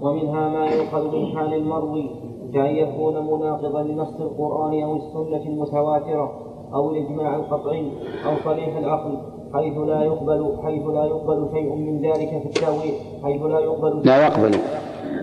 ومنها 0.03 0.49
ما 0.49 0.67
يؤخذ 0.67 1.17
من 1.17 1.37
حال 1.37 1.55
المروي 1.55 2.11
كأن 2.55 2.77
يكون 2.77 3.15
مناقضا 3.15 3.83
لنص 3.83 4.21
القرآن 4.21 4.83
أو 4.83 4.97
السنة 4.97 5.43
المتواترة 5.47 6.33
أو 6.75 6.91
الإجماع 6.91 7.37
القطعي 7.37 7.91
أو 8.27 8.33
صريح 8.45 8.77
العقل 8.77 9.19
حيث 9.55 9.79
لا 9.79 10.03
يقبل 10.03 10.57
حيث 10.63 10.87
لا 10.87 11.05
يقبل 11.05 11.49
شيء 11.53 11.75
من 11.75 12.01
ذلك 12.01 12.29
في 12.29 12.47
التأويل 12.47 12.95
حيث 13.25 13.43
لا 13.43 13.59
يقبل 13.59 14.01
لا 14.05 14.27
يقبل. 14.27 14.55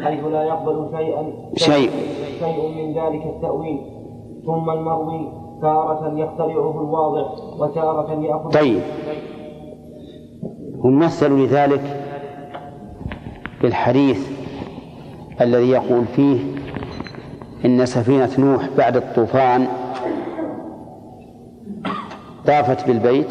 حيث 0.04 0.24
لا 0.26 0.44
يقبل 0.44 0.90
شيئا 0.98 1.34
شيء. 1.56 1.90
شيء 2.40 2.60
من 2.78 2.94
ذلك 2.94 3.26
التأويل. 3.26 3.82
ثم 4.46 4.70
المروي 4.70 5.28
تارة 5.62 6.20
يخترعه 6.20 6.82
الواضع 6.82 7.28
وتارة 7.60 8.14
يأخذ 8.24 8.50
طيب. 8.50 8.82
مثلوا 10.84 11.38
لذلك 11.48 11.82
بالحديث 13.62 14.30
الذي 15.42 15.70
يقول 15.70 16.06
فيه 16.06 16.40
إن 17.66 17.86
سفينة 17.86 18.30
نوح 18.40 18.70
بعد 18.78 18.98
الطوفان 18.98 19.68
طافت 22.48 22.88
بالبيت 22.88 23.28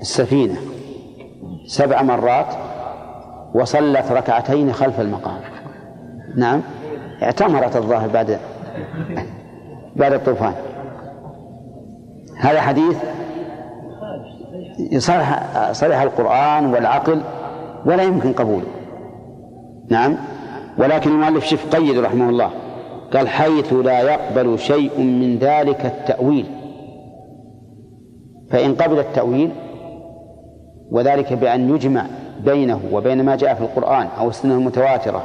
السفينة 0.00 0.56
سبع 1.66 2.02
مرات 2.02 2.54
وصلت 3.54 4.12
ركعتين 4.12 4.72
خلف 4.72 5.00
المقام. 5.00 5.40
نعم. 6.36 6.60
اعتمرت 7.22 7.76
الظاهر 7.76 8.08
بعد 8.08 8.38
بعد 9.96 10.12
الطوفان. 10.12 10.54
هذا 12.42 12.60
حديث 12.60 12.96
يصرح 14.78 15.42
صرح 15.72 16.00
القرآن 16.00 16.66
والعقل 16.66 17.20
ولا 17.86 18.02
يمكن 18.02 18.32
قبوله. 18.32 18.66
نعم. 19.90 20.16
ولكن 20.78 21.10
المؤلف 21.10 21.44
شف 21.44 21.76
قيد 21.76 21.98
رحمه 21.98 22.28
الله 22.28 22.50
قال 23.12 23.28
حيث 23.28 23.72
لا 23.72 24.00
يقبل 24.00 24.58
شيء 24.58 25.00
من 25.00 25.38
ذلك 25.38 25.86
التأويل. 25.86 26.46
فإن 28.50 28.74
قبل 28.74 28.98
التأويل 28.98 29.50
وذلك 30.90 31.32
بأن 31.32 31.74
يجمع 31.74 32.06
بينه 32.44 32.80
وبين 32.92 33.24
ما 33.24 33.36
جاء 33.36 33.54
في 33.54 33.60
القرآن 33.60 34.06
أو 34.18 34.28
السنة 34.28 34.54
المتواترة 34.54 35.22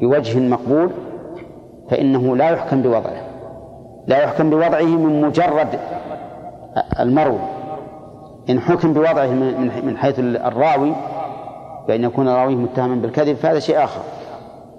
بوجه 0.00 0.38
مقبول 0.38 0.90
فإنه 1.90 2.36
لا 2.36 2.50
يحكم 2.50 2.82
بوضعه. 2.82 3.29
لا 4.10 4.22
يحكم 4.22 4.50
بوضعه 4.50 4.82
من 4.82 5.20
مجرد 5.20 5.68
المرو. 7.00 7.38
إن 8.50 8.60
حكم 8.60 8.92
بوضعه 8.92 9.26
من 9.84 9.96
حيث 9.96 10.18
الراوي 10.18 10.92
بأن 11.88 12.04
يكون 12.04 12.28
راويه 12.28 12.54
متهما 12.54 12.94
بالكذب 12.94 13.36
فهذا 13.36 13.58
شيء 13.58 13.84
آخر. 13.84 14.00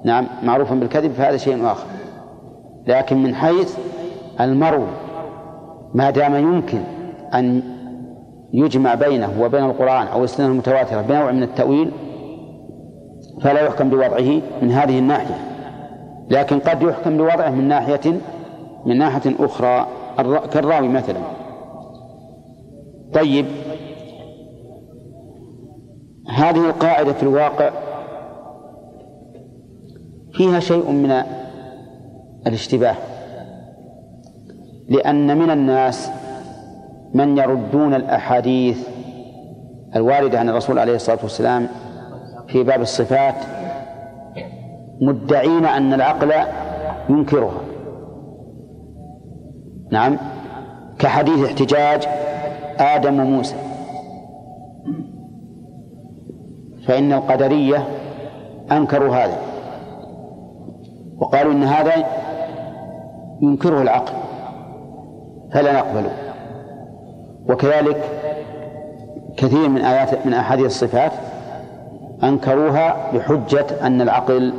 نعم 0.03 0.27
معروفا 0.43 0.75
بالكذب 0.75 1.11
فهذا 1.11 1.37
شيء 1.37 1.65
آخر. 1.65 1.85
لكن 2.87 3.23
من 3.23 3.35
حيث 3.35 3.77
المرو 4.41 4.83
ما 5.93 6.09
دام 6.09 6.35
يمكن 6.35 6.81
أن 7.33 7.61
يجمع 8.53 8.93
بينه 8.95 9.29
وبين 9.41 9.63
القرآن 9.63 10.07
أو 10.07 10.23
السنة 10.23 10.47
المتواترة 10.47 11.01
بنوع 11.01 11.31
من 11.31 11.43
التأويل 11.43 11.91
فلا 13.41 13.61
يحكم 13.61 13.89
بوضعه 13.89 14.41
من 14.61 14.71
هذه 14.71 14.99
الناحية. 14.99 15.37
لكن 16.29 16.59
قد 16.59 16.81
يحكم 16.81 17.17
بوضعه 17.17 17.49
من 17.49 17.67
ناحية 17.67 18.19
من 18.85 18.97
ناحية 18.97 19.35
أخرى 19.39 19.87
كالراوي 20.53 20.87
مثلا. 20.87 21.19
طيب 23.13 23.45
هذه 26.29 26.65
القاعدة 26.65 27.13
في 27.13 27.23
الواقع 27.23 27.71
فيها 30.33 30.59
شيء 30.59 30.91
من 30.91 31.23
الاشتباه. 32.47 32.95
لأن 34.89 35.37
من 35.37 35.51
الناس 35.51 36.11
من 37.13 37.37
يردون 37.37 37.93
الأحاديث 37.93 38.87
الواردة 39.95 40.39
عن 40.39 40.49
الرسول 40.49 40.79
عليه 40.79 40.95
الصلاة 40.95 41.19
والسلام 41.23 41.67
في 42.47 42.63
باب 42.63 42.81
الصفات 42.81 43.35
مدعين 45.01 45.65
أن 45.65 45.93
العقل 45.93 46.33
ينكرها. 47.09 47.70
نعم. 49.91 50.17
كحديث 50.99 51.45
احتجاج 51.45 52.07
آدم 52.79 53.19
وموسى. 53.19 53.55
فإن 56.87 57.13
القدرية 57.13 57.87
أنكروا 58.71 59.15
هذا. 59.15 59.37
وقالوا 61.17 61.53
إن 61.53 61.63
هذا 61.63 61.93
ينكره 63.41 63.81
العقل 63.81 64.13
فلا 65.53 65.73
نقبله. 65.73 66.11
وكذلك 67.49 68.03
كثير 69.37 69.69
من 69.69 69.81
آيات 69.81 70.25
من 70.25 70.33
أحاديث 70.33 70.65
الصفات 70.65 71.11
أنكروها 72.23 73.11
بحجة 73.13 73.65
أن 73.81 74.01
العقل 74.01 74.53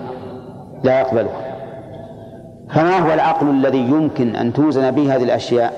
لا 0.85 1.01
يقبلها. 1.01 1.52
فما 2.73 2.99
هو 2.99 3.13
العقل 3.15 3.51
الذي 3.51 3.79
يمكن 3.79 4.37
أن 4.37 4.53
توزن 4.53 4.91
به 4.91 5.17
هذه 5.17 5.23
الأشياء. 5.23 5.73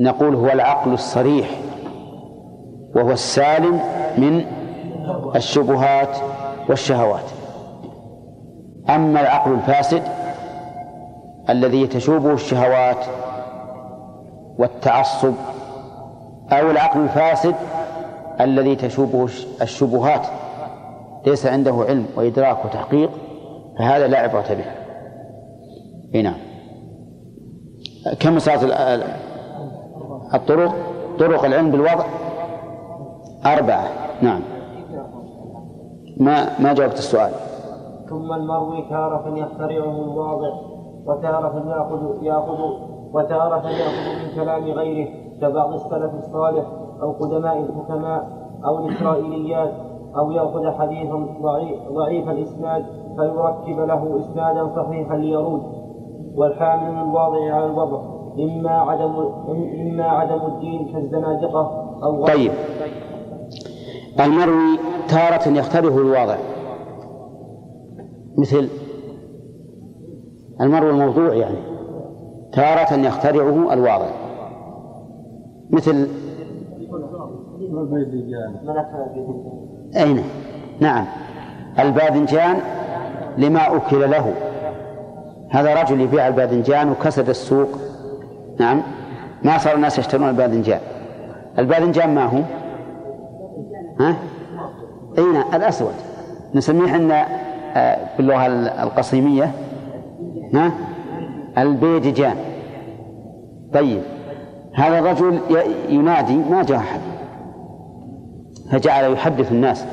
نقول 0.00 0.34
هو 0.34 0.46
العقل 0.46 0.92
الصريح 0.92 1.50
وهو 2.94 3.10
السالم 3.10 3.80
من 4.18 4.44
الشبهات 5.36 6.16
والشهوات. 6.68 7.30
أما 8.90 9.20
العقل 9.20 9.52
الفاسد 9.52 10.02
الذي 11.50 11.86
تشوبه 11.86 12.32
الشهوات 12.32 13.04
والتعصب 14.58 15.34
أو 16.52 16.70
العقل 16.70 17.00
الفاسد 17.00 17.54
الذي 18.40 18.76
تشوبه 18.76 19.28
الشبهات 19.62 20.26
ليس 21.26 21.46
عنده 21.46 21.84
علم 21.88 22.06
وإدراك 22.16 22.64
وتحقيق 22.64 23.10
فهذا 23.78 24.06
لا 24.06 24.18
عبرة 24.18 24.46
به. 24.50 24.81
هنا. 26.14 26.34
كم 28.20 28.38
صارت 28.38 28.62
الطرق؟ 30.34 30.74
طرق 31.18 31.44
العلم 31.44 31.70
بالوضع؟ 31.70 32.04
أربعة. 33.46 33.84
نعم. 34.22 34.40
ما 36.16 36.60
ما 36.60 36.72
جاوبت 36.74 36.98
السؤال. 36.98 37.32
ثم 38.08 38.32
المروي 38.32 38.82
تارة 38.90 39.38
يخترعه 39.38 40.02
الواضع 40.04 40.52
وتارة 41.06 41.68
يأخذ 41.68 42.24
يأخذ 42.24 42.58
وتارة 43.12 43.68
يأخذ 43.68 44.22
من 44.22 44.34
كلام 44.34 44.64
غيره 44.64 45.08
كبعض 45.40 45.72
السلف 45.72 46.14
الصالح 46.14 46.64
أو 47.02 47.12
قدماء 47.12 47.58
الحكماء 47.58 48.28
أو 48.64 48.78
الإسرائيليات 48.78 49.72
أو 50.16 50.30
يأخذ 50.30 50.70
حديثا 50.70 51.26
ضعيف, 51.92 52.28
الإسناد 52.28 52.84
فيركب 53.16 53.80
له 53.80 54.20
إسنادا 54.20 54.68
صحيحا 54.76 55.16
ليرود. 55.16 55.62
والحامل 56.34 56.98
الواضع 57.08 57.54
على 57.54 57.66
الوضع. 57.66 58.02
إما 58.38 58.70
عدم 58.70 59.14
إما 59.80 60.04
عدم 60.04 60.46
الدين 60.46 60.92
كالزنادقة 60.92 61.92
أو 62.02 62.26
طيب. 62.26 62.52
المروي 64.20 64.78
تارة 65.08 65.48
يختلف 65.48 65.96
الواضع. 65.96 66.36
مثل 68.38 68.68
المروي 70.60 70.90
الموضوع 70.90 71.34
يعني. 71.34 71.58
تارة 72.52 72.94
يخترعه 72.94 73.72
الواضع. 73.72 74.10
مثل 75.70 76.08
أين؟ 79.96 80.24
نعم. 80.80 81.04
الباذنجان 81.78 82.56
لما 83.38 83.76
أكل 83.76 84.10
له. 84.10 84.51
هذا 85.52 85.82
رجل 85.82 86.00
يبيع 86.00 86.28
الباذنجان 86.28 86.90
وكسد 86.90 87.28
السوق. 87.28 87.68
نعم. 88.60 88.82
ما 89.42 89.58
صار 89.58 89.74
الناس 89.74 89.98
يشترون 89.98 90.28
الباذنجان. 90.28 90.80
الباذنجان 91.58 92.14
ما 92.14 92.24
هو؟ 92.24 92.38
ها؟ 94.00 94.16
أين 95.18 95.36
الأسود. 95.54 95.94
نسميه 96.54 96.86
إحنا 96.86 97.26
آه، 97.76 97.98
باللغة 98.16 98.46
القصيمية. 98.82 99.50
ها؟ 100.54 100.72
البيدجان 101.58 102.36
طيب. 103.74 104.02
هذا 104.74 104.98
الرجل 104.98 105.40
ينادي 105.88 106.36
ما 106.36 106.62
جاء 106.62 106.78
أحد. 106.78 107.00
فجعل 108.70 109.12
يحدث 109.12 109.52
الناس. 109.52 109.84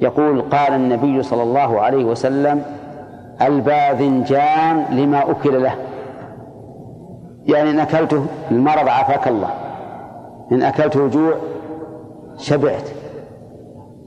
يقول 0.00 0.42
قال 0.42 0.74
النبي 0.74 1.22
صلى 1.22 1.42
الله 1.42 1.80
عليه 1.80 2.04
وسلم 2.04 2.62
الباذنجان 3.42 4.84
لما 4.90 5.30
أكل 5.30 5.62
له. 5.62 5.74
يعني 7.46 7.70
إن 7.70 7.78
أكلته 7.80 8.26
المرض 8.50 8.88
عافاك 8.88 9.28
الله. 9.28 9.50
إن 10.52 10.62
أكلته 10.62 11.06
الجوع 11.06 11.34
شبعت. 12.38 12.88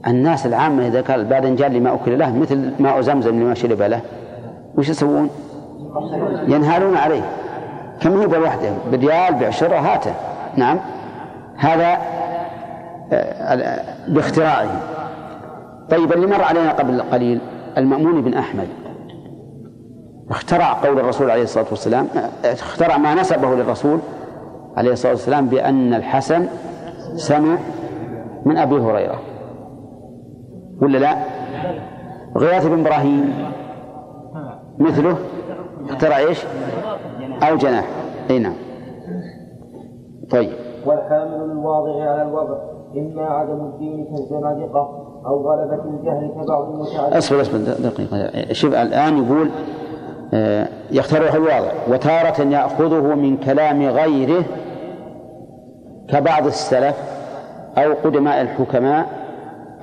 الناس 0.06 0.46
العامة 0.46 0.86
إذا 0.86 1.00
كان 1.00 1.20
الباذنجان 1.20 1.72
لما 1.72 1.94
أكل 1.94 2.18
له 2.18 2.36
مثل 2.36 2.72
ماء 2.78 3.00
زمزم 3.00 3.40
لما 3.40 3.54
شرب 3.54 3.82
له 3.82 4.00
وش 4.78 4.88
يسوون؟ 4.88 5.30
ينهالون 6.46 6.96
عليه. 6.96 7.22
كم 8.00 8.20
هي 8.20 8.26
بالوحدة 8.26 8.70
بريال 8.92 9.34
بعشرة 9.34 9.76
هاته. 9.76 10.14
نعم. 10.56 10.78
هذا 11.56 11.98
آه، 13.12 13.80
باختراعه. 14.08 14.80
طيب 15.90 16.12
اللي 16.12 16.26
مر 16.26 16.42
علينا 16.42 16.72
قبل 16.72 17.02
قليل 17.02 17.40
المأمون 17.78 18.22
بن 18.22 18.34
أحمد. 18.34 18.68
اخترع 20.30 20.72
قول 20.72 20.98
الرسول 20.98 21.30
عليه 21.30 21.42
الصلاة 21.42 21.66
والسلام 21.70 22.08
اخترع 22.44 22.96
ما 22.96 23.14
نسبه 23.14 23.54
للرسول 23.54 23.98
عليه 24.76 24.92
الصلاة 24.92 25.12
والسلام 25.12 25.46
بأن 25.46 25.94
الحسن 25.94 26.46
سمع 27.16 27.58
من 28.44 28.56
أبي 28.56 28.74
هريرة. 28.74 29.20
ولا 30.82 30.98
لا؟ 30.98 31.16
غياث 32.36 32.66
بن 32.66 32.80
إبراهيم. 32.80 33.34
مثله؟ 34.78 35.16
اخترع 35.88 36.18
إيش؟ 36.18 36.44
أو 37.42 37.56
جناح. 37.56 37.84
أي 38.30 38.38
نعم. 38.38 38.54
طيب. 40.30 40.52
والحامل 40.86 41.48
للواضع 41.48 42.10
على 42.10 42.22
الوضع. 42.22 42.56
إما 42.96 43.22
عدم 43.22 43.60
الدين 43.60 44.04
كالزنادقة 44.04 45.04
أو 45.26 45.50
غلبة 45.50 45.84
الجهل 45.84 46.30
كبعض 46.42 46.68
المتعلمين 46.68 47.16
أصبر 47.16 47.40
أصبر 47.40 47.58
دقيقة. 47.58 48.52
شوف 48.52 48.74
الآن 48.74 49.24
يقول 49.24 49.50
آه، 50.34 50.68
يخترعه 50.90 51.36
الواضع 51.36 51.72
وتارة 51.88 52.42
يأخذه 52.42 53.14
من 53.14 53.36
كلام 53.36 53.82
غيره 53.82 54.44
كبعض 56.08 56.46
السلف 56.46 56.96
أو 57.78 57.92
قدماء 58.04 58.40
الحكماء 58.40 59.06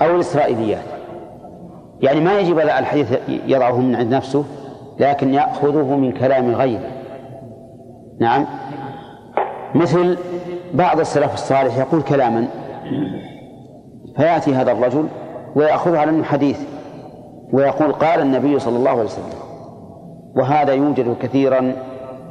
أو 0.02 0.16
الإسرائيليات. 0.16 0.84
يعني 2.02 2.20
ما 2.20 2.40
يجب 2.40 2.60
على 2.60 2.80
الحديث 2.80 3.14
يضعه 3.48 3.80
من 3.80 3.96
عند 3.96 4.14
نفسه 4.14 4.44
لكن 5.00 5.34
يأخذه 5.34 5.96
من 5.96 6.12
كلام 6.12 6.56
غيره. 6.56 6.90
نعم. 8.20 8.46
مثل 9.76 10.18
بعض 10.74 11.00
السلف 11.00 11.34
الصالح 11.34 11.78
يقول 11.78 12.02
كلاما 12.02 12.48
فيأتي 14.18 14.56
هذا 14.56 14.72
الرجل 14.72 15.08
ويأخذه 15.56 15.98
على 16.00 16.12
أنه 16.12 16.24
حديث 16.24 16.60
ويقول 17.54 17.92
قال 17.92 18.22
النبي 18.22 18.60
صلى 18.60 18.78
الله 18.78 18.92
عليه 18.92 19.04
وسلم 19.04 19.41
وهذا 20.36 20.74
يوجد 20.74 21.16
كثيرا 21.22 21.74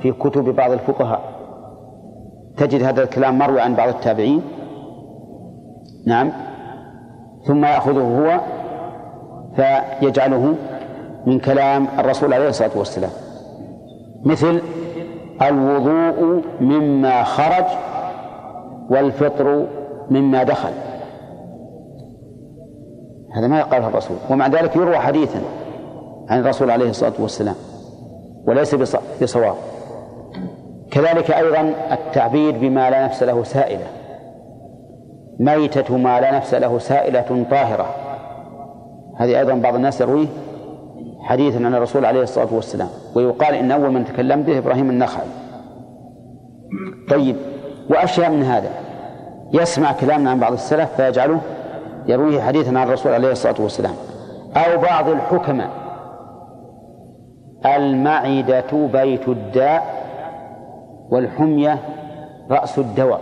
في 0.03 0.13
كتب 0.13 0.45
بعض 0.45 0.71
الفقهاء. 0.71 1.21
تجد 2.57 2.83
هذا 2.83 3.03
الكلام 3.03 3.39
مروي 3.39 3.61
عن 3.61 3.75
بعض 3.75 3.89
التابعين. 3.89 4.43
نعم. 6.07 6.33
ثم 7.45 7.65
يأخذه 7.65 8.01
هو 8.01 8.41
فيجعله 9.57 10.55
من 11.27 11.39
كلام 11.39 11.87
الرسول 11.99 12.33
عليه 12.35 12.49
الصلاة 12.49 12.71
والسلام. 12.77 13.11
مثل 14.25 14.61
الوضوء 15.43 16.43
مما 16.61 17.23
خرج 17.23 17.65
والفطر 18.91 19.67
مما 20.11 20.43
دخل. 20.43 20.73
هذا 23.33 23.47
ما 23.47 23.63
قاله 23.63 23.89
الرسول. 23.89 24.17
ومع 24.31 24.47
ذلك 24.47 24.77
يروى 24.77 24.97
حديثا 24.97 25.41
عن 26.29 26.41
الرسول 26.41 26.71
عليه 26.71 26.91
الصلاة 26.91 27.13
والسلام. 27.19 27.55
وليس 28.47 28.75
بصواب. 29.23 29.55
كذلك 30.91 31.31
أيضا 31.31 31.75
التعبير 31.93 32.59
بما 32.59 32.91
لا 32.91 33.05
نفس 33.05 33.23
له 33.23 33.43
سائلة. 33.43 33.87
ميتة 35.41 35.97
ما 35.97 36.21
لا 36.21 36.37
نفس 36.37 36.55
له 36.55 36.79
سائلة 36.79 37.47
طاهرة. 37.51 37.87
هذه 39.17 39.39
أيضا 39.39 39.55
بعض 39.55 39.75
الناس 39.75 40.01
يرويه 40.01 40.27
حديثا 41.21 41.57
عن 41.57 41.75
الرسول 41.75 42.05
عليه 42.05 42.23
الصلاة 42.23 42.55
والسلام 42.55 42.89
ويقال 43.15 43.55
إن 43.55 43.71
أول 43.71 43.91
من 43.91 44.05
تكلم 44.05 44.43
به 44.43 44.59
إبراهيم 44.59 44.91
النخعي. 44.91 45.27
طيب 47.11 47.37
وأشياء 47.91 48.31
من 48.31 48.43
هذا. 48.43 48.71
يسمع 49.53 49.93
كلامنا 49.93 50.31
عن 50.31 50.41
بعض 50.41 50.53
السلف 50.53 50.91
فيجعله 50.97 51.41
يرويه 52.07 52.41
حديثا 52.41 52.69
عن 52.69 52.89
الرسول 52.89 53.13
عليه 53.13 53.33
الصلاة 53.33 53.55
والسلام. 53.59 53.95
أو 54.57 54.81
بعض 54.81 55.09
الحكماء. 55.09 55.71
المعدة 57.67 58.89
بيت 58.93 59.29
الداء 59.29 60.01
والحمية 61.11 61.79
رأس 62.51 62.79
الدواء. 62.79 63.21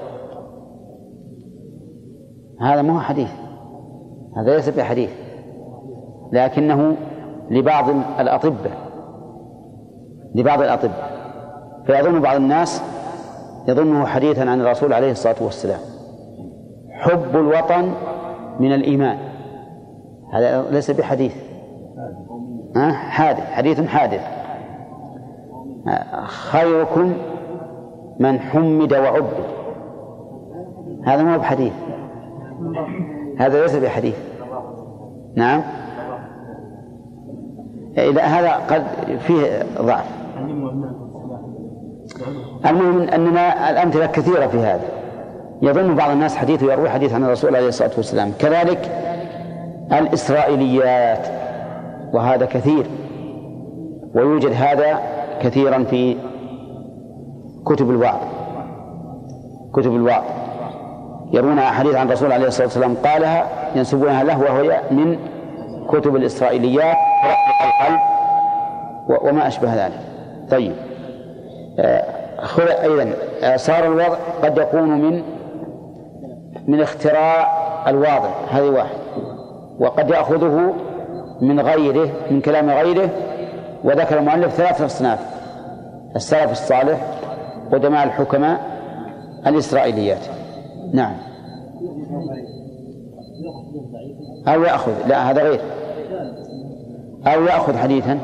هذا 2.61 2.83
ما 2.83 2.97
هو 2.97 3.01
حديث 3.01 3.31
هذا 4.37 4.57
ليس 4.57 4.69
بحديث 4.69 5.11
لكنه 6.33 6.97
لبعض 7.51 7.89
الأطباء 8.21 8.73
لبعض 10.35 10.63
الأطباء. 10.63 11.11
فيظن 11.87 12.21
بعض 12.21 12.37
الناس 12.37 12.83
يظنه 13.69 14.07
حديثا 14.07 14.41
عن 14.41 14.61
الرسول 14.61 14.93
عليه 14.93 15.11
الصلاة 15.11 15.37
والسلام. 15.41 15.81
حب 16.93 17.37
الوطن 17.37 17.93
من 18.61 18.73
الإيمان. 18.73 19.19
هذا 20.33 20.71
ليس 20.71 20.91
بحديث. 20.91 21.48
حادث 22.93 23.53
حديث 23.53 23.81
حادث. 23.81 24.21
خيركم 26.27 27.13
من 28.19 28.41
حمد 28.41 28.93
وعبد. 28.93 29.35
هذا 31.07 31.23
ما 31.23 31.35
هو 31.35 31.39
بحديث. 31.39 31.73
هذا 33.39 33.63
ليس 33.63 33.77
بحديث. 33.77 34.15
نعم. 35.35 35.63
إذا 37.99 38.23
هذا 38.23 38.53
قد 38.53 38.83
فيه 39.19 39.63
ضعف. 39.79 40.05
المهم 42.67 43.03
أننا 43.03 43.71
الأمثلة 43.71 44.07
كثيرة 44.07 44.47
في 44.47 44.59
هذا. 44.59 44.89
يظن 45.63 45.95
بعض 45.95 46.11
الناس 46.11 46.37
حديث 46.37 46.63
يروي 46.63 46.91
حديث 46.91 47.15
عن 47.15 47.25
الرسول 47.25 47.57
عليه 47.57 47.69
الصلاة 47.69 47.91
والسلام. 47.97 48.33
كذلك 48.39 48.91
الإسرائيليات. 49.93 51.48
وهذا 52.13 52.47
كثير. 52.47 52.87
ويوجد 54.15 54.53
هذا 54.53 55.01
كثيرا 55.43 55.85
في 55.85 56.17
كتب 57.67 57.91
الوعظ. 57.91 58.21
كتب 59.75 59.95
الوعظ. 59.95 60.23
يرون 61.33 61.59
أحاديث 61.59 61.95
عن 61.95 62.07
الرسول 62.07 62.33
عليه 62.33 62.47
الصلاة 62.47 62.67
والسلام 62.67 62.95
قالها 62.95 63.47
ينسبونها 63.75 64.25
له 64.25 64.41
وهو 64.41 64.81
من 64.91 65.19
كتب 65.89 66.17
الإسرائيليات. 66.17 66.97
القلب 67.65 68.01
وما 69.09 69.47
أشبه 69.47 69.87
ذلك. 69.87 70.01
طيب. 70.51 70.73
آه، 71.79 72.05
أيضا 72.83 73.13
آه، 73.43 73.57
صار 73.57 73.85
الوضع 73.85 74.17
قد 74.43 74.59
يكون 74.59 74.89
من 74.89 75.23
من 76.67 76.81
اختراع 76.81 77.53
الواضع 77.89 78.31
هذه 78.51 78.71
واحد. 78.71 78.99
وقد 79.79 80.11
يأخذه 80.11 80.75
من 81.41 81.61
غيره 81.61 82.11
من 82.31 82.41
كلام 82.41 82.71
غيره 82.71 83.11
وذكر 83.85 84.19
المؤلف 84.19 84.55
ثلاث 84.55 84.83
أصناف 84.83 85.19
السلف 86.17 86.51
الصالح 86.51 87.19
قدماء 87.73 88.05
الحكماء 88.05 88.61
الإسرائيليات. 89.47 90.27
نعم. 90.93 91.13
أو 94.49 94.63
يأخذ. 94.63 94.93
لا 95.07 95.31
هذا 95.31 95.43
غير. 95.43 95.61
أو 97.27 97.43
يأخذ 97.43 97.77
حديثا. 97.77 98.19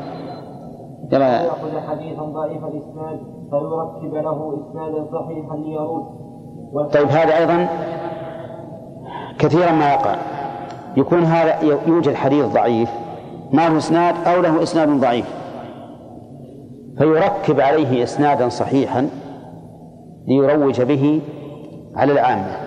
يلا 1.11 1.41
يأخذ 1.41 1.79
حديثا 1.87 2.23
ضعيف 2.23 2.63
الإسناد 2.63 3.19
فيركب 3.49 4.15
له 4.15 4.59
إسنادا 4.61 5.05
صحيحا 5.11 5.55
ليرد. 5.55 6.05
طيب 6.93 7.07
هذا 7.07 7.37
أيضا 7.37 7.67
كثيرا 9.39 9.71
ما 9.71 9.93
يقع. 9.93 10.15
يكون 10.97 11.23
هذا 11.23 11.61
يوجد 11.87 12.13
حديث 12.13 12.45
ضعيف. 12.45 12.89
ما 13.51 13.69
له 13.69 13.77
إسناد 13.77 14.15
أو 14.27 14.41
له 14.41 14.63
إسناد 14.63 14.89
ضعيف. 14.89 15.25
فيركب 16.97 17.59
عليه 17.59 18.03
إسنادا 18.03 18.49
صحيحا 18.49 19.09
ليروج 20.27 20.81
به 20.81 21.21
على 21.95 22.11
العامة. 22.11 22.57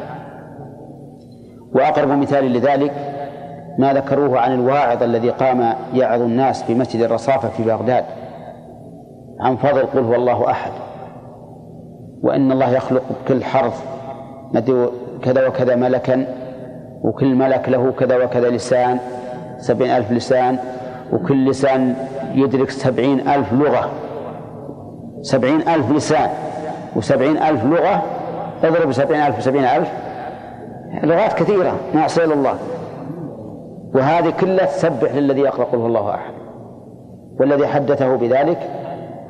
وأقرب 1.75 2.09
مثال 2.09 2.53
لذلك 2.53 2.93
ما 3.79 3.93
ذكروه 3.93 4.39
عن 4.39 4.55
الواعظ 4.55 5.03
الذي 5.03 5.31
قام 5.31 5.75
يعظ 5.95 6.21
الناس 6.21 6.63
في 6.63 6.75
مسجد 6.75 7.01
الرصافة 7.03 7.49
في 7.49 7.63
بغداد 7.63 8.05
عن 9.41 9.57
فضل 9.57 9.83
قل 9.83 9.99
هو 9.99 10.15
الله 10.15 10.51
أحد. 10.51 10.73
وإن 12.23 12.53
الله 12.53 12.71
يخلق 12.71 13.03
كل 13.29 13.45
حرف 13.45 13.85
كذا 15.23 15.49
وكذا 15.49 15.77
ملكا 15.77 16.27
وكل 17.03 17.35
ملك 17.35 17.69
له 17.69 17.93
كذا 17.93 18.25
وكذا 18.25 18.51
لسان 18.51 18.99
سبعين 19.59 19.91
ألف 19.91 20.13
لسان 20.13 20.59
وكل 21.13 21.51
لسان 21.51 21.95
يدرك 22.35 22.71
سبعين 22.71 23.29
ألف 23.29 23.53
لغة. 23.53 23.91
سبعين 25.23 25.61
ألف 25.61 25.91
لسان 25.91 26.31
وسبعين 26.97 27.37
ألف 27.37 27.65
لغة 27.65 28.03
اضرب 28.65 28.93
سبعين 28.93 29.23
ألف 29.23 29.39
وسبعين 29.39 29.65
ألف. 29.65 29.89
لغات 31.03 31.33
كثيرة 31.33 31.77
إلى 31.95 32.35
الله. 32.35 32.55
وهذه 33.95 34.33
كلها 34.41 34.65
تسبح 34.65 35.15
للذي 35.15 35.41
يقرأ 35.41 35.65
قل 35.65 35.79
الله 35.79 36.15
أحد. 36.15 36.33
والذي 37.41 37.67
حدثه 37.67 38.17
بذلك 38.17 38.59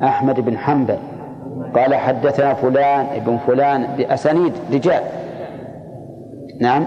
أحمد 0.03 0.39
بن 0.39 0.57
حنبل. 0.57 0.97
قال 1.75 1.95
حدثنا 1.95 2.53
فلان 2.53 3.05
ابن 3.15 3.37
فلان 3.47 3.87
بأسانيد 3.97 4.53
رجال. 4.73 5.03
نعم. 6.61 6.85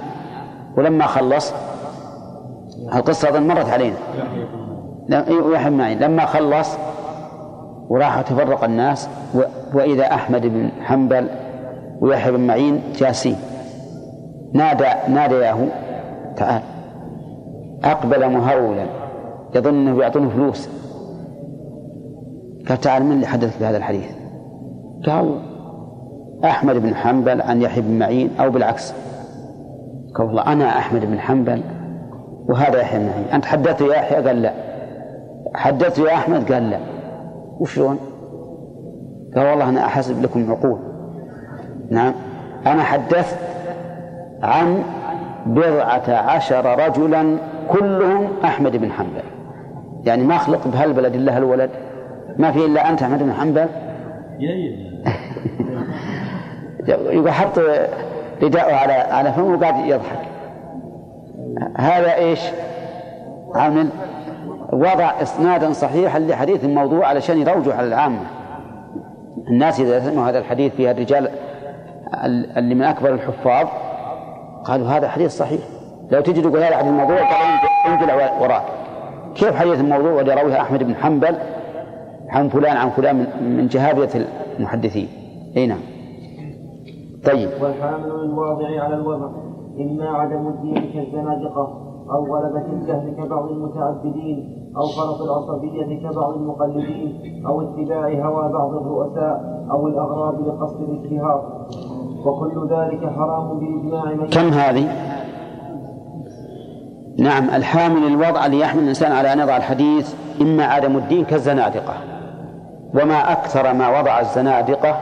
ولما 0.77 1.07
خلص 1.07 1.55
القصة 2.95 3.29
أظن 3.29 3.47
مرت 3.47 3.69
علينا. 3.69 3.97
يحيى 5.53 5.71
معين 5.71 5.99
لما 5.99 6.25
خلص 6.27 6.77
وراح 7.89 8.21
تفرق 8.21 8.65
الناس 8.65 9.09
وإذا 9.75 10.05
أحمد 10.05 10.47
بن 10.47 10.69
حنبل 10.81 11.29
ويحيى 12.01 12.33
بن 12.33 12.47
معين 12.47 12.81
جالسين. 12.99 13.37
نادى 14.53 14.89
نادياه 15.09 15.59
تعال 16.37 16.63
أقبل 17.85 18.29
مهرولا 18.29 18.87
يظن 19.55 19.75
أنه 19.75 20.03
يعطونه 20.03 20.29
فلوس. 20.29 20.69
قال 22.69 22.81
تعال 22.81 23.05
من 23.05 23.13
اللي 23.13 23.27
حدث 23.27 23.61
بهذا 23.61 23.77
الحديث؟ 23.77 24.11
قال 25.07 25.39
أحمد 26.45 26.77
بن 26.77 26.95
حنبل 26.95 27.43
عن 27.43 27.63
يحيى 27.63 27.83
بن 27.83 27.99
معين 27.99 28.31
أو 28.41 28.51
بالعكس. 28.51 28.95
قال 30.15 30.27
والله 30.27 30.53
أنا 30.53 30.79
أحمد 30.79 31.05
بن 31.05 31.19
حنبل 31.19 31.63
وهذا 32.49 32.81
يحيى 32.81 32.99
بن 32.99 33.07
معين. 33.07 33.25
أنت 33.33 33.45
حدثت 33.45 33.81
يا 33.81 33.95
يحيى؟ 33.95 34.17
قال 34.17 34.43
لا. 34.43 34.53
حدثت 35.55 35.99
يا 35.99 36.15
أحمد؟ 36.15 36.53
قال 36.53 36.71
لا. 36.71 36.79
وشلون؟ 37.61 37.99
قال 39.37 39.47
والله 39.47 39.69
أنا 39.69 39.85
أحسب 39.87 40.23
لكم 40.23 40.51
عقول 40.51 40.79
نعم. 41.91 42.15
أنا 42.67 42.83
حدثت 42.83 43.39
عن 44.43 44.83
بضعة 45.47 46.11
عشر 46.11 46.87
رجلا 46.87 47.37
كلهم 47.69 48.29
أحمد 48.45 48.77
بن 48.77 48.93
حنبل. 48.93 49.23
يعني 50.05 50.25
ما 50.25 50.39
خلق 50.39 50.69
بهالبلد 50.69 51.15
إلا 51.15 51.37
هالولد. 51.37 51.71
ما 52.39 52.53
في 52.53 52.67
إلا 52.67 52.91
أنت 52.91 53.03
أحمد 53.03 53.23
بن 53.23 53.33
حنبل؟ 53.33 53.67
يقول 56.89 57.31
حط 57.31 57.59
رداءه 58.43 58.75
على 58.75 58.93
على 58.93 59.33
فمه 59.33 59.55
وقاعد 59.55 59.87
يضحك. 59.87 60.32
هذا 61.77 62.15
إيش؟ 62.15 62.41
عامل 63.55 63.89
وضع 64.73 65.23
إسنادا 65.23 65.73
صحيحا 65.73 66.19
لحديث 66.19 66.65
موضوع 66.65 67.07
علشان 67.07 67.39
يروجوا 67.39 67.75
على 67.75 67.87
العامة. 67.87 68.21
الناس 69.49 69.81
إذا 69.81 70.01
سمعوا 70.01 70.29
هذا 70.29 70.39
الحديث 70.39 70.75
فيها 70.75 70.91
الرجال 70.91 71.29
اللي 72.57 72.75
من 72.75 72.83
أكبر 72.83 73.15
الحفاظ 73.15 73.67
قالوا 74.65 74.89
هذا 74.89 75.09
حديث 75.09 75.37
صحيح. 75.37 75.61
لو 76.11 76.21
تجي 76.21 76.43
تقول 76.43 76.63
هذا 76.63 76.77
حديث 76.77 76.93
موضوع 76.93 77.19
انزل 77.87 78.13
وراك. 78.41 78.63
كيف 79.35 79.57
حديث 79.57 79.81
الموضوع 79.81 80.13
واللي 80.13 80.35
رواه 80.35 80.61
أحمد 80.61 80.83
بن 80.83 80.95
حنبل 80.95 81.37
عن 82.29 82.49
فلان 82.49 82.77
عن 82.77 82.91
فلان 82.91 83.27
من 83.41 83.69
جهابية 83.69 84.09
المحدثين؟ 84.59 85.09
أي 85.57 85.67
نعم. 85.67 85.81
طيب. 87.25 87.51
والحامل 87.61 88.09
للواضع 88.09 88.83
على 88.85 88.95
الوضع. 88.95 89.52
إما 89.81 90.09
عدم 90.09 90.47
الدين 90.47 90.93
كالزنادقة 90.95 91.93
أو 92.11 92.37
غلبة 92.37 92.67
الجهل 92.73 93.15
كبعض 93.19 93.51
المتعبدين 93.51 94.63
أو 94.77 94.87
فرط 94.87 95.21
العصبية 95.23 96.09
كبعض 96.09 96.35
المقلدين 96.35 97.43
أو 97.47 97.61
اتباع 97.63 98.09
هوى 98.09 98.53
بعض 98.53 98.75
الرؤساء 98.75 99.67
أو 99.71 99.89
الأغراض 99.89 100.49
لقصد 100.49 100.81
الاشتهار 100.81 101.67
وكل 102.27 102.69
ذلك 102.71 103.13
حرام 103.17 103.59
بإجماع 103.59 104.05
من 104.05 104.27
كم 104.27 104.49
هذه؟ 104.49 104.89
نعم 107.19 107.45
الحامل 107.45 108.07
الوضع 108.07 108.47
ليحمل 108.47 108.83
الإنسان 108.83 109.13
على 109.13 109.33
أن 109.33 109.39
يضع 109.39 109.57
الحديث 109.57 110.15
إما 110.41 110.65
عدم 110.65 110.97
الدين 110.97 111.25
كالزنادقة. 111.25 111.95
وما 112.95 113.33
أكثر 113.33 113.75
ما 113.75 114.01
وضع 114.01 114.21
الزنادقة 114.21 114.97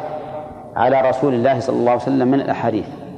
على 0.77 1.01
رسول 1.09 1.35
الله 1.35 1.61
صلى 1.61 1.77
الله 1.77 1.91
عليه 1.91 2.03
وسلم 2.03 2.29
من 2.29 2.41
الأحاديث. 2.41 3.10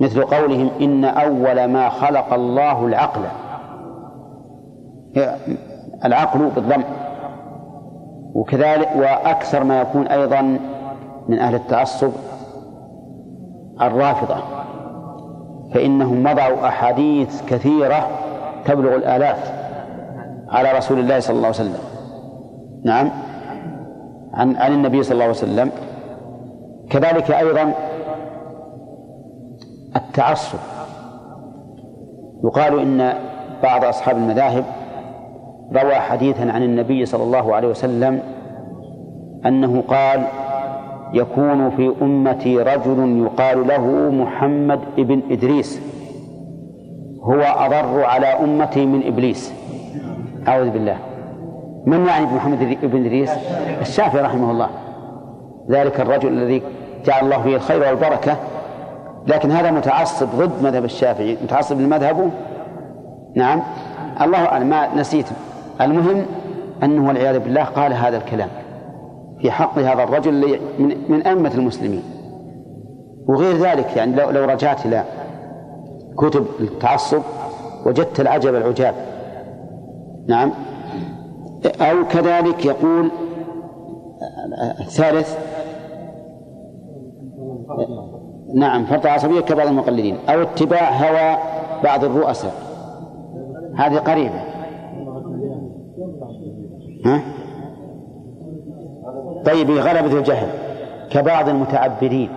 مثل 0.00 0.22
قولهم 0.22 0.70
إن 0.80 1.04
أول 1.04 1.64
ما 1.64 1.88
خلق 1.88 2.34
الله 2.34 2.86
العقل. 2.86 3.20
العقل 6.04 6.50
بالضم 6.54 6.82
وكذلك 8.34 8.88
وأكثر 8.96 9.64
ما 9.64 9.80
يكون 9.80 10.06
أيضا 10.06 10.58
من 11.28 11.38
أهل 11.38 11.54
التعصب 11.54 12.12
الرافضة. 13.82 14.36
فإنهم 15.74 16.26
وضعوا 16.26 16.66
أحاديث 16.68 17.42
كثيرة 17.46 18.08
تبلغ 18.64 18.94
الآلاف 18.94 19.52
على 20.48 20.72
رسول 20.72 20.98
الله 20.98 21.20
صلى 21.20 21.36
الله 21.36 21.46
عليه 21.46 21.56
وسلم. 21.56 21.78
نعم. 22.84 23.10
عن 24.34 24.56
عن 24.56 24.72
النبي 24.72 25.02
صلى 25.02 25.12
الله 25.12 25.24
عليه 25.24 25.34
وسلم. 25.34 25.70
كذلك 26.90 27.30
أيضا 27.30 27.72
التعصب. 29.96 30.58
يقال 32.44 32.80
إن 32.80 33.12
بعض 33.62 33.84
أصحاب 33.84 34.16
المذاهب 34.16 34.64
روى 35.72 35.94
حديثا 35.94 36.42
عن 36.42 36.62
النبي 36.62 37.06
صلى 37.06 37.22
الله 37.22 37.54
عليه 37.54 37.68
وسلم 37.68 38.20
أنه 39.46 39.82
قال 39.88 40.24
يكون 41.12 41.70
في 41.70 41.92
أمتي 42.02 42.58
رجل 42.58 43.22
يقال 43.24 43.66
له 43.66 44.10
محمد 44.10 44.80
ابن 44.98 45.22
إدريس 45.30 45.80
هو 47.22 47.40
أضر 47.40 48.04
على 48.04 48.26
أمتي 48.26 48.86
من 48.86 49.06
إبليس. 49.06 49.52
أعوذ 50.48 50.70
بالله. 50.70 50.96
من 51.86 52.06
يعني 52.06 52.26
محمد 52.26 52.76
ابن 52.82 53.04
إدريس؟ 53.04 53.30
الشافعي 53.80 54.22
رحمه 54.22 54.50
الله. 54.50 54.68
ذلك 55.70 56.00
الرجل 56.00 56.28
الذي 56.28 56.62
جعل 57.04 57.24
الله 57.24 57.42
فيه 57.42 57.56
الخير 57.56 57.80
والبركة 57.80 58.36
لكن 59.28 59.50
هذا 59.50 59.70
متعصب 59.70 60.28
ضد 60.36 60.62
مذهب 60.62 60.84
الشافعي. 60.84 61.38
متعصب 61.42 61.80
لمذهبه؟ 61.80 62.30
نعم. 63.34 63.62
الله 64.20 64.38
أعلم. 64.38 64.66
ما 64.66 64.94
نسيت. 64.94 65.26
المهم 65.80 66.26
أنه 66.82 67.08
والعياذ 67.08 67.38
بالله 67.38 67.64
قال 67.64 67.92
هذا 67.92 68.16
الكلام 68.16 68.48
في 69.40 69.50
حق 69.50 69.78
هذا 69.78 70.02
الرجل 70.02 70.60
من, 70.78 70.96
من 71.08 71.26
أئمة 71.26 71.54
المسلمين. 71.54 72.02
وغير 73.26 73.56
ذلك 73.56 73.96
يعني 73.96 74.16
لو, 74.16 74.30
لو 74.30 74.44
رجعت 74.44 74.86
إلى 74.86 75.04
كتب 76.18 76.46
التعصب 76.60 77.22
وجدت 77.86 78.20
العجب 78.20 78.54
العجاب. 78.54 78.94
نعم. 80.28 80.52
أو 81.80 82.04
كذلك 82.08 82.64
يقول 82.66 83.10
الثالث 84.80 85.38
نعم 88.54 88.84
فرط 88.84 89.06
عصبية 89.06 89.40
كبعض 89.40 89.66
المقلدين. 89.66 90.16
أو 90.28 90.42
اتباع 90.42 90.90
هوى 90.90 91.38
بعض 91.84 92.04
الرؤساء. 92.04 92.52
هذه 93.76 93.98
قريبة. 93.98 94.40
ها؟ 97.06 97.20
طيب 99.44 99.70
غلبة 99.70 100.18
الجهل 100.18 100.48
كبعض 101.10 101.48
المتعبدين. 101.48 102.28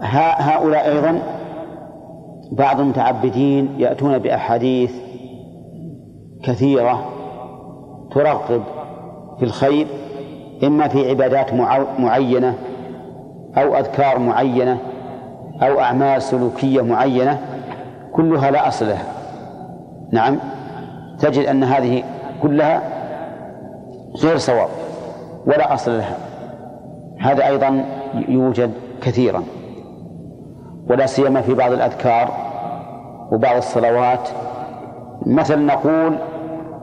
هؤلاء 0.00 0.88
أيضا 0.88 1.22
بعض 2.52 2.80
المتعبدين 2.80 3.68
يأتون 3.78 4.18
بأحاديث 4.18 4.92
كثيرة 6.42 7.04
ترغب 8.10 8.62
في 9.38 9.44
الخير 9.44 9.86
إما 10.64 10.88
في 10.88 11.10
عبادات 11.10 11.54
معينة 11.98 12.54
أو 13.58 13.76
أذكار 13.76 14.18
معينة 14.18 14.78
أو 15.62 15.80
أعمال 15.80 16.22
سلوكية 16.22 16.82
معينة 16.82 17.40
كلها 18.12 18.50
لا 18.50 18.68
أصل 18.68 18.88
لها. 18.88 19.04
نعم 20.12 20.38
تجد 21.18 21.46
أن 21.46 21.64
هذه 21.64 22.02
كلها 22.42 22.82
غير 24.22 24.38
صواب 24.38 24.68
ولا 25.46 25.74
أصل 25.74 25.98
لها. 25.98 26.16
هذا 27.20 27.46
أيضا 27.46 27.84
يوجد 28.28 28.72
كثيرا. 29.02 29.42
ولا 30.90 31.06
سيما 31.06 31.40
في 31.40 31.54
بعض 31.54 31.72
الأذكار 31.72 32.30
وبعض 33.32 33.56
الصلوات. 33.56 34.28
مثلا 35.26 35.74
نقول 35.74 36.18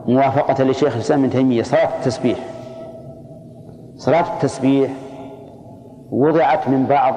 موافقة 0.07 0.63
لشيخ 0.63 0.95
الإسلام 0.95 1.19
ابن 1.19 1.29
تيمية 1.29 1.63
صلاة 1.63 1.89
التسبيح. 1.99 2.37
صلاة 3.97 4.33
التسبيح 4.33 4.91
وضعت 6.13 6.67
من 6.67 6.85
بعض 6.85 7.13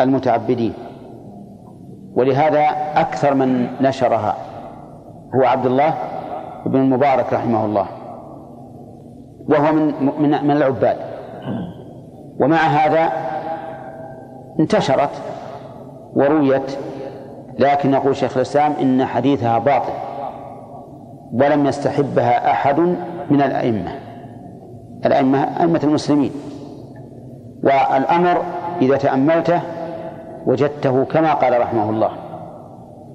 المتعبدين. 0.00 0.72
ولهذا 2.14 2.66
أكثر 2.96 3.34
من 3.34 3.66
نشرها 3.80 4.36
هو 5.34 5.44
عبد 5.44 5.66
الله 5.66 5.94
بن 6.66 6.80
المبارك 6.80 7.32
رحمه 7.32 7.64
الله. 7.64 7.86
وهو 9.48 9.72
من 9.72 9.94
من 10.18 10.44
من 10.44 10.50
العباد. 10.50 10.96
ومع 12.40 12.56
هذا 12.56 13.12
انتشرت 14.60 15.10
ورويت 16.14 16.78
لكن 17.58 17.92
يقول 17.92 18.16
شيخ 18.16 18.36
الإسلام 18.36 18.72
إن 18.72 19.04
حديثها 19.04 19.58
باطل 19.58 19.92
ولم 21.32 21.66
يستحبها 21.66 22.50
أحد 22.50 22.80
من 23.30 23.42
الأئمة. 23.42 23.90
الأئمة 25.06 25.38
أئمة 25.60 25.80
المسلمين. 25.84 26.30
والأمر 27.62 28.42
إذا 28.82 28.96
تأملته 28.96 29.60
وجدته 30.46 31.04
كما 31.04 31.32
قال 31.34 31.60
رحمه 31.60 31.90
الله. 31.90 32.10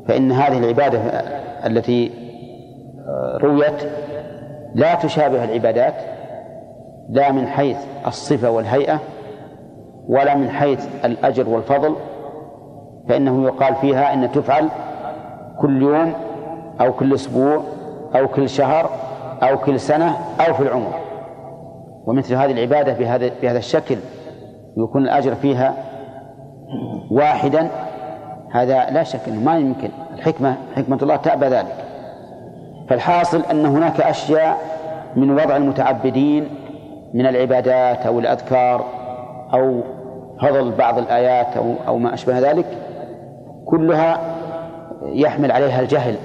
فإن 0.08 0.32
هذه 0.32 0.58
العبادة 0.58 1.00
التي 1.66 2.12
رويت 3.42 3.84
لا 4.76 4.96
تشابه 4.96 5.44
العبادات 5.44 5.94
لا 7.10 7.32
من 7.32 7.48
حيث 7.48 7.78
الصفة 8.08 8.50
والهيئة 8.50 9.00
ولا 10.08 10.36
من 10.36 10.50
حيث 10.50 10.88
الأجر 11.06 11.50
والفضل 11.50 11.96
فإنه 13.10 13.44
يقال 13.44 13.76
فيها 13.76 14.14
أن 14.14 14.32
تفعل 14.32 14.70
كل 15.62 15.82
يوم 15.82 16.14
أو 16.82 16.94
كل 16.94 17.14
أسبوع 17.14 17.62
أو 18.16 18.28
كل 18.28 18.50
شهر 18.50 18.90
أو 19.44 19.58
كل 19.58 19.80
سنة 19.80 20.18
أو 20.48 20.54
في 20.54 20.64
العمر. 20.64 20.94
ومثل 22.06 22.36
هذه 22.36 22.52
العبادة 22.52 22.94
بهذا 22.94 23.32
بهذا 23.42 23.58
الشكل 23.58 23.98
ويكون 24.78 25.04
الأجر 25.04 25.36
فيها 25.36 25.74
واحدا 27.12 27.68
هذا 28.52 28.90
لا 28.90 29.04
شك 29.04 29.20
أنه 29.28 29.40
ما 29.40 29.58
يمكن. 29.58 29.90
الحكمة 30.14 30.56
حكمة 30.76 31.00
الله 31.02 31.16
تأبى 31.16 31.46
ذلك. 31.46 31.76
فالحاصل 32.90 33.42
أن 33.52 33.66
هناك 33.66 34.02
أشياء 34.02 34.58
من 35.16 35.32
وضع 35.32 35.58
المتعبدين 35.58 36.50
من 37.14 37.26
العبادات 37.26 38.06
أو 38.06 38.20
الأذكار 38.20 38.86
أو 39.54 39.82
هضل 40.40 40.72
بعض 40.72 40.98
الآيات 40.98 41.58
أو 41.58 41.74
أو 41.88 41.98
ما 41.98 42.14
أشبه 42.14 42.40
ذلك 42.40 42.66
كلها 43.66 44.20
يحمل 45.06 45.52
عليها 45.52 45.82
الجهل 45.82 46.16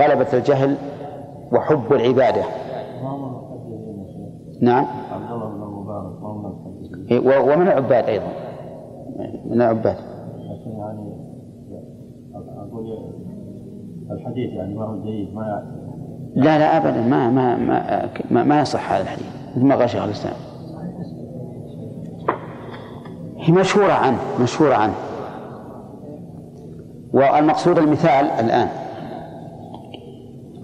غلبة 0.00 0.26
الجهل 0.32 0.76
وحب 1.52 1.92
العبادة. 1.92 2.42
نعم. 4.62 4.86
ومن 7.12 7.62
العباد 7.62 8.04
أيضا. 8.04 8.32
من 9.46 9.62
العباد. 9.62 9.96
يعني 10.78 11.18
أقول 12.58 12.98
الحديث 14.10 14.50
يعني 14.50 14.74
ما 14.74 14.84
هو 14.84 15.02
جيد 15.02 15.34
ما 15.34 15.62
لا 16.34 16.58
لا 16.58 16.76
ابدا. 16.76 17.00
ما 17.02 17.30
ما 17.30 17.56
ما 17.56 18.08
ما, 18.30 18.44
ما 18.44 18.60
يصح 18.60 18.92
هذا 18.92 19.02
الحديث. 19.02 19.26
مثل 19.56 19.66
ما 19.66 19.76
قال 19.76 19.90
شيخ 19.90 20.04
الإسلام. 20.04 20.34
هي 23.36 23.52
مشهورة 23.52 23.92
عنه 23.92 24.18
مشهورة 24.42 24.74
عنه. 24.74 24.94
والمقصود 27.12 27.78
المثال 27.78 28.24
الآن. 28.24 28.68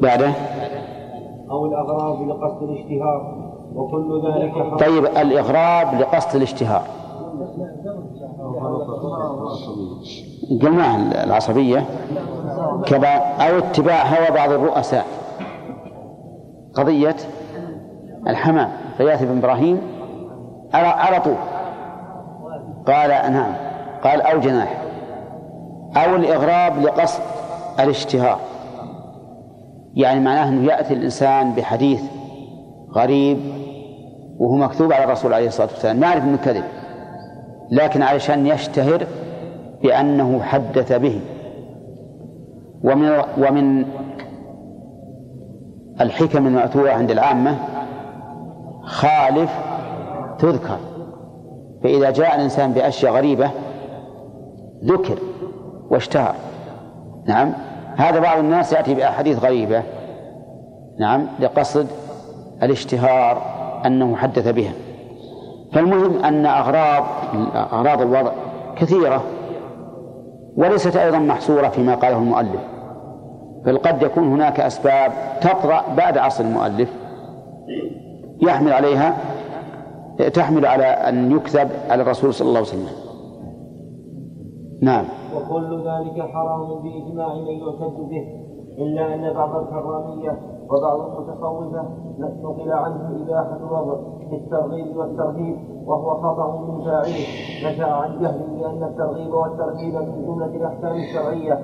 بعده. 0.00 0.32
أو 1.50 1.66
الأغراض 1.66 2.22
لقصد 2.22 2.62
الاشتهار. 2.62 3.43
وكل 3.74 4.22
ذلك 4.26 4.52
حرام 4.52 4.76
طيب 4.76 5.04
الإغراب 5.04 6.00
لقصد 6.00 6.36
الاشتهار. 6.36 6.82
قلنا 10.62 10.96
العصبية 11.24 11.84
أو 13.40 13.58
اتباع 13.58 14.02
هوى 14.02 14.30
بعض 14.36 14.50
الرؤساء. 14.50 15.06
قضية 16.74 17.16
الحمام. 18.28 18.70
غياث 18.98 19.22
بن 19.22 19.38
إبراهيم 19.38 19.80
على 20.72 21.20
طول. 21.20 21.36
قال 22.86 23.08
نعم. 23.32 23.54
قال 24.04 24.22
أو 24.22 24.40
جناح. 24.40 24.82
أو 25.96 26.16
الإغراب 26.16 26.82
لقصد 26.82 27.22
الاشتهار. 27.80 28.38
يعني 29.94 30.20
معناه 30.20 30.48
أنه 30.48 30.72
يأتي 30.72 30.94
الإنسان 30.94 31.52
بحديث 31.52 32.02
غريب 32.92 33.38
وهو 34.38 34.56
مكتوب 34.56 34.92
على 34.92 35.04
الرسول 35.04 35.34
عليه 35.34 35.46
الصلاة 35.46 35.68
والسلام. 35.68 36.02
يعرف 36.02 36.24
أنه 36.24 36.36
كذب. 36.44 36.64
لكن 37.70 38.02
علشان 38.02 38.46
يشتهر 38.46 39.06
بأنه 39.82 40.42
حدث 40.42 40.92
به. 40.92 41.20
ومن 42.84 43.22
ومن 43.38 43.84
الحكم 46.00 46.46
المأثورة 46.46 46.90
عند 46.90 47.10
العامة 47.10 47.56
خالف 48.82 49.50
تذكر. 50.38 50.78
فإذا 51.82 52.10
جاء 52.10 52.36
الإنسان 52.36 52.72
بأشياء 52.72 53.12
غريبة 53.12 53.50
ذكر 54.84 55.18
واشتهر. 55.90 56.34
نعم؟ 57.26 57.52
هذا 57.96 58.20
بعض 58.20 58.38
الناس 58.38 58.72
يأتي 58.72 58.94
بأحاديث 58.94 59.38
غريبة. 59.38 59.82
نعم؟ 60.98 61.26
لقصد 61.40 61.86
الاشتهار. 62.62 63.63
أنه 63.86 64.16
حدث 64.16 64.48
بها. 64.48 64.72
فالمهم 65.72 66.24
أن 66.24 66.46
أغراض 66.46 67.04
أغراض 67.54 68.00
الوضع 68.00 68.32
كثيرة 68.76 69.22
وليست 70.56 70.96
أيضا 70.96 71.18
محصورة 71.18 71.68
فيما 71.68 71.94
قاله 71.94 72.18
المؤلف. 72.18 72.60
بل 73.64 73.78
قد 73.78 74.02
يكون 74.02 74.32
هناك 74.32 74.60
أسباب 74.60 75.12
تطرأ 75.40 75.84
بعد 75.96 76.18
عصر 76.18 76.44
المؤلف 76.44 76.92
يحمل 78.42 78.72
عليها 78.72 79.16
تحمل 80.34 80.66
على 80.66 80.84
أن 80.84 81.32
يكذب 81.36 81.70
على 81.90 82.02
الرسول 82.02 82.34
صلى 82.34 82.48
الله 82.48 82.58
عليه 82.58 82.68
وسلم. 82.68 82.88
نعم. 84.82 85.04
وكل 85.36 85.78
ذلك 85.78 86.30
حرام 86.30 86.82
بإجماع 86.82 87.34
من 87.34 87.58
يعتد 87.58 87.96
به 88.10 88.44
إلا 88.78 89.14
أن 89.14 89.34
بعض 89.34 89.56
الكرامية 89.56 90.38
وبعض 90.70 91.00
المتصوفة 91.00 91.84
نقل 92.18 92.72
عنه 92.72 93.24
إباحة 93.26 93.56
الوضع 93.56 93.96
في 94.30 94.36
الترغيب 94.36 94.96
والترهيب 94.96 95.56
وهو 95.86 96.14
خطأ 96.14 96.60
من 96.60 96.84
فاعله. 96.84 97.26
نشأ 97.64 97.92
عن 97.92 98.18
جهل 98.20 98.60
لأن 98.60 98.82
الترغيب 98.82 99.34
والترهيب 99.34 99.94
من 99.94 100.26
جملة 100.26 100.46
الأحكام 100.46 100.94
الشرعية. 100.94 101.60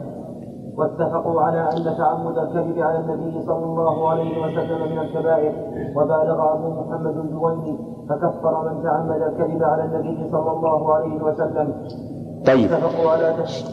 واتفقوا 0.76 1.40
على 1.40 1.60
أن 1.60 1.96
تعمد 1.98 2.38
الكذب 2.38 2.78
على 2.78 2.98
النبي 2.98 3.42
صلى 3.46 3.64
الله 3.64 4.08
عليه 4.08 4.42
وسلم 4.42 4.92
من 4.92 4.98
الكبائر. 4.98 5.52
وبالغ 5.96 6.52
أبو 6.52 6.68
محمد 6.80 7.16
الجويني 7.16 7.78
فكفر 8.08 8.68
من 8.68 8.82
تعمد 8.82 9.22
الكذب 9.22 9.62
على 9.62 9.84
النبي 9.84 10.30
صلى 10.32 10.50
الله 10.50 10.94
عليه 10.94 11.22
وسلم. 11.22 11.74
طيب. 12.46 12.70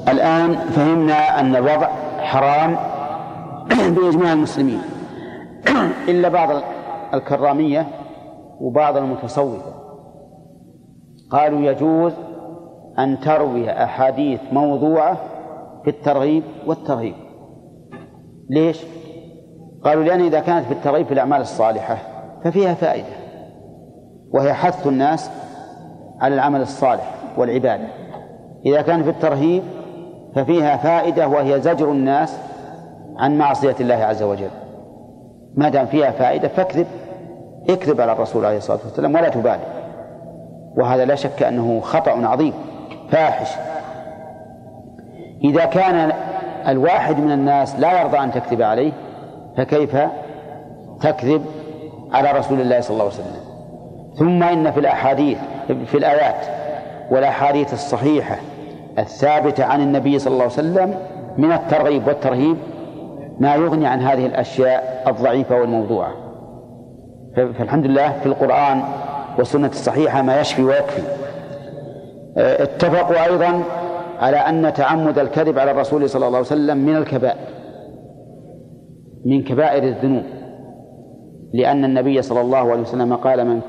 الآن 0.09 0.53
فهمنا 0.53 1.39
أن 1.39 1.55
الوضع 1.55 1.87
حرام 2.17 2.75
بإجماع 3.95 4.33
المسلمين. 4.33 4.96
إلا 6.09 6.29
بعض 6.29 6.49
الكرامية 7.13 7.87
وبعض 8.61 8.97
المتصوفة. 8.97 9.73
قالوا 11.31 11.59
يجوز 11.59 12.13
أن 12.99 13.19
تروي 13.19 13.71
أحاديث 13.71 14.39
موضوعة 14.51 15.17
في 15.83 15.89
الترغيب 15.89 16.43
والترهيب. 16.67 17.15
ليش؟ 18.49 18.83
قالوا 19.83 20.03
لأن 20.03 20.21
إذا 20.21 20.39
كانت 20.39 20.65
في 20.65 20.71
الترغيب 20.71 21.05
في 21.05 21.13
الأعمال 21.13 21.41
الصالحة 21.41 21.97
ففيها 22.43 22.73
فائدة 22.73 23.17
وهي 24.33 24.53
حث 24.53 24.87
الناس 24.87 25.29
على 26.19 26.35
العمل 26.35 26.61
الصالح 26.61 27.15
والعبادة. 27.37 27.87
إذا 28.65 28.81
كان 28.81 29.03
في 29.03 29.09
الترهيب 29.09 29.63
ففيها 30.35 30.77
فائدة 30.77 31.27
وهي 31.27 31.61
زجر 31.61 31.91
الناس 31.91 32.39
عن 33.17 33.37
معصية 33.37 33.75
الله 33.79 33.95
عز 33.95 34.23
وجل. 34.23 34.49
ما 35.57 35.69
دام 35.69 35.85
فيها 35.85 36.11
فائدة 36.11 36.47
فاكذب. 36.47 36.87
اكذب 37.69 38.01
على 38.01 38.11
الرسول 38.11 38.45
عليه 38.45 38.57
الصلاة 38.57 38.79
والسلام 38.85 39.15
ولا 39.15 39.29
تبالي. 39.29 39.59
وهذا 40.77 41.05
لا 41.05 41.15
شك 41.15 41.43
أنه 41.43 41.79
خطأ 41.79 42.11
عظيم 42.11 42.53
فاحش. 43.11 43.49
إذا 45.43 45.65
كان 45.65 46.11
الواحد 46.67 47.19
من 47.19 47.31
الناس 47.31 47.79
لا 47.79 48.01
يرضى 48.01 48.17
أن 48.17 48.31
تكذب 48.31 48.61
عليه 48.61 48.91
فكيف 49.57 49.97
تكذب 51.01 51.45
على 52.11 52.31
رسول 52.31 52.61
الله 52.61 52.81
صلى 52.81 52.93
الله 52.93 53.03
عليه 53.03 53.13
وسلم؟ 53.13 53.47
ثم 54.19 54.43
إن 54.43 54.71
في 54.71 54.79
الأحاديث 54.79 55.37
في 55.67 55.97
الآيات 55.97 56.45
والأحاديث 57.11 57.73
الصحيحة 57.73 58.37
الثابتة 58.99 59.65
عن 59.65 59.81
النبي 59.81 60.19
صلى 60.19 60.31
الله 60.31 60.43
عليه 60.43 60.53
وسلم 60.53 60.95
من 61.37 61.51
الترغيب 61.51 62.07
والترهيب 62.07 62.57
ما 63.39 63.55
يغني 63.55 63.87
عن 63.87 63.99
هذه 63.99 64.25
الأشياء 64.25 65.03
الضعيفة 65.07 65.59
والموضوعة. 65.59 66.11
فالحمد 67.35 67.85
لله 67.85 68.11
في 68.11 68.25
القرآن 68.25 68.81
والسنة 69.37 69.67
الصحيحة 69.67 70.21
ما 70.21 70.41
يشفي 70.41 70.63
ويكفي. 70.63 71.01
اتفقوا 72.37 73.25
أيضا 73.25 73.63
على 74.19 74.37
أن 74.37 74.73
تعمد 74.73 75.19
الكذب 75.19 75.59
على 75.59 75.71
الرسول 75.71 76.09
صلى 76.09 76.25
الله 76.25 76.37
عليه 76.37 76.47
وسلم 76.47 76.77
من 76.77 76.95
الكبائر 76.95 77.37
من 79.25 79.43
كبائر 79.43 79.83
الذنوب. 79.83 80.23
لأن 81.53 81.85
النبي 81.85 82.21
صلى 82.21 82.41
الله 82.41 82.71
عليه 82.71 82.81
وسلم 82.81 83.15
قال 83.15 83.47
من 83.47 83.61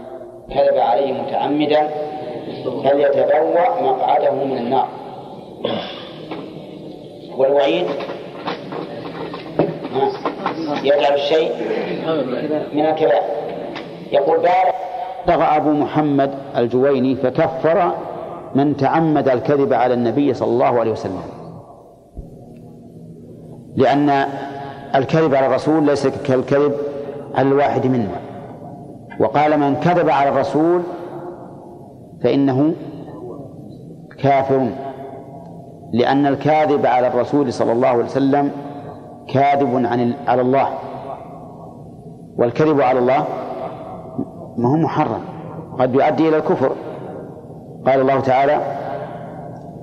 كذب 0.49 0.79
عليه 0.79 1.23
متعمدا 1.23 1.89
فليتبوأ 2.85 3.83
مقعده 3.83 4.45
من 4.45 4.59
النار. 4.59 4.89
والوعيد 7.37 7.87
يجعل 10.83 11.15
الشيء؟ 11.15 11.51
من 12.75 12.87
الكبائر 12.87 13.23
يقول 14.13 14.39
بلغ 15.27 15.57
أبو 15.57 15.71
محمد 15.71 16.31
الجويني 16.57 17.17
فكفر 17.17 17.93
من 18.55 18.77
تعمد 18.77 19.29
الكذب 19.29 19.73
على 19.73 19.95
النبي 19.95 20.35
صلى 20.35 20.49
الله 20.49 20.81
عليه 20.81 20.93
وسلم. 20.93 21.23
لأن 23.77 24.27
الكذب 24.95 25.35
على 25.35 25.47
الرسول 25.47 25.87
ليس 25.87 26.07
كالكذب 26.07 26.75
على 27.35 27.49
الواحد 27.49 27.87
منا 27.87 28.21
وقال 29.21 29.61
من 29.61 29.77
كذب 29.77 30.11
على 30.11 30.29
الرسول 30.29 30.83
فإنه 32.23 32.75
كافر. 34.19 34.69
لأن 35.93 36.27
الكاذب 36.27 36.87
على 36.87 37.07
الرسول 37.07 37.53
صلى 37.53 37.73
الله 37.73 37.89
عليه 37.89 38.05
وسلم 38.05 38.51
كاذب 39.29 39.87
عن 39.87 40.15
على 40.27 40.43
الله. 40.43 40.69
والكذب 42.39 42.81
على 42.81 42.99
الله 42.99 43.25
ما 44.57 44.69
هو 44.69 44.77
محرم. 44.77 45.21
قد 45.79 45.95
يؤدي 45.95 46.29
إلى 46.29 46.37
الكفر. 46.37 46.73
قال 47.87 48.01
الله 48.01 48.21
تعالى 48.21 48.59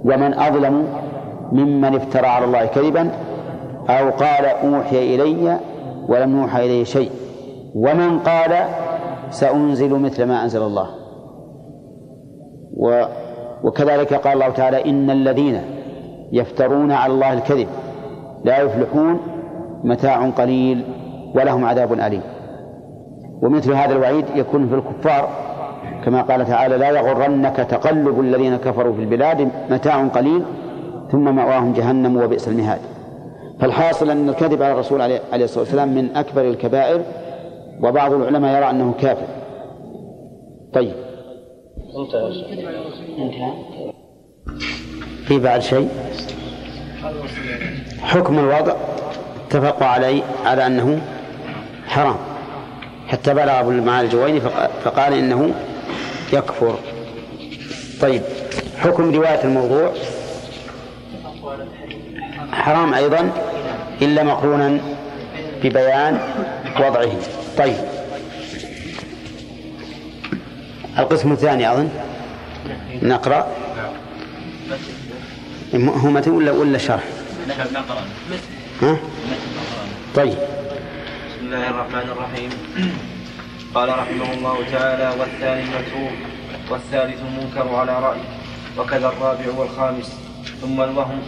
ومن 0.06 0.34
أظلم 0.34 0.88
ممن 1.52 1.96
افترى 1.96 2.28
على 2.28 2.46
الله 2.46 2.66
كذبا 2.66 3.12
أو 3.90 4.10
قال 4.10 4.46
أوحي 4.46 5.16
إلي 5.16 5.60
ولم 6.08 6.42
يوحى 6.42 6.66
إليه 6.66 6.84
شيء. 6.84 7.12
ومن 7.76 8.20
قال 8.20 8.66
سأنزل 9.30 10.00
مثل 10.00 10.26
ما 10.26 10.44
أنزل 10.44 10.62
الله. 10.62 10.88
و 12.78 13.06
وكذلك 13.64 14.14
قال 14.14 14.34
الله 14.34 14.50
تعالى 14.50 14.90
إن 14.90 15.10
الذين 15.10 15.62
يفترون 16.32 16.92
على 16.92 17.14
الله 17.14 17.34
الكذب 17.34 17.68
لا 18.44 18.62
يفلحون 18.62 19.20
متاع 19.84 20.30
قليل 20.30 20.84
ولهم 21.36 21.66
عذاب 21.66 21.94
أليم. 21.94 22.22
ومثل 23.42 23.74
هذا 23.74 23.94
الوعيد 23.94 24.26
يكون 24.36 24.70
في 24.70 24.76
الكفار 24.76 25.30
كما 26.06 26.22
قال 26.22 26.46
تعالى 26.46 26.78
لا 26.78 26.90
يغرنك 26.90 27.56
تقلب 27.56 28.20
الذين 28.20 28.56
كفروا 28.56 28.94
في 28.94 29.02
البلاد 29.02 29.50
متاع 29.70 30.08
قليل 30.08 30.44
ثم 31.12 31.36
مأواهم 31.36 31.74
جهنم 31.74 32.18
وبئس 32.18 32.48
المهاد. 32.48 32.80
فالحاصل 33.60 34.10
أن 34.10 34.30
الكذب 34.30 34.64
على 34.64 34.74
الرسول 34.74 35.02
عليه 35.02 35.20
الصلاة 35.34 35.60
والسلام 35.60 35.96
من 35.96 36.16
أكبر 36.16 36.42
الكبائر 36.42 37.02
وبعض 37.84 38.14
العلماء 38.14 38.58
يرى 38.58 38.70
أنه 38.70 38.94
كافر. 39.00 39.28
طيب. 40.74 40.94
في 45.28 45.40
بعد 45.40 45.62
شيء 45.62 45.90
حكم 48.02 48.40
الوضع. 48.40 48.74
اتفقوا 49.48 49.88
علي 49.88 50.24
على 50.46 50.68
أنه 50.68 51.02
حرام. 51.88 52.16
حتى 53.08 53.34
بلغ 53.34 53.60
أبو 53.60 53.72
المعالي 53.72 54.06
الجويني 54.06 54.42
فقال 54.84 55.14
إنه 55.14 55.54
يكفر. 56.34 56.80
طيب 58.02 58.22
حكم 58.78 59.16
رواية 59.16 59.44
الموضوع؟ 59.44 59.94
حرام 62.52 62.94
أيضا 62.94 63.32
إلا 64.02 64.24
مقرونا 64.24 64.80
ببيان 65.64 66.20
وضعه. 66.80 67.12
طيب. 67.58 67.76
القسم 71.00 71.32
الثاني 71.32 71.72
أظن. 71.72 71.90
نقرأ. 73.02 73.48
هو 75.76 76.10
متن 76.10 76.32
ولا 76.32 76.52
ولا 76.52 76.78
شرح؟ 76.78 77.04
ها؟ 78.82 78.98
طيب. 80.16 80.38
بسم 81.28 81.46
الله 81.46 81.70
الرحمن 81.70 82.08
الرحيم. 82.12 82.50
قال 83.76 83.90
رحمه 83.90 84.34
الله 84.34 84.58
تعالى 84.72 85.20
والثاني 85.20 85.62
المتروك 85.64 86.18
والثالث 86.70 87.20
المنكر 87.22 87.76
على 87.76 88.00
رأي 88.00 88.22
وكذا 88.78 89.08
الرابع 89.08 89.46
والخامس. 89.58 90.10
ثم 90.62 90.82
الوهم 90.82 91.22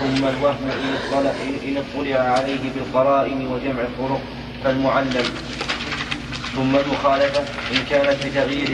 ثم 0.00 0.24
الوهم 0.26 0.66
إن 0.84 0.90
اطلع, 0.96 1.30
إن 1.68 1.76
اطلع 1.76 2.20
عليه 2.20 2.64
بالقرائن 2.74 3.46
وجمع 3.46 3.82
الطرق 3.82 4.20
فالمعلم. 4.64 5.26
ثم 6.56 6.76
المخالفة 6.76 7.40
إن 7.72 7.80
كانت 7.90 8.26
بتغيير 8.26 8.68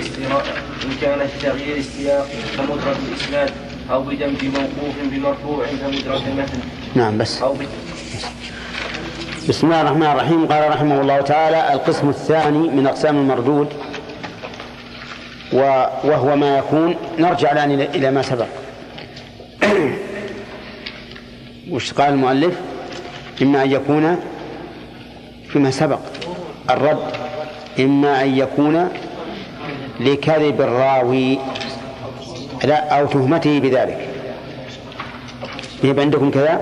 إن 0.85 0.93
كانت 1.01 1.31
بتغيير 1.39 1.77
السياق 1.77 2.29
كمدرة 2.57 2.97
الإسناد 3.09 3.51
أو 3.91 4.03
بدمج 4.03 4.45
موقوف 4.45 4.95
بمرفوع 5.03 5.67
كمدرة 5.67 6.23
المتن. 6.27 6.61
نعم 6.95 7.19
بس. 7.19 7.43
أو 7.43 7.57
بسم 9.49 9.67
الله 9.67 9.81
الرحمن 9.81 10.07
الرحيم. 10.07 10.47
قال 10.47 10.71
رحمه 10.71 11.01
الله 11.01 11.21
تعالى 11.21 11.73
القسم 11.73 12.09
الثاني 12.09 12.69
من 12.69 12.87
أقسام 12.87 13.17
المردود 13.17 13.69
وهو 16.05 16.37
ما 16.37 16.59
يكون. 16.59 16.97
نرجع 17.19 17.53
الآن 17.53 17.71
إلى 17.81 18.11
ما 18.11 18.23
سبق. 18.23 18.47
وش 21.73 21.93
قال 21.93 22.13
المؤلف؟ 22.13 22.55
إما 23.43 23.63
أن 23.63 23.71
يكون 23.71 24.21
فيما 25.49 25.71
سبق. 25.71 26.01
الرد 26.71 27.03
إما 27.79 28.23
أن 28.23 28.39
يكون 28.39 28.89
لكذب 30.01 30.61
الراوي. 30.61 31.39
لا 32.65 33.01
أو 33.01 33.07
تهمته 33.07 33.59
بذلك. 33.59 34.09
يبقى 35.85 36.05
عندكم 36.05 36.31
كذا؟ 36.31 36.61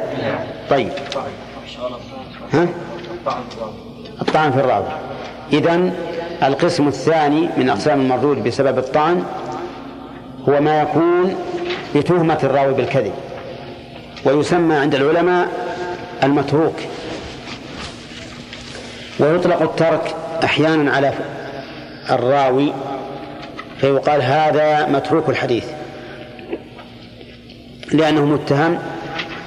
طيب. 0.70 0.92
ها؟ 2.52 2.66
الطعن 4.20 4.52
في 4.52 4.60
الراوي 4.60 4.86
إذن 5.52 5.92
القسم 6.42 6.88
الثاني 6.88 7.48
من 7.56 7.70
أقسام 7.70 8.00
المردود 8.00 8.44
بسبب 8.44 8.78
الطعن 8.78 9.24
هو 10.48 10.60
ما 10.60 10.82
يكون 10.82 11.34
بتهمة 11.94 12.38
الراوي 12.42 12.74
بالكذب 12.74 13.12
ويسمى 14.24 14.74
عند 14.74 14.94
العلماء 14.94 15.48
المتروك. 16.22 16.74
ويطلق 19.20 19.62
الترك 19.62 20.14
أحيانا 20.44 20.92
على 20.92 21.12
الراوي 22.10 22.72
فيقال 23.80 24.22
هذا 24.22 24.86
متروك 24.86 25.28
الحديث 25.28 25.64
لأنه 27.92 28.24
متهم 28.24 28.78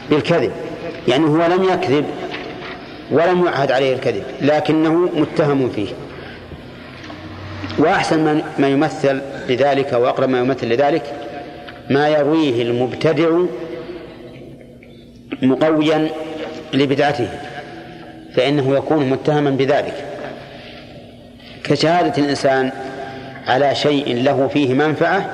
بالكذب 0.10 0.52
يعني 1.08 1.26
هو 1.26 1.46
لم 1.46 1.64
يكذب. 1.64 2.06
ولم 3.12 3.46
يعهد 3.46 3.72
عليه 3.72 3.94
الكذب 3.94 4.24
لكنه 4.42 4.94
متهم 4.94 5.70
فيه. 5.70 5.90
وأحسن 7.78 8.42
ما 8.60 8.68
يمثل 8.68 9.22
لذلك 9.50 9.94
وأقرب 9.94 10.30
ما 10.30 10.40
يمثل 10.40 10.68
لذلك 10.68 11.04
ما 11.90 12.08
يرويه 12.10 12.62
المبتدع 12.62 13.30
مقويا 15.42 16.10
لبدعته 16.74 17.28
فإنه 18.36 18.76
يكون 18.76 19.10
متهما 19.10 19.50
بذلك. 19.50 20.06
كشهادة 21.64 22.24
الإنسان 22.24 22.72
على 23.48 23.76
شيء 23.76 24.24
له 24.24 24.48
فيه 24.48 24.74
منفعة 24.74 25.32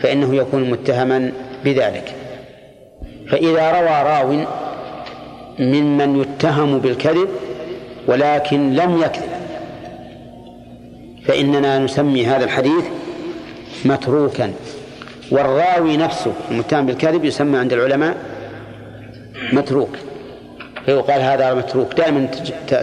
فإنه 0.00 0.36
يكون 0.36 0.70
متهما 0.70 1.32
بذلك. 1.64 2.14
فإذا 3.28 3.70
روى 3.70 4.02
راو 4.02 4.44
ممن 5.60 6.20
يتهم 6.20 6.78
بالكذب 6.78 7.28
ولكن 8.06 8.74
لم 8.74 8.98
يكذب. 9.02 9.30
فإننا 11.24 11.78
نسمي 11.78 12.26
هذا 12.26 12.44
الحديث 12.44 12.84
متروكا. 13.84 14.52
والراوي 15.30 15.96
نفسه 15.96 16.32
المتهم 16.50 16.86
بالكذب 16.86 17.24
يسمى 17.24 17.58
عند 17.58 17.72
العلماء 17.72 18.16
متروك. 19.52 19.96
فيقال 20.86 21.20
هذا 21.20 21.54
متروك 21.54 21.94
دائما 21.94 22.26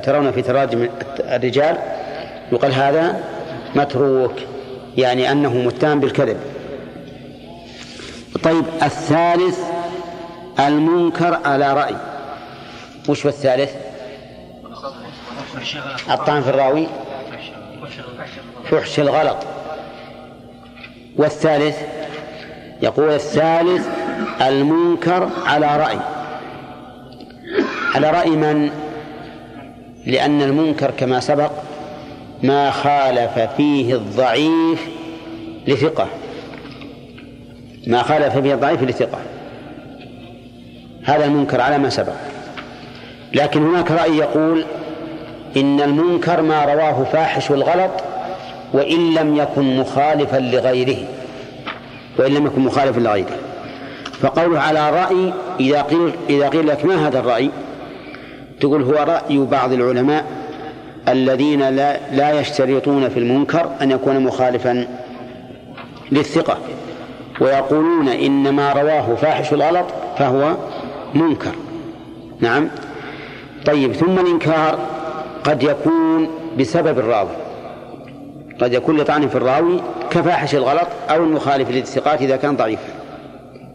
ترون 0.04 0.32
في 0.32 0.42
تراجم 0.42 0.88
الرجال 1.20 1.78
يقال 2.52 2.74
هذا 2.74 3.24
متروك 3.76 4.34
يعني 4.98 5.32
أنه 5.32 5.54
متهم 5.58 6.00
بالكذب. 6.00 6.38
طيب 8.44 8.66
الثالث 8.84 9.60
المنكر 10.60 11.40
على 11.46 11.74
رأي. 11.74 11.96
وش 13.08 13.26
هو 13.26 13.30
الثالث؟ 13.30 13.72
الطعن 16.10 16.42
في 16.42 16.50
الراوي. 16.50 16.88
فحش 18.72 19.00
الغلط. 19.00 19.38
والثالث؟ 21.18 21.78
يقول 22.82 23.10
الثالث 23.10 23.88
المنكر 24.42 25.30
على 25.46 25.78
رأي. 25.78 26.00
على 27.96 28.12
رأي 28.12 28.30
من؟ 28.30 28.70
لأن 30.06 30.42
المنكر 30.42 30.92
كما 30.92 31.20
سبق 31.20 31.52
ما 32.44 32.72
خالف 32.72 33.40
فيه 33.40 33.96
الضعيف 33.96 34.88
لثقة. 35.68 36.08
ما 37.88 38.04
خالف 38.04 38.38
فيه 38.38 38.54
الضعيف 38.54 38.84
لثقة. 38.84 39.20
هذا 41.04 41.26
المنكر 41.26 41.62
على 41.62 41.78
ما 41.78 41.90
سبق. 41.90 42.14
لكن 43.34 43.68
هناك 43.68 43.92
رأي 43.92 44.18
يقول 44.18 44.66
إن 45.58 45.82
المنكر 45.82 46.42
ما 46.42 46.66
رواه 46.66 47.04
فاحش 47.04 47.52
الغلط 47.52 47.92
وإن 48.74 49.14
لم 49.14 49.36
يكن 49.36 49.78
مخالفا 49.78 50.38
لغيره 50.38 50.98
وإن 52.20 52.34
لم 52.34 52.46
يكن 52.46 52.62
مخالفا 52.62 53.00
لغيره. 53.00 53.38
فقوله 54.22 54.60
على 54.60 54.90
رأي 54.90 55.34
إذا 55.60 55.82
قيل 55.82 56.12
إذا 56.30 56.50
قيل 56.50 56.68
لك 56.68 56.86
ما 56.86 57.08
هذا 57.08 57.20
الرأي؟ 57.20 57.50
تقول 58.60 58.84
هو 58.84 58.94
رأي 58.94 59.38
بعض 59.38 59.74
العلماء 59.74 60.26
الذين 61.08 61.70
لا 61.70 61.98
لا 62.12 62.40
يشترطون 62.40 63.10
في 63.10 63.20
المنكر 63.20 63.70
أن 63.82 63.92
يكون 63.92 64.20
مخالفا 64.20 64.88
للثقة 66.12 66.58
ويقولون 67.42 68.08
إن 68.08 68.50
ما 68.50 68.74
رواه 68.74 69.16
فاحش 69.16 69.54
الغلط 69.54 69.86
فهو 70.18 70.56
منكر. 71.14 71.52
نعم. 72.40 72.70
طيب 73.68 73.94
ثم 73.94 74.20
الإنكار 74.20 74.80
قد 75.44 75.64
يكون 75.64 76.30
بسبب 76.60 77.00
الراوي. 77.00 77.30
قد 78.62 78.74
يكون 78.74 78.98
لطعن 78.98 79.28
في 79.28 79.36
الراوي 79.36 79.82
كفاحش 80.10 80.56
الغلط 80.56 80.88
أو 81.10 81.24
المخالف 81.24 81.70
للثقات 81.72 82.22
إذا 82.22 82.36
كان 82.36 82.56
ضعيفا 82.56 82.90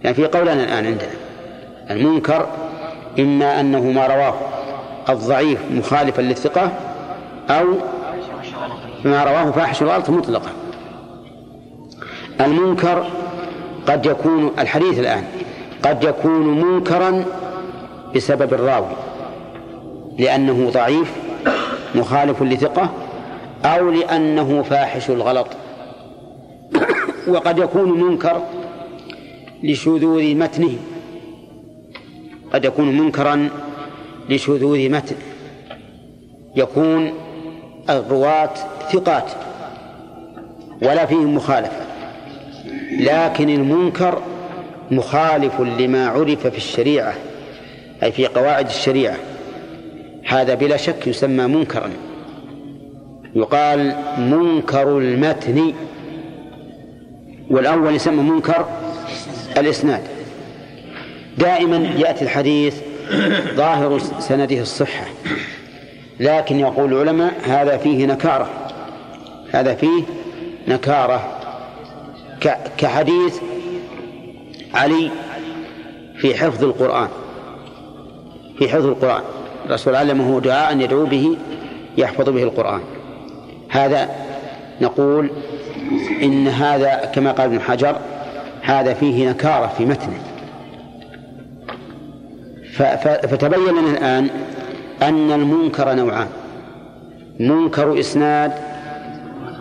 يعني 0.05 0.15
في 0.15 0.27
قولنا 0.27 0.53
الآن 0.53 0.87
عندنا 0.87 1.11
المنكر 1.91 2.47
إما 3.19 3.61
أنه 3.61 3.81
ما 3.81 4.07
رواه 4.07 4.35
الضعيف 5.09 5.61
مخالفا 5.71 6.23
للثقة 6.23 6.73
أو 7.51 7.67
ما 9.05 9.25
رواه 9.25 9.51
فاحش 9.51 9.83
الغلط 9.83 10.11
مطلقا. 10.11 10.51
المنكر 12.41 13.07
قد 13.87 14.07
يكون 14.07 14.51
الحديث 14.59 14.99
الآن 14.99 15.25
قد 15.83 16.05
يكون 16.05 16.61
منكرا 16.61 17.25
بسبب 18.17 18.55
الراوي. 18.55 18.87
لأنه 20.19 20.71
ضعيف 20.71 21.13
مخالف 21.95 22.43
لثقة 22.43 22.91
أو 23.65 23.91
لأنه 23.91 24.63
فاحش 24.63 25.11
الغلط. 25.11 25.47
وقد 27.29 27.59
يكون 27.59 28.01
منكر 28.01 28.43
لشذوذ 29.63 30.35
متنه. 30.35 30.77
قد 32.53 32.65
يكون 32.65 32.99
منكرا 32.99 33.49
لشذوذ 34.29 34.91
متن. 34.91 35.17
يكون 36.57 37.13
الرواة 37.91 38.55
ثقات 38.93 39.31
ولا 40.83 41.07
فيهم 41.07 41.35
مخالفة. 41.35 41.87
لكن 42.99 43.49
المنكر 43.49 44.23
مخالف 44.91 45.61
لما 45.61 46.09
عرف 46.09 46.47
في 46.47 46.57
الشريعة 46.57 47.15
أي 48.03 48.13
في 48.13 48.27
قواعد 48.27 48.67
الشريعة. 48.67 49.17
هذا 50.29 50.55
بلا 50.55 50.77
شك 50.77 51.07
يسمى 51.07 51.47
منكرا. 51.47 51.91
يقال 53.35 53.97
منكر 54.19 54.99
المتن. 54.99 55.73
والأول 57.51 57.95
يسمى 57.95 58.23
منكر 58.23 58.67
الإسناد. 59.57 60.03
دائما 61.39 61.77
يأتي 61.77 62.25
الحديث 62.25 62.77
ظاهر 63.55 63.99
سنده 63.99 64.61
الصحة. 64.61 65.07
لكن 66.21 66.61
يقول 66.61 66.93
العلماء 66.93 67.35
هذا 67.45 67.77
فيه 67.77 68.07
نكارة. 68.07 68.51
هذا 69.53 69.75
فيه 69.75 70.03
نكارة. 70.69 71.39
كحديث 72.79 73.39
علي 74.75 75.11
في 76.17 76.35
حفظ 76.35 76.65
القرآن. 76.65 77.09
في 78.59 78.69
حفظ 78.69 78.87
القرآن. 78.87 79.23
الرسول 79.73 79.97
علمه 79.97 80.41
دعاء 80.41 80.77
يدعو 80.77 81.07
به 81.07 81.37
يحفظ 81.99 82.29
به 82.29 82.43
القرآن. 82.43 82.81
هذا 83.71 84.09
نقول 84.81 85.31
إن 86.23 86.49
هذا 86.49 87.11
كما 87.15 87.33
قال 87.33 87.47
ابن 87.47 87.61
حجر 87.61 87.97
هذا 88.63 88.95
فيه 88.95 89.31
نكارة 89.31 89.67
في 89.67 89.87
متنه. 89.87 90.19
فتبين 93.03 93.69
لنا 93.69 93.91
الآن 93.91 94.31
أن 95.03 95.33
المنكر 95.33 95.95
نوعان. 95.95 96.29
منكر 97.41 98.01
إسناد 98.01 98.53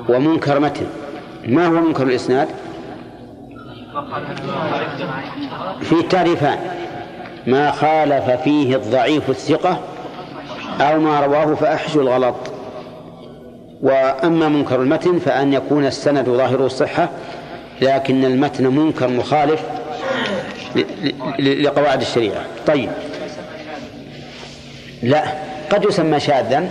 ومنكر 0.09 0.59
متن. 0.59 0.85
ما 1.47 1.67
هو 1.67 1.71
منكر 1.71 2.03
الإسناد؟ 2.03 2.47
في 5.81 5.93
التعريفان. 5.93 6.57
ما 7.47 7.71
خالف 7.71 8.29
فيه 8.43 8.75
الضعيف 8.75 9.29
الثقة 9.29 9.79
أو 10.79 10.99
ما 10.99 11.19
رواه 11.19 11.55
فأحج 11.55 11.97
الغلط. 11.97 12.35
وأما 13.81 14.49
منكر 14.49 14.81
المتن 14.81 15.19
فأن 15.19 15.53
يكون 15.53 15.85
السند 15.85 16.29
ظاهر 16.29 16.65
الصحة 16.65 17.09
لكن 17.81 18.25
المتن 18.25 18.67
منكر 18.67 19.07
مخالف 19.07 19.61
لقواعد 21.39 22.01
الشريعة. 22.01 22.45
طيب. 22.67 22.89
لا 25.03 25.23
قد 25.71 25.85
يسمى 25.85 26.19
شاذا 26.19 26.69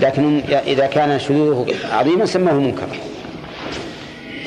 لكن 0.00 0.40
إذا 0.66 0.86
كان 0.86 1.18
شذوذه 1.18 1.74
عظيما 1.92 2.26
سماه 2.26 2.52
منكرا 2.52 2.96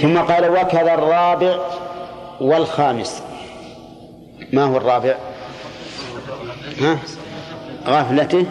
ثم 0.02 0.18
قال 0.18 0.50
وكذا 0.50 0.94
الرابع 0.94 1.60
والخامس. 2.42 3.22
ما 4.54 4.64
هو 4.64 4.78
الرابع؟ 4.78 5.16
ها؟ 6.82 6.98
غفلته. 7.88 8.46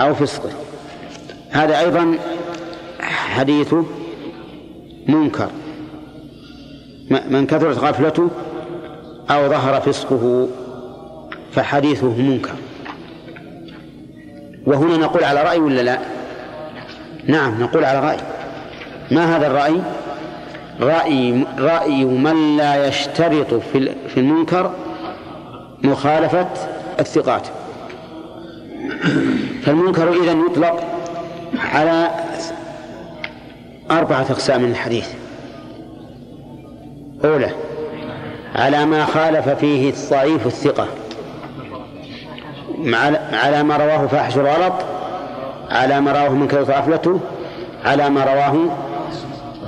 أو 0.00 0.14
فسقه. 0.14 0.50
هذا 1.50 1.80
أيضا 1.80 2.18
حديثه 3.00 3.84
منكر. 5.08 5.50
من 7.30 7.46
كثرت 7.46 7.78
غفلته 7.78 8.28
أو 9.30 9.48
ظهر 9.48 9.80
فسقه 9.80 10.48
فحديثه 11.52 12.08
منكر. 12.08 12.54
وهنا 14.66 14.96
نقول 14.96 15.24
على 15.24 15.42
رأي 15.42 15.58
ولا 15.58 15.82
لا؟ 15.82 15.98
نعم 17.26 17.62
نقول 17.62 17.84
على 17.84 18.00
رأي. 18.00 18.16
ما 19.10 19.36
هذا 19.36 19.46
الرأي؟ 19.46 19.80
رأي 20.80 21.44
رأي 21.58 22.04
من 22.04 22.56
لا 22.56 22.88
يشترط 22.88 23.54
في 24.14 24.16
المنكر 24.16 24.74
مخالفة 25.82 26.48
الثقات 27.00 27.48
فالمنكر 29.62 30.12
إذا 30.12 30.32
يطلق 30.32 30.84
على 31.58 32.10
أربعة 33.90 34.26
أقسام 34.30 34.62
من 34.62 34.70
الحديث. 34.70 35.08
أولى 37.24 37.50
على 38.54 38.86
ما 38.86 39.04
خالف 39.04 39.48
فيه 39.48 39.90
الضعيف 39.90 40.46
الثقة. 40.46 40.86
على 43.32 43.62
ما 43.62 43.76
رواه 43.76 44.06
فاحش 44.06 44.36
الغلط 44.36 44.72
على 45.70 46.00
ما 46.00 46.12
رواه 46.12 46.28
من 46.28 46.48
كثرة 46.48 46.78
غفلته 46.78 47.20
على 47.84 48.10
ما 48.10 48.24
رواه 48.24 48.54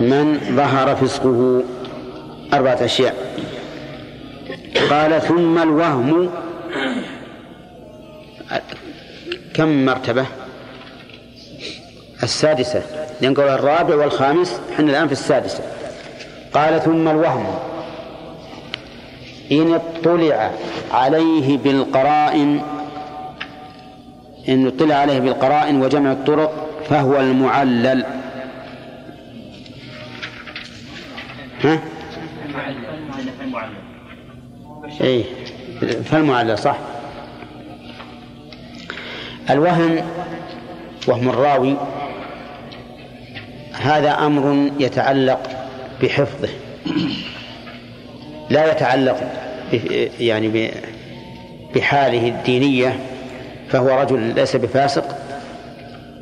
من 0.01 0.39
ظهر 0.57 0.97
فسقه. 0.97 1.63
أربعة 2.55 2.79
أشياء. 2.85 3.33
قال 4.91 5.21
ثم 5.21 5.63
الوهم 5.63 6.31
كم 9.55 9.85
مرتبة؟ 9.85 10.27
السادسة. 12.23 12.83
ينقل 13.23 13.49
الرابع 13.49 13.95
والخامس 13.95 14.61
إحنا 14.75 14.91
الآن 14.91 15.07
في 15.07 15.13
السادسة. 15.13 15.65
قال 16.55 16.83
ثم 16.83 17.09
الوهم. 17.09 17.47
إن 19.53 19.75
اطلع 19.75 20.51
عليه 20.93 21.59
بالقرائن 21.59 22.63
إن 24.49 24.67
اطلع 24.67 24.95
عليه 24.95 25.19
بالقرائن 25.19 25.83
وجمع 25.83 26.13
الطرق 26.13 26.69
فهو 26.89 27.21
المعلل. 27.21 28.05
ها؟ 31.65 31.79
اي 35.01 35.25
فالمعلل 36.05 36.59
صح. 36.59 36.77
الوهم 39.51 40.05
وهم 41.09 41.29
الراوي 41.29 41.77
هذا 43.73 44.11
أمر 44.11 44.71
يتعلق 44.79 45.41
بحفظه 46.03 46.49
لا 48.51 48.73
يتعلق 48.73 49.21
يعني 50.21 50.71
بحاله 51.75 52.29
الدينية 52.29 52.97
فهو 53.69 54.01
رجل 54.01 54.35
ليس 54.35 54.57
بفاسق 54.57 55.17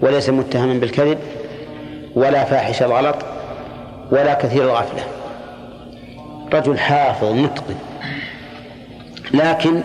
وليس 0.00 0.30
متهما 0.30 0.74
بالكذب 0.74 1.18
ولا 2.14 2.44
فاحش 2.44 2.82
الغلط 2.82 3.16
ولا 4.12 4.34
كثير 4.34 4.64
الغفلة. 4.64 5.02
رجل 6.52 6.78
حافظ 6.78 7.32
متقن 7.32 7.74
لكن 9.34 9.80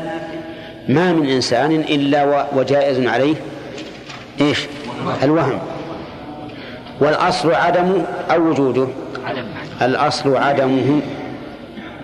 ما 0.90 1.14
من 1.14 1.30
إنسان 1.30 1.72
إلا 1.72 2.45
وجائز 2.56 3.07
عليه 3.07 3.36
إيش؟ 4.41 4.60
الوهم. 5.24 5.60
والأصل 6.99 7.53
عدمه 7.53 8.06
أو 8.32 8.49
وجوده؟ 8.49 8.88
الأصل 9.82 10.38
عدمه. 10.38 11.02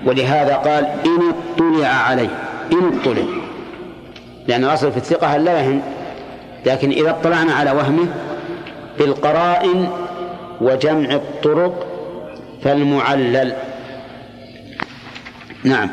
ولهذا 0.06 0.56
قال 0.56 0.86
إن 0.86 1.34
اطلع 1.34 1.88
عليه. 1.88 2.30
إن 2.72 3.00
اطلع. 3.00 3.24
لأن 4.48 4.64
الأصل 4.64 4.92
في 4.92 4.98
الثقة 4.98 5.38
لا 5.38 5.62
يهم؟ 5.62 5.82
لكن 6.66 6.92
إذا 6.92 7.10
اطلعنا 7.10 7.54
على 7.54 7.72
وهمه 7.72 8.08
بالقرائن 9.00 9.90
وجمع 10.62 11.16
الطرق 11.16 11.88
فالمعلل. 12.64 13.54
نعم. 15.64 15.90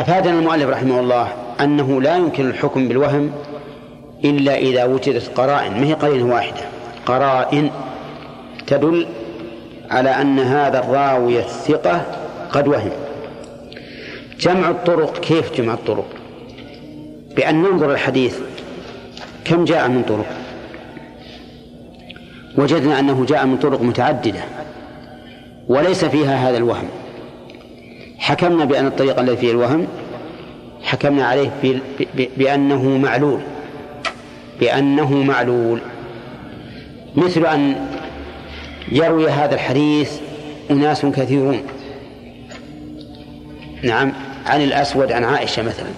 أفادنا 0.00 0.38
المؤلف 0.38 0.70
رحمه 0.70 1.00
الله 1.00 1.28
أنه 1.60 2.02
لا 2.02 2.16
يمكن 2.16 2.50
الحكم 2.50 2.88
بالوهم 2.88 3.32
إلا 4.24 4.56
إذا 4.56 4.84
وجدت 4.84 5.30
قرائن. 5.36 5.80
ما 5.80 5.86
هي 5.86 5.92
قرينة 5.92 6.34
واحدة؟ 6.34 6.60
قرائن 7.06 7.70
تدل 8.66 9.06
على 9.90 10.10
أن 10.10 10.38
هذا 10.38 10.78
الراوي 10.78 11.38
الثقة 11.38 12.02
قد 12.52 12.68
وهم. 12.68 12.90
جمع 14.40 14.70
الطرق 14.70 15.20
كيف 15.20 15.60
جمع 15.60 15.74
الطرق؟ 15.74 16.06
بأن 17.36 17.62
ننظر 17.62 17.92
الحديث. 17.92 18.38
كم 19.44 19.64
جاء 19.64 19.88
من 19.88 20.02
طرق؟ 20.02 20.26
وجدنا 22.58 22.98
أنه 22.98 23.24
جاء 23.24 23.46
من 23.46 23.56
طرق 23.56 23.82
متعددة 23.82 24.40
وليس 25.68 26.04
فيها 26.04 26.48
هذا 26.48 26.56
الوهم. 26.56 26.88
حكمنا 28.18 28.64
بأن 28.64 28.86
الطريق 28.86 29.20
الذي 29.20 29.36
فيه 29.36 29.50
الوهم 29.50 29.86
حكمنا 30.82 31.26
عليه 31.26 31.50
بأنه 32.36 32.82
معلول 32.88 33.40
بأنه 34.60 35.14
معلول. 35.14 35.80
مثل 37.16 37.46
أن 37.46 37.86
يروي 38.92 39.28
هذا 39.28 39.54
الحديث 39.54 40.12
أناس 40.70 41.06
كثيرون. 41.06 41.62
نعم 43.82 44.12
عن 44.46 44.60
الأسود 44.60 45.12
عن 45.12 45.24
عائشة 45.24 45.62
مثلا. 45.62 45.88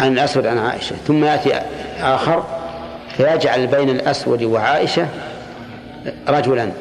عن 0.00 0.12
الأسود 0.12 0.46
عن 0.46 0.58
عائشة. 0.58 0.96
ثم 1.06 1.24
يأتي 1.24 1.60
آخر 2.00 2.44
فيجعل 3.16 3.66
بين 3.66 3.90
الأسود 3.90 4.42
وعائشة 4.42 5.08
رجلا. 6.28 6.72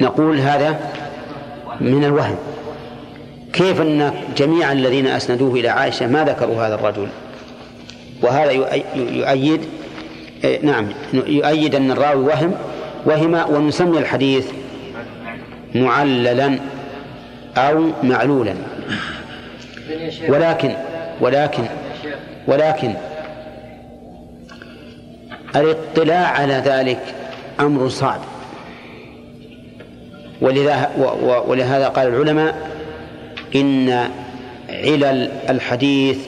نقول 0.00 0.38
هذا 0.38 0.80
من 1.80 2.04
الوهم. 2.04 2.36
كيف 3.52 3.80
أن 3.80 4.12
جميع 4.36 4.72
الذين 4.72 5.06
أسندوه 5.06 5.54
إلى 5.54 5.68
عائشة 5.68 6.06
ما 6.06 6.24
ذكروا 6.24 6.66
هذا 6.66 6.74
الرجل؟ 6.74 7.08
وهذا 8.22 8.50
يؤيد 8.94 9.60
نعم 10.62 10.88
يؤيد 11.12 11.74
أن 11.74 11.90
الراوي 11.90 12.24
وهم 12.24 12.54
وهم 13.06 13.54
ونسمي 13.54 13.98
الحديث 13.98 14.50
معللا 15.74 16.58
أو 17.56 17.90
معلولا. 18.02 18.54
ولكن 20.28 20.72
ولكن 21.20 21.64
ولكن 22.46 22.94
الاطلاع 25.56 26.26
على 26.26 26.54
ذلك 26.54 27.00
أمر 27.60 27.88
صعب. 27.88 28.20
ولهذا 31.46 31.88
قال 31.88 32.08
العلماء 32.08 32.70
إن 33.54 34.08
علل 34.70 35.30
الحديث 35.48 36.18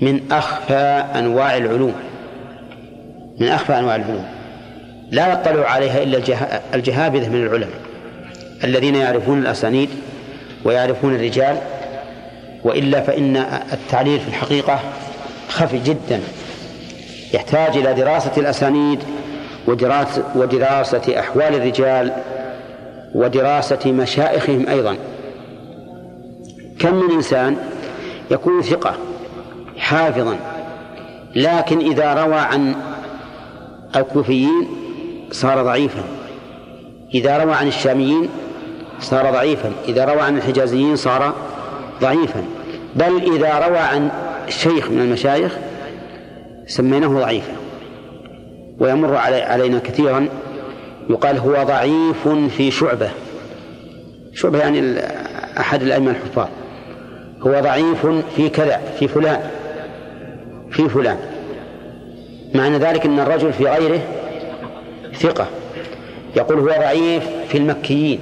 من 0.00 0.20
أخفى 0.30 1.04
أنواع 1.14 1.56
العلوم 1.56 1.94
من 3.40 3.48
أخفى 3.48 3.78
أنواع 3.78 3.96
العلوم. 3.96 4.24
لا 5.10 5.32
يطلع 5.32 5.70
عليها 5.70 6.02
إلا 6.02 6.18
الجهابذة 6.74 7.28
من 7.28 7.42
العلماء 7.42 7.80
الذين 8.64 8.94
يعرفون 8.94 9.38
الأسانيد 9.38 9.88
ويعرفون 10.64 11.14
الرجال 11.14 11.56
وإلا 12.64 13.00
فإن 13.00 13.36
التعليل 13.72 14.20
في 14.20 14.28
الحقيقة 14.28 14.80
خفي 15.48 15.78
جدا 15.78 16.20
يحتاج 17.34 17.76
إلى 17.76 17.94
دراسة 17.94 18.32
الأسانيد 18.36 18.98
ودراسة, 20.36 21.18
أحوال 21.18 21.54
الرجال 21.54 22.12
ودراسة 23.14 23.92
مشائخهم 23.92 24.68
أيضا. 24.68 24.96
كم 26.78 26.94
من 26.94 27.10
إنسان 27.10 27.56
يكون 28.30 28.62
ثقة 28.62 28.94
حافظا 29.78 30.36
لكن 31.36 31.78
إذا 31.78 32.14
روى 32.14 32.38
عن 32.38 32.74
الكوفيين 33.96 34.66
صار 35.30 35.62
ضعيفا. 35.62 36.04
إذا 37.14 37.44
روى 37.44 37.54
عن 37.54 37.68
الشاميين 37.68 38.28
صار 39.00 39.30
ضعيفا. 39.30 39.72
إذا 39.88 40.04
روى 40.04 40.20
عن 40.20 40.36
الحجازيين 40.36 40.96
صار 40.96 41.34
ضعيفا. 42.00 42.44
بل 42.96 43.34
إذا 43.36 43.68
روى 43.68 43.78
عن 43.78 44.10
شيخ 44.48 44.90
من 44.90 45.00
المشايخ 45.00 45.56
سميناه 46.66 47.08
ضعيفا. 47.08 47.52
ويمر 48.80 49.16
علينا 49.16 49.78
كثيرا 49.78 50.28
يقال 51.10 51.38
هو 51.38 51.62
ضعيف 51.62 52.28
في 52.28 52.70
شعبة. 52.70 53.10
شعبة 54.34 54.58
يعني 54.58 54.98
أحد 55.58 55.82
الأئمة 55.82 56.10
الحفاظ. 56.10 56.48
هو 57.40 57.60
ضعيف 57.60 58.06
في 58.36 58.48
كذا 58.48 58.80
في 58.98 59.08
فلان 59.08 59.40
في 60.70 60.88
فلان. 60.88 61.18
معنى 62.54 62.78
ذلك 62.78 63.06
أن 63.06 63.20
الرجل 63.20 63.52
في 63.52 63.64
غيره 63.64 64.00
ثقة. 65.14 65.46
يقول 66.36 66.58
هو 66.58 66.66
ضعيف 66.66 67.24
في 67.48 67.58
المكيين 67.58 68.20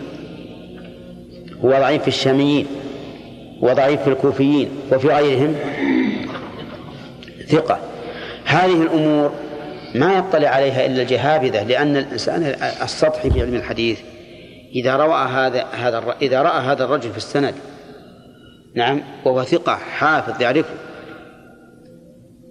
هو 1.65 1.71
ضعيف 1.71 2.03
في 2.03 2.09
الشاميين 2.09 2.67
وضعيف 3.61 4.03
في 4.03 4.09
الكوفيين 4.11 4.69
وفي 4.93 5.09
غيرهم 5.09 5.55
ثقة. 7.49 7.79
هذه 8.45 8.83
الأمور 8.83 9.31
ما 9.95 10.19
يطلع 10.19 10.49
عليها 10.49 10.87
إلا 10.87 11.03
الجهابذة 11.03 11.63
لأن 11.63 11.97
الإنسان 11.97 12.57
السطحي 12.83 13.31
في 13.31 13.41
علم 13.41 13.55
الحديث 13.55 14.01
إذا 14.75 14.97
رأى 14.97 15.29
هذا 15.29 15.65
هذا 15.65 16.17
إذا 16.23 16.43
رأى 16.43 16.61
هذا 16.61 16.85
الرجل 16.85 17.11
في 17.11 17.17
السند 17.17 17.55
نعم 18.75 19.03
وهو 19.25 19.45
ثقة 19.45 19.75
حافظ 19.75 20.43
يعرفه. 20.43 20.75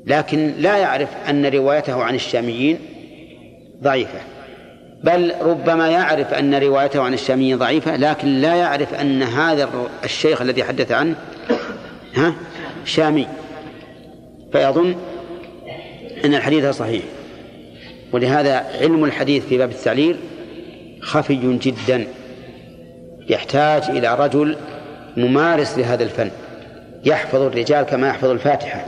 لكن 0.05 0.53
لا 0.59 0.77
يعرف 0.77 1.09
أن 1.29 1.45
روايته 1.45 2.03
عن 2.03 2.15
الشاميين 2.15 2.79
ضعيفة. 3.83 4.19
بل 5.03 5.33
ربما 5.41 5.89
يعرف 5.89 6.33
أن 6.33 6.55
روايته 6.55 7.01
عن 7.01 7.13
الشاميين 7.13 7.57
ضعيفة 7.57 7.95
لكن 7.95 8.27
لا 8.27 8.55
يعرف 8.55 8.93
أن 8.93 9.23
هذا 9.23 9.69
الشيخ 10.03 10.41
الذي 10.41 10.63
حدث 10.63 10.91
عنه 10.91 11.15
ها 12.15 12.33
شامي. 12.85 13.27
فيظن 14.51 14.95
أن 16.25 16.35
الحديث 16.35 16.65
صحيح. 16.65 17.03
ولهذا 18.11 18.65
علم 18.81 19.03
الحديث 19.03 19.45
في 19.45 19.57
باب 19.57 19.71
التعليل 19.71 20.17
خفي 21.01 21.57
جدا. 21.61 22.07
يحتاج 23.29 23.83
إلى 23.89 24.15
رجل 24.15 24.55
ممارس 25.17 25.77
لهذا 25.77 26.03
الفن. 26.03 26.31
يحفظ 27.05 27.41
الرجال 27.41 27.83
كما 27.83 28.07
يحفظ 28.07 28.29
الفاتحة 28.29 28.85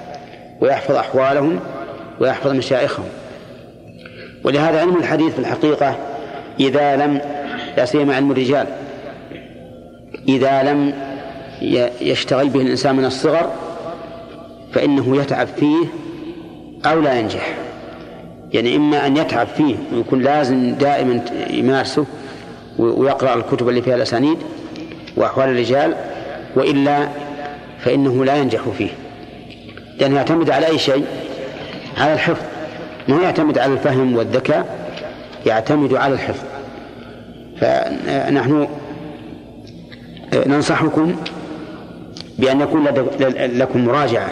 ويحفظ 0.62 0.96
أحوالهم 0.96 1.60
ويحفظ 2.20 2.52
مشايخهم. 2.52 3.06
ولهذا 4.44 4.80
علم 4.80 4.98
الحديث 4.98 5.34
في 5.34 5.40
الحقيقة 5.40 5.98
إذا 6.60 6.96
لم 6.96 7.22
لا 7.78 7.86
سيما 7.86 8.16
علم 8.16 8.32
الرجال 8.32 8.68
إذا 10.28 10.64
لم 10.64 10.94
يشتغل 12.02 12.50
به 12.50 12.62
الإنسان 12.62 12.96
من 12.96 13.06
الصغر 13.06 13.52
فإنه 14.74 15.18
يتعب 15.18 15.48
فيه 15.48 15.86
أو 16.86 17.02
لا 17.02 17.20
ينجح. 17.20 17.56
يعني 18.54 18.76
إما 18.76 19.08
أن 19.08 19.18
يتعب 19.18 19.48
فيه 19.48 19.76
ويكون 19.94 20.22
لازم 20.22 20.76
دائما 20.76 21.22
يمارسه 21.50 22.06
ويقرأ 22.78 23.34
الكتب 23.34 23.70
اللي 23.70 23.82
فيها 23.82 23.96
الأسانيد 23.96 24.38
وأحوال 25.18 25.50
الرجال 25.50 25.96
وإلا 26.56 27.08
فإنه 27.80 28.26
لا 28.26 28.36
ينجح 28.36 28.62
فيه. 28.78 28.90
لأنه 30.00 30.16
يعتمد 30.16 30.50
على 30.50 30.68
أي 30.68 30.80
شيء؟ 30.80 31.06
على 31.98 32.14
الحفظ. 32.14 32.46
ما 33.08 33.22
يعتمد 33.22 33.58
على 33.58 33.74
الفهم 33.74 34.16
والذكاء 34.18 34.92
يعتمد 35.46 35.94
على 35.94 36.14
الحفظ. 36.14 36.44
فنحن 37.62 38.68
ننصحكم 40.34 41.16
بأن 42.40 42.62
يكون 42.62 42.88
لكم 43.38 43.86
مراجعة 43.86 44.32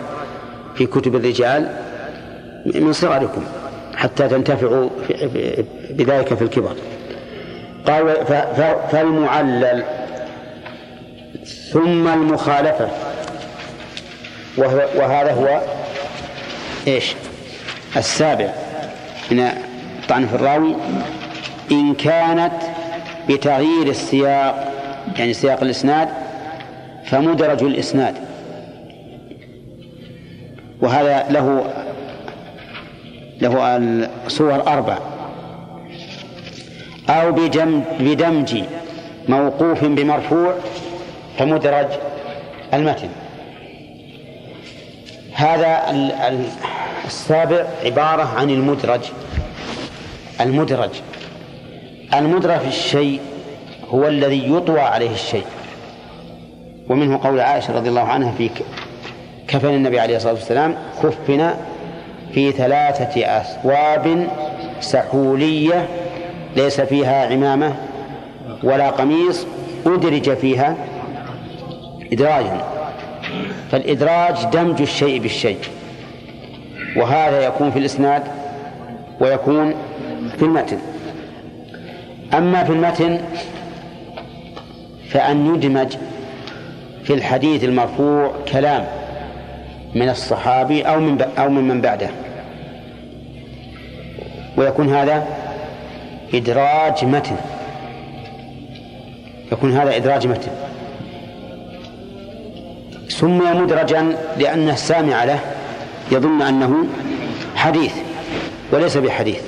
في 0.76 0.86
كتب 0.86 1.16
الرجال 1.16 1.70
من 2.66 2.94
صغركم. 2.94 3.42
حتى 4.00 4.28
تنتفعوا 4.28 4.90
بذلك 5.90 6.34
في 6.34 6.42
الكبر. 6.42 6.76
قال 7.88 8.16
فالمعلل 8.92 9.84
ثم 11.72 12.08
المخالفة. 12.08 12.90
وهو 14.58 14.88
وهذا 14.96 15.34
هو 15.34 15.62
إيش؟ 16.88 17.16
السابع. 17.98 18.50
من 19.32 19.40
الطعن 19.40 20.28
في 20.28 20.36
الراوي. 20.36 20.76
إن 21.72 21.94
كانت 21.94 22.54
بتغيير 23.30 23.88
السياق 23.88 24.74
يعني 25.18 25.34
سياق 25.34 25.62
الإسناد 25.62 26.10
فمدرج 27.06 27.64
الإسناد. 27.64 28.16
وهذا 30.82 31.26
له 31.30 31.74
له 33.42 33.78
الصور 34.26 34.54
أربع. 34.54 34.98
أو 37.10 37.32
بدمج 38.00 38.64
موقوف 39.30 39.86
بمرفوع 39.86 40.54
فمدرج 41.38 41.88
المتن. 42.74 43.10
هذا 45.34 45.84
السابع 47.06 47.66
عبارة 47.86 48.24
عن 48.24 48.50
المدرج. 48.50 49.02
المدرج. 50.42 50.90
المدرج 52.14 52.60
في 52.60 52.68
الشيء 52.68 53.20
هو 53.90 54.08
الذي 54.08 54.54
يطوى 54.54 54.80
عليه 54.80 55.12
الشيء. 55.12 55.46
ومنه 56.90 57.20
قول 57.24 57.40
عائشة 57.40 57.76
رضي 57.76 57.90
الله 57.90 58.02
عنها 58.02 58.32
في 58.32 58.50
كفن 59.48 59.74
النبي 59.74 60.00
عليه 60.00 60.16
الصلاة 60.16 60.34
والسلام 60.34 60.76
كفن 61.04 61.54
في 62.34 62.52
ثلاثة 62.52 63.38
أثواب 63.38 64.28
سحولية 64.80 65.88
ليس 66.56 66.82
فيها 66.82 67.32
عمامة 67.32 67.76
ولا 68.64 68.90
قميص 68.90 69.46
أدرج 69.86 70.34
فيها 70.34 70.76
إدراجا. 72.14 72.62
فالإدراج 73.72 74.46
دمج 74.54 74.82
الشيء 74.82 75.20
بالشيء. 75.20 75.58
وهذا 76.96 77.46
يكون 77.46 77.72
في 77.72 77.80
الإسناد 77.80 78.24
ويكون 79.20 79.74
في 80.38 80.44
المتن. 80.46 80.78
أما 82.34 82.64
في 82.64 82.70
المتن 82.70 83.20
فأن 85.10 85.56
يدمج 85.56 85.94
في 87.04 87.14
الحديث 87.14 87.64
المرفوع 87.64 88.32
كلام. 88.52 88.86
من 89.96 90.10
الصحابي 90.10 90.82
أو 90.82 91.00
من 91.00 91.22
أو 91.22 91.50
ممن 91.50 91.82
بعده. 91.82 92.10
ويكون 94.58 94.94
هذا 94.94 95.28
إدراج 96.34 97.06
متن. 97.06 97.36
يكون 99.52 99.78
هذا 99.78 99.96
إدراج 99.96 100.28
متن. 100.28 100.52
سمي 103.08 103.62
مدرجا 103.62 104.16
لأن 104.38 104.70
السامع 104.70 105.24
له 105.24 105.40
يظن 106.12 106.42
أنه 106.42 106.86
حديث 107.56 107.94
وليس 108.72 108.98
بحديث. 108.98 109.42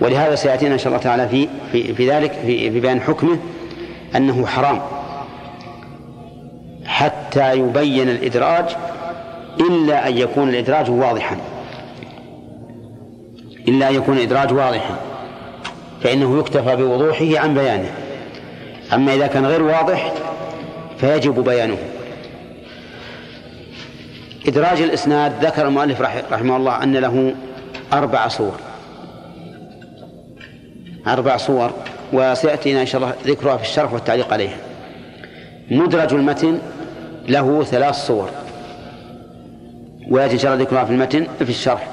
ولهذا 0.00 0.34
سيأتينا 0.34 0.74
إن 0.74 0.78
شاء 0.78 0.88
الله 0.88 0.98
تعالى 0.98 1.28
في 1.28 1.48
في, 1.72 1.94
في 1.94 2.10
ذلك 2.10 2.32
في, 2.32 2.70
في 2.70 2.80
بيان 2.80 3.00
حكمه 3.00 3.38
أنه 4.16 4.46
حرام. 4.46 4.80
حتى 6.86 7.52
يبين 7.54 8.08
الإدراج 8.08 8.76
إلا 9.60 10.08
أن 10.08 10.18
يكون 10.18 10.48
الإدراج 10.48 10.90
واضحا. 10.90 11.36
إلا 13.68 13.88
أن 13.88 13.94
يكون 13.94 14.16
الإدراج 14.16 14.52
واضحا. 14.52 14.96
فإنه 16.02 16.38
يكتفى 16.38 16.76
بوضوحه 16.76 17.38
عن 17.38 17.54
بيانه. 17.54 17.90
أما 18.92 19.14
إذا 19.14 19.26
كان 19.26 19.46
غير 19.46 19.62
واضح 19.62 20.12
فيجب 20.98 21.44
بيانه. 21.44 21.78
إدراج 24.46 24.80
الإسناد 24.80 25.44
ذكر 25.44 25.66
المؤلف 25.66 26.00
رحمه 26.32 26.56
الله 26.56 26.82
أن 26.82 26.96
له 26.96 27.34
أربع 27.92 28.28
صور. 28.28 28.60
أربع 31.06 31.36
صور 31.36 31.70
وسيأتينا 32.12 32.80
إن 32.80 32.86
شاء 32.86 33.02
الله 33.02 33.14
ذكرها 33.26 33.56
في 33.56 33.62
الشرح 33.62 33.92
والتعليق 33.92 34.32
عليها. 34.32 34.56
مدرج 35.70 36.14
المتن 36.14 36.58
له 37.28 37.64
ثلاث 37.64 37.94
صور. 37.94 38.30
ويأتي 40.10 40.34
إن 40.34 40.38
شاء 40.38 40.52
الله 40.52 40.64
ذكرها 40.64 40.84
في 40.84 40.92
المتن 40.92 41.26
في 41.38 41.50
الشرح. 41.50 41.88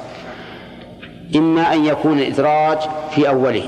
إما 1.35 1.73
أن 1.73 1.85
يكون 1.85 2.19
الإدراج 2.19 2.77
في 3.11 3.29
أوله 3.29 3.63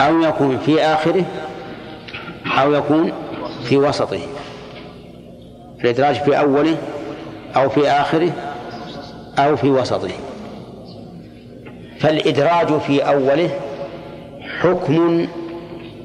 أو 0.00 0.22
يكون 0.22 0.58
في 0.58 0.80
آخره 0.80 1.24
أو 2.46 2.74
يكون 2.74 3.12
في 3.64 3.76
وسطه. 3.76 4.20
الإدراج 5.84 6.14
في 6.14 6.38
أوله 6.38 6.76
أو 7.56 7.68
في 7.68 7.90
آخره 7.90 8.32
أو 9.38 9.56
في 9.56 9.70
وسطه. 9.70 10.10
فالإدراج 12.00 12.78
في 12.78 13.00
أوله 13.00 13.50
حكم 14.60 15.26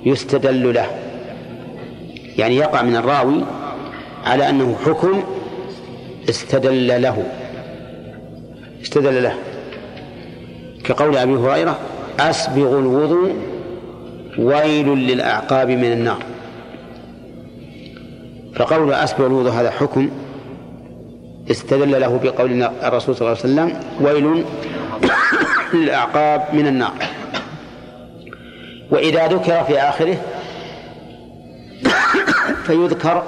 يستدل 0.06 0.74
له. 0.74 0.88
يعني 2.38 2.56
يقع 2.56 2.82
من 2.82 2.96
الراوي 2.96 3.44
على 4.26 4.50
أنه 4.50 4.76
حكم 4.86 5.24
استدل 6.30 7.02
له. 7.02 7.26
استدل 8.82 9.24
له. 9.24 9.36
كقول 10.84 11.18
أبي 11.18 11.34
هريرة 11.34 11.80
أسبغ 12.20 12.80
الوضوء 12.80 13.34
ويل 14.38 14.88
للأعقاب 14.88 15.70
من 15.70 15.91
النار. 15.91 16.24
فقول 18.56 18.94
أسبغ 18.94 19.28
الوضوء 19.28 19.52
هذا 19.52 19.72
حكم 19.72 20.10
استدل 21.52 22.02
له 22.02 22.20
بقول 22.24 22.64
الرسول 22.64 23.16
صلى 23.16 23.28
الله 23.28 23.40
عليه 23.44 23.54
وسلم 23.54 23.80
ويل 24.02 24.45
للأعقاب 25.74 26.44
من 26.54 26.68
النار. 26.68 26.94
وإذا 28.91 29.28
ذكر 29.28 29.64
في 29.64 29.80
آخره 29.80 30.18
فيذكر 32.66 33.24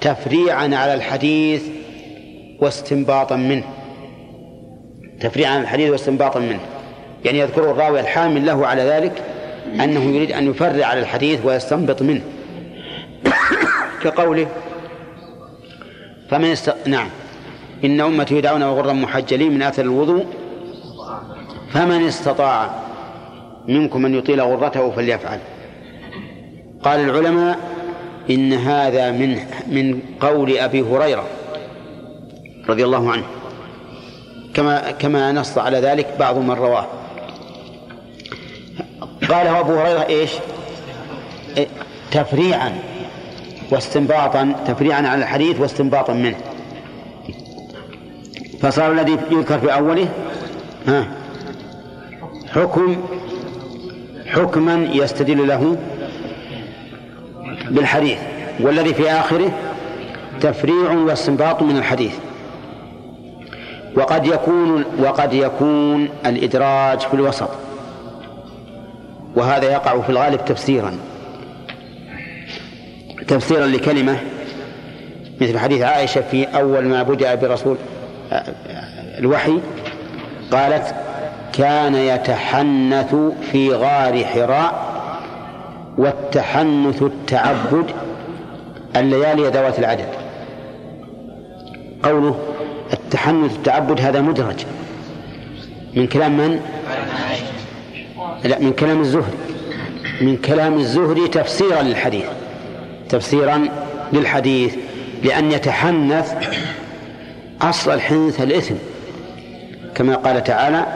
تفريعا 0.00 0.62
على 0.62 0.94
الحديث 0.94 1.62
واستنباطا 2.60 3.36
منه. 3.36 3.64
تفريعا 5.20 5.50
على 5.50 5.62
الحديث 5.62 5.90
واستنباطا 5.90 6.40
منه. 6.40 6.60
يعني 7.24 7.38
يذكر 7.38 7.70
الراوي 7.70 8.00
الحامل 8.00 8.46
له 8.46 8.66
على 8.66 8.82
ذلك 8.82 9.22
أنه 9.74 10.00
يريد 10.00 10.32
أن 10.32 10.50
يفرع 10.50 10.86
على 10.86 11.00
الحديث 11.00 11.44
ويستنبط 11.44 12.02
منه. 12.02 12.20
كقوله 14.02 14.46
فمن 16.30 16.52
است... 16.52 16.74
نعم. 16.86 17.08
إن 17.84 18.00
أمتي 18.00 18.36
يدعون 18.36 18.62
غرا 18.62 18.92
محجلين 18.92 19.54
من 19.54 19.62
أثر 19.62 19.82
الوضوء 19.82 20.26
فمن 21.72 22.06
استطاع 22.06 22.70
منكم 23.68 24.06
أن 24.06 24.14
يطيل 24.14 24.40
غرته 24.40 24.90
فليفعل. 24.90 25.38
قال 26.82 27.00
العلماء 27.00 27.58
إن 28.30 28.52
هذا 28.52 29.10
من 29.10 29.38
من 29.66 30.00
قول 30.20 30.58
أبي 30.58 30.82
هريرة. 30.82 31.24
رضي 32.70 32.84
الله 32.84 33.12
عنه. 33.12 33.24
كما 34.54 34.90
كما 34.90 35.32
نص 35.32 35.58
على 35.58 35.78
ذلك 35.78 36.16
بعض 36.18 36.38
من 36.38 36.50
رواه. 36.50 36.86
قال 39.30 39.46
أبو 39.46 39.72
هريرة 39.72 40.06
إيش؟ 40.06 40.30
إيه، 41.56 41.66
تفريعا 42.10 42.78
واستنباطا 43.70 44.54
تفريعا 44.66 45.08
على 45.08 45.22
الحديث 45.22 45.60
واستنباطا 45.60 46.12
منه. 46.12 46.36
فصار 48.62 48.92
الذي 48.92 49.18
يذكر 49.30 49.58
في 49.58 49.74
أوله 49.74 50.08
ها 50.86 51.06
حكم 52.54 52.96
حكما 54.26 54.88
يستدل 54.92 55.48
له 55.48 55.76
بالحديث. 57.70 58.18
والذي 58.60 58.94
في 58.94 59.10
آخره 59.10 59.50
تفريع 60.40 60.90
واستنباط 60.92 61.62
من 61.62 61.76
الحديث. 61.76 62.12
وقد 63.96 64.26
يكون 64.26 64.84
وقد 64.98 65.32
يكون 65.34 66.08
الإدراج 66.26 67.00
في 67.00 67.14
الوسط. 67.14 67.48
وهذا 69.36 69.72
يقع 69.72 70.00
في 70.00 70.10
الغالب 70.10 70.44
تفسيرا. 70.44 70.98
تفسيرا 73.28 73.66
لكلمة 73.66 74.16
مثل 75.40 75.58
حديث 75.58 75.82
عائشة 75.82 76.20
في 76.20 76.44
أول 76.44 76.84
ما 76.84 77.02
بدأ 77.02 77.34
برسول 77.34 77.76
الوحي 79.18 79.58
قالت 80.52 80.94
كان 81.52 81.94
يتحنث 81.94 83.14
في 83.52 83.72
غار 83.72 84.24
حراء 84.24 84.90
والتحنث 85.98 87.02
التعبد 87.02 87.84
الليالي 88.96 89.48
ذوات 89.48 89.78
العدد. 89.78 90.08
قوله 92.02 92.38
التحنث 92.92 93.56
التعبد 93.56 94.00
هذا 94.00 94.20
مدرج. 94.20 94.64
من 95.94 96.06
كلام 96.06 96.36
من؟ 96.36 96.60
لا 98.44 98.58
من 98.58 98.72
كلام 98.72 99.00
الزهري. 99.00 99.38
من 100.20 100.36
كلام 100.36 100.78
الزهري 100.78 101.28
تفسيرا 101.28 101.82
للحديث. 101.82 102.24
تفسيرا 103.08 103.68
للحديث 104.12 104.74
لأن 105.22 105.52
يتحنث 105.52 106.34
أصل 107.62 107.94
الحنث 107.94 108.40
الإثم. 108.40 108.74
كما 109.94 110.14
قال 110.16 110.44
تعالى 110.44 110.86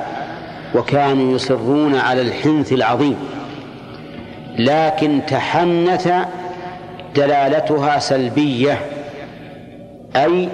وكانوا 0.75 1.35
يصرون 1.35 1.95
على 1.95 2.23
الحنث 2.23 2.73
العظيم 2.73 3.17
لكن 4.59 5.21
تحنث 5.29 6.09
دلالتها 7.17 7.99
سلبية 7.99 8.81
أي 10.17 10.49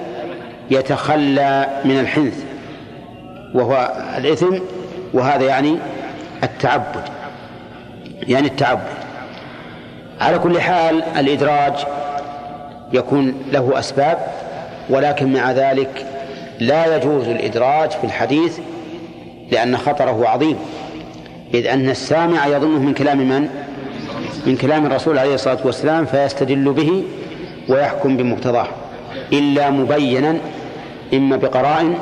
يتخلى 0.70 1.66
من 1.84 2.00
الحنث 2.00 2.44
وهو 3.54 3.92
الإثم 4.18 4.56
وهذا 5.14 5.44
يعني 5.44 5.78
التعبد 6.42 7.04
يعني 8.22 8.46
التعبد 8.46 9.00
على 10.20 10.38
كل 10.38 10.60
حال 10.60 11.02
الإدراج 11.02 11.74
يكون 12.92 13.34
له 13.52 13.78
أسباب 13.78 14.18
ولكن 14.88 15.32
مع 15.32 15.52
ذلك 15.52 16.06
لا 16.60 16.96
يجوز 16.96 17.28
الإدراج 17.28 17.90
في 17.90 18.04
الحديث 18.04 18.58
لأن 19.50 19.76
خطره 19.76 20.28
عظيم 20.28 20.56
إذ 21.54 21.66
أن 21.66 21.90
السامع 21.90 22.46
يظنه 22.46 22.78
من 22.78 22.94
كلام 22.94 23.18
من؟ 23.18 23.48
من 24.46 24.56
كلام 24.56 24.86
الرسول 24.86 25.18
عليه 25.18 25.34
الصلاة 25.34 25.58
والسلام 25.64 26.06
فيستدل 26.06 26.72
به 26.72 27.04
ويحكم 27.68 28.16
بمقتضاه 28.16 28.66
إلا 29.32 29.70
مبينا 29.70 30.36
إما 31.14 31.36
بقرائن 31.36 31.98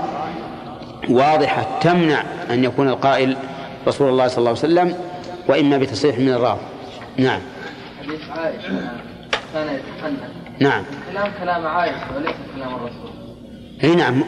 واضحة 1.09 1.66
تمنع 1.80 2.22
أن 2.51 2.64
يكون 2.64 2.89
القائل 2.89 3.36
رسول 3.89 4.09
الله 4.09 4.28
صلى 4.28 4.39
الله 4.39 4.51
عليه 4.51 4.59
وسلم 4.59 4.94
وإما 5.48 5.78
بتصريح 5.78 6.18
من 6.18 6.28
الراوي. 6.28 6.59
نعم. 7.16 7.40
حديث 8.02 8.20
عائشة 8.30 8.68
كان 9.55 9.66
يتحنث 9.66 10.30
نعم. 10.59 10.82
كلام 11.12 11.32
كلام 11.40 11.66
عائشة 11.66 12.16
وليس 12.16 12.35
كلام 12.56 12.74
الرسول. 12.74 13.10
إي 13.85 13.94
نعم. 13.94 14.22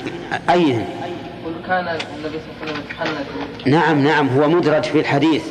قل 1.44 1.52
كان 1.66 1.88
النبي 1.88 2.38
صلى 2.38 2.50
الله 2.62 2.72
عليه 2.72 2.72
وسلم 2.72 2.82
يتحنث. 2.90 3.66
نعم 3.66 4.04
نعم. 4.04 4.28
هو 4.28 4.48
مدرج 4.48 4.84
في 4.84 5.00
الحديث. 5.00 5.44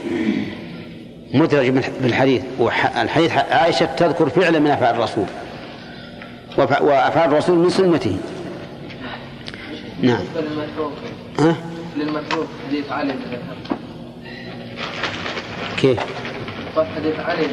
مدرج 1.34 1.70
بالحديث. 2.02 2.44
والحديث 2.60 3.32
عائشة 3.32 3.86
تذكر 3.86 4.30
فعلا 4.30 4.60
من 4.60 4.72
أفعال 4.72 4.96
الرسول. 4.96 5.26
وأفعال 6.58 7.30
الرسول 7.30 7.58
من 7.58 7.70
سنته. 7.70 8.18
نعم. 10.02 10.20
ها؟ 11.40 11.56
للمتروك 11.98 12.48
حديث 12.68 12.92
علي 12.92 13.14
كيف؟ 15.78 16.00
قال 16.76 16.88
حديث 16.96 17.20
علي 17.20 17.46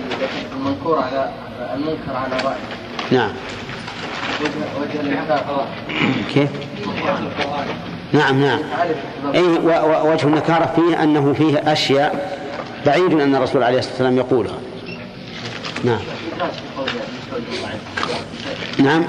المنكور 0.56 0.98
على 0.98 1.30
المنكر 1.74 2.16
على 2.16 2.36
رأي 2.44 2.56
نعم. 3.10 3.30
وجه 4.40 4.50
وجه 4.80 5.00
الإنكار 5.00 5.66
كيف؟ 6.34 6.50
نعم 8.12 8.40
نعم. 8.40 8.60
و- 9.64 10.12
وجه 10.12 10.26
النكارة 10.26 10.72
فيه 10.76 11.02
أنه 11.02 11.32
فيه 11.32 11.72
أشياء 11.72 12.38
بعيد 12.86 13.12
أن 13.20 13.34
الرسول 13.34 13.62
عليه 13.62 13.78
الصلاة 13.78 13.92
والسلام 13.92 14.16
يقولها. 14.18 14.58
نعم. 15.84 15.98
في 15.98 16.04
قول 16.78 16.88
نعم. 18.78 19.04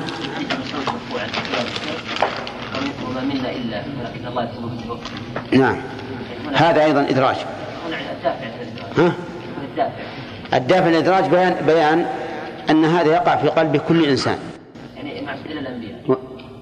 منا 3.23 3.51
إلا 3.51 3.83
ولكن 3.99 4.27
الله 4.27 4.43
يسلمه 4.43 4.69
بالتوكل 4.69 5.57
نعم. 5.57 5.77
هذا 6.53 6.83
أيضا 6.83 7.01
إدراج. 7.09 7.35
هنا 7.87 7.97
الدافع 8.17 8.47
ها؟ 8.97 9.13
الدافع. 9.71 10.03
الدافع 10.53 10.89
الإدراج 10.89 11.29
بيان, 11.29 11.65
بيان 11.65 12.05
أن 12.69 12.85
هذا 12.85 13.13
يقع 13.13 13.35
في 13.35 13.47
قلب 13.47 13.77
كل 13.77 14.05
إنسان. 14.05 14.37
يعني 14.95 15.21
مع 15.21 15.33
الأنبياء. 15.33 16.01
و... 16.07 16.13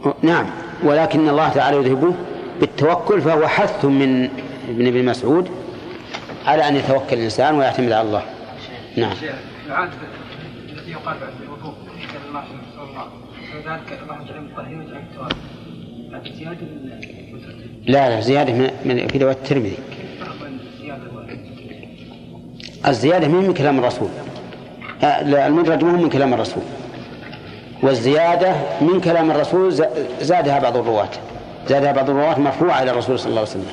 و... 0.09 0.13
نعم. 0.21 0.45
ولكن 0.83 1.29
الله 1.29 1.49
تعالى 1.49 1.77
يذهبه 1.77 2.13
بالتوكل 2.59 3.21
فهو 3.21 3.47
حث 3.47 3.85
من 3.85 4.29
ابن 4.69 4.87
ابن 4.87 5.05
مسعود 5.05 5.49
على 6.45 6.67
أن 6.67 6.75
يتوكل 6.75 7.17
الإنسان 7.17 7.55
ويعتمد 7.55 7.91
على 7.91 8.07
الله. 8.07 8.23
نعم. 8.97 9.11
التي 10.71 10.91
يقال 10.91 11.17
بعد 11.19 11.33
الوقوف 11.43 11.75
الله 12.29 12.43
صلى 12.75 12.89
الله 12.89 13.25
فذلك 13.53 13.99
الله 14.03 14.21
يجعل 14.21 14.37
المطهرين 14.37 14.79
ويجعل 14.79 14.97
التواب 14.97 15.31
لكن 15.31 16.13
لا 17.87 18.09
لا 18.09 18.21
زيادة 18.21 18.53
من, 18.53 19.07
في 19.07 19.17
رواية 19.17 19.35
الترمذي. 19.35 19.77
الزيادة 22.87 23.27
الزيادة 23.27 23.27
من 23.27 23.53
كلام 23.53 23.79
الرسول. 23.79 24.09
المدرج 25.23 25.83
مو 25.83 25.97
من 26.03 26.09
كلام 26.09 26.33
الرسول. 26.33 26.63
والزيادة 27.83 28.55
من 28.81 29.01
كلام 29.01 29.31
الرسول 29.31 29.73
زادها 30.21 30.59
بعض 30.59 30.77
الرواة. 30.77 31.09
زادها 31.69 31.91
بعض 31.91 32.09
الرواة 32.09 32.39
مرفوعة 32.39 32.83
إلى 32.83 32.91
الرسول 32.91 33.19
صلى 33.19 33.29
الله 33.29 33.41
عليه 33.41 33.49
وسلم. 33.49 33.65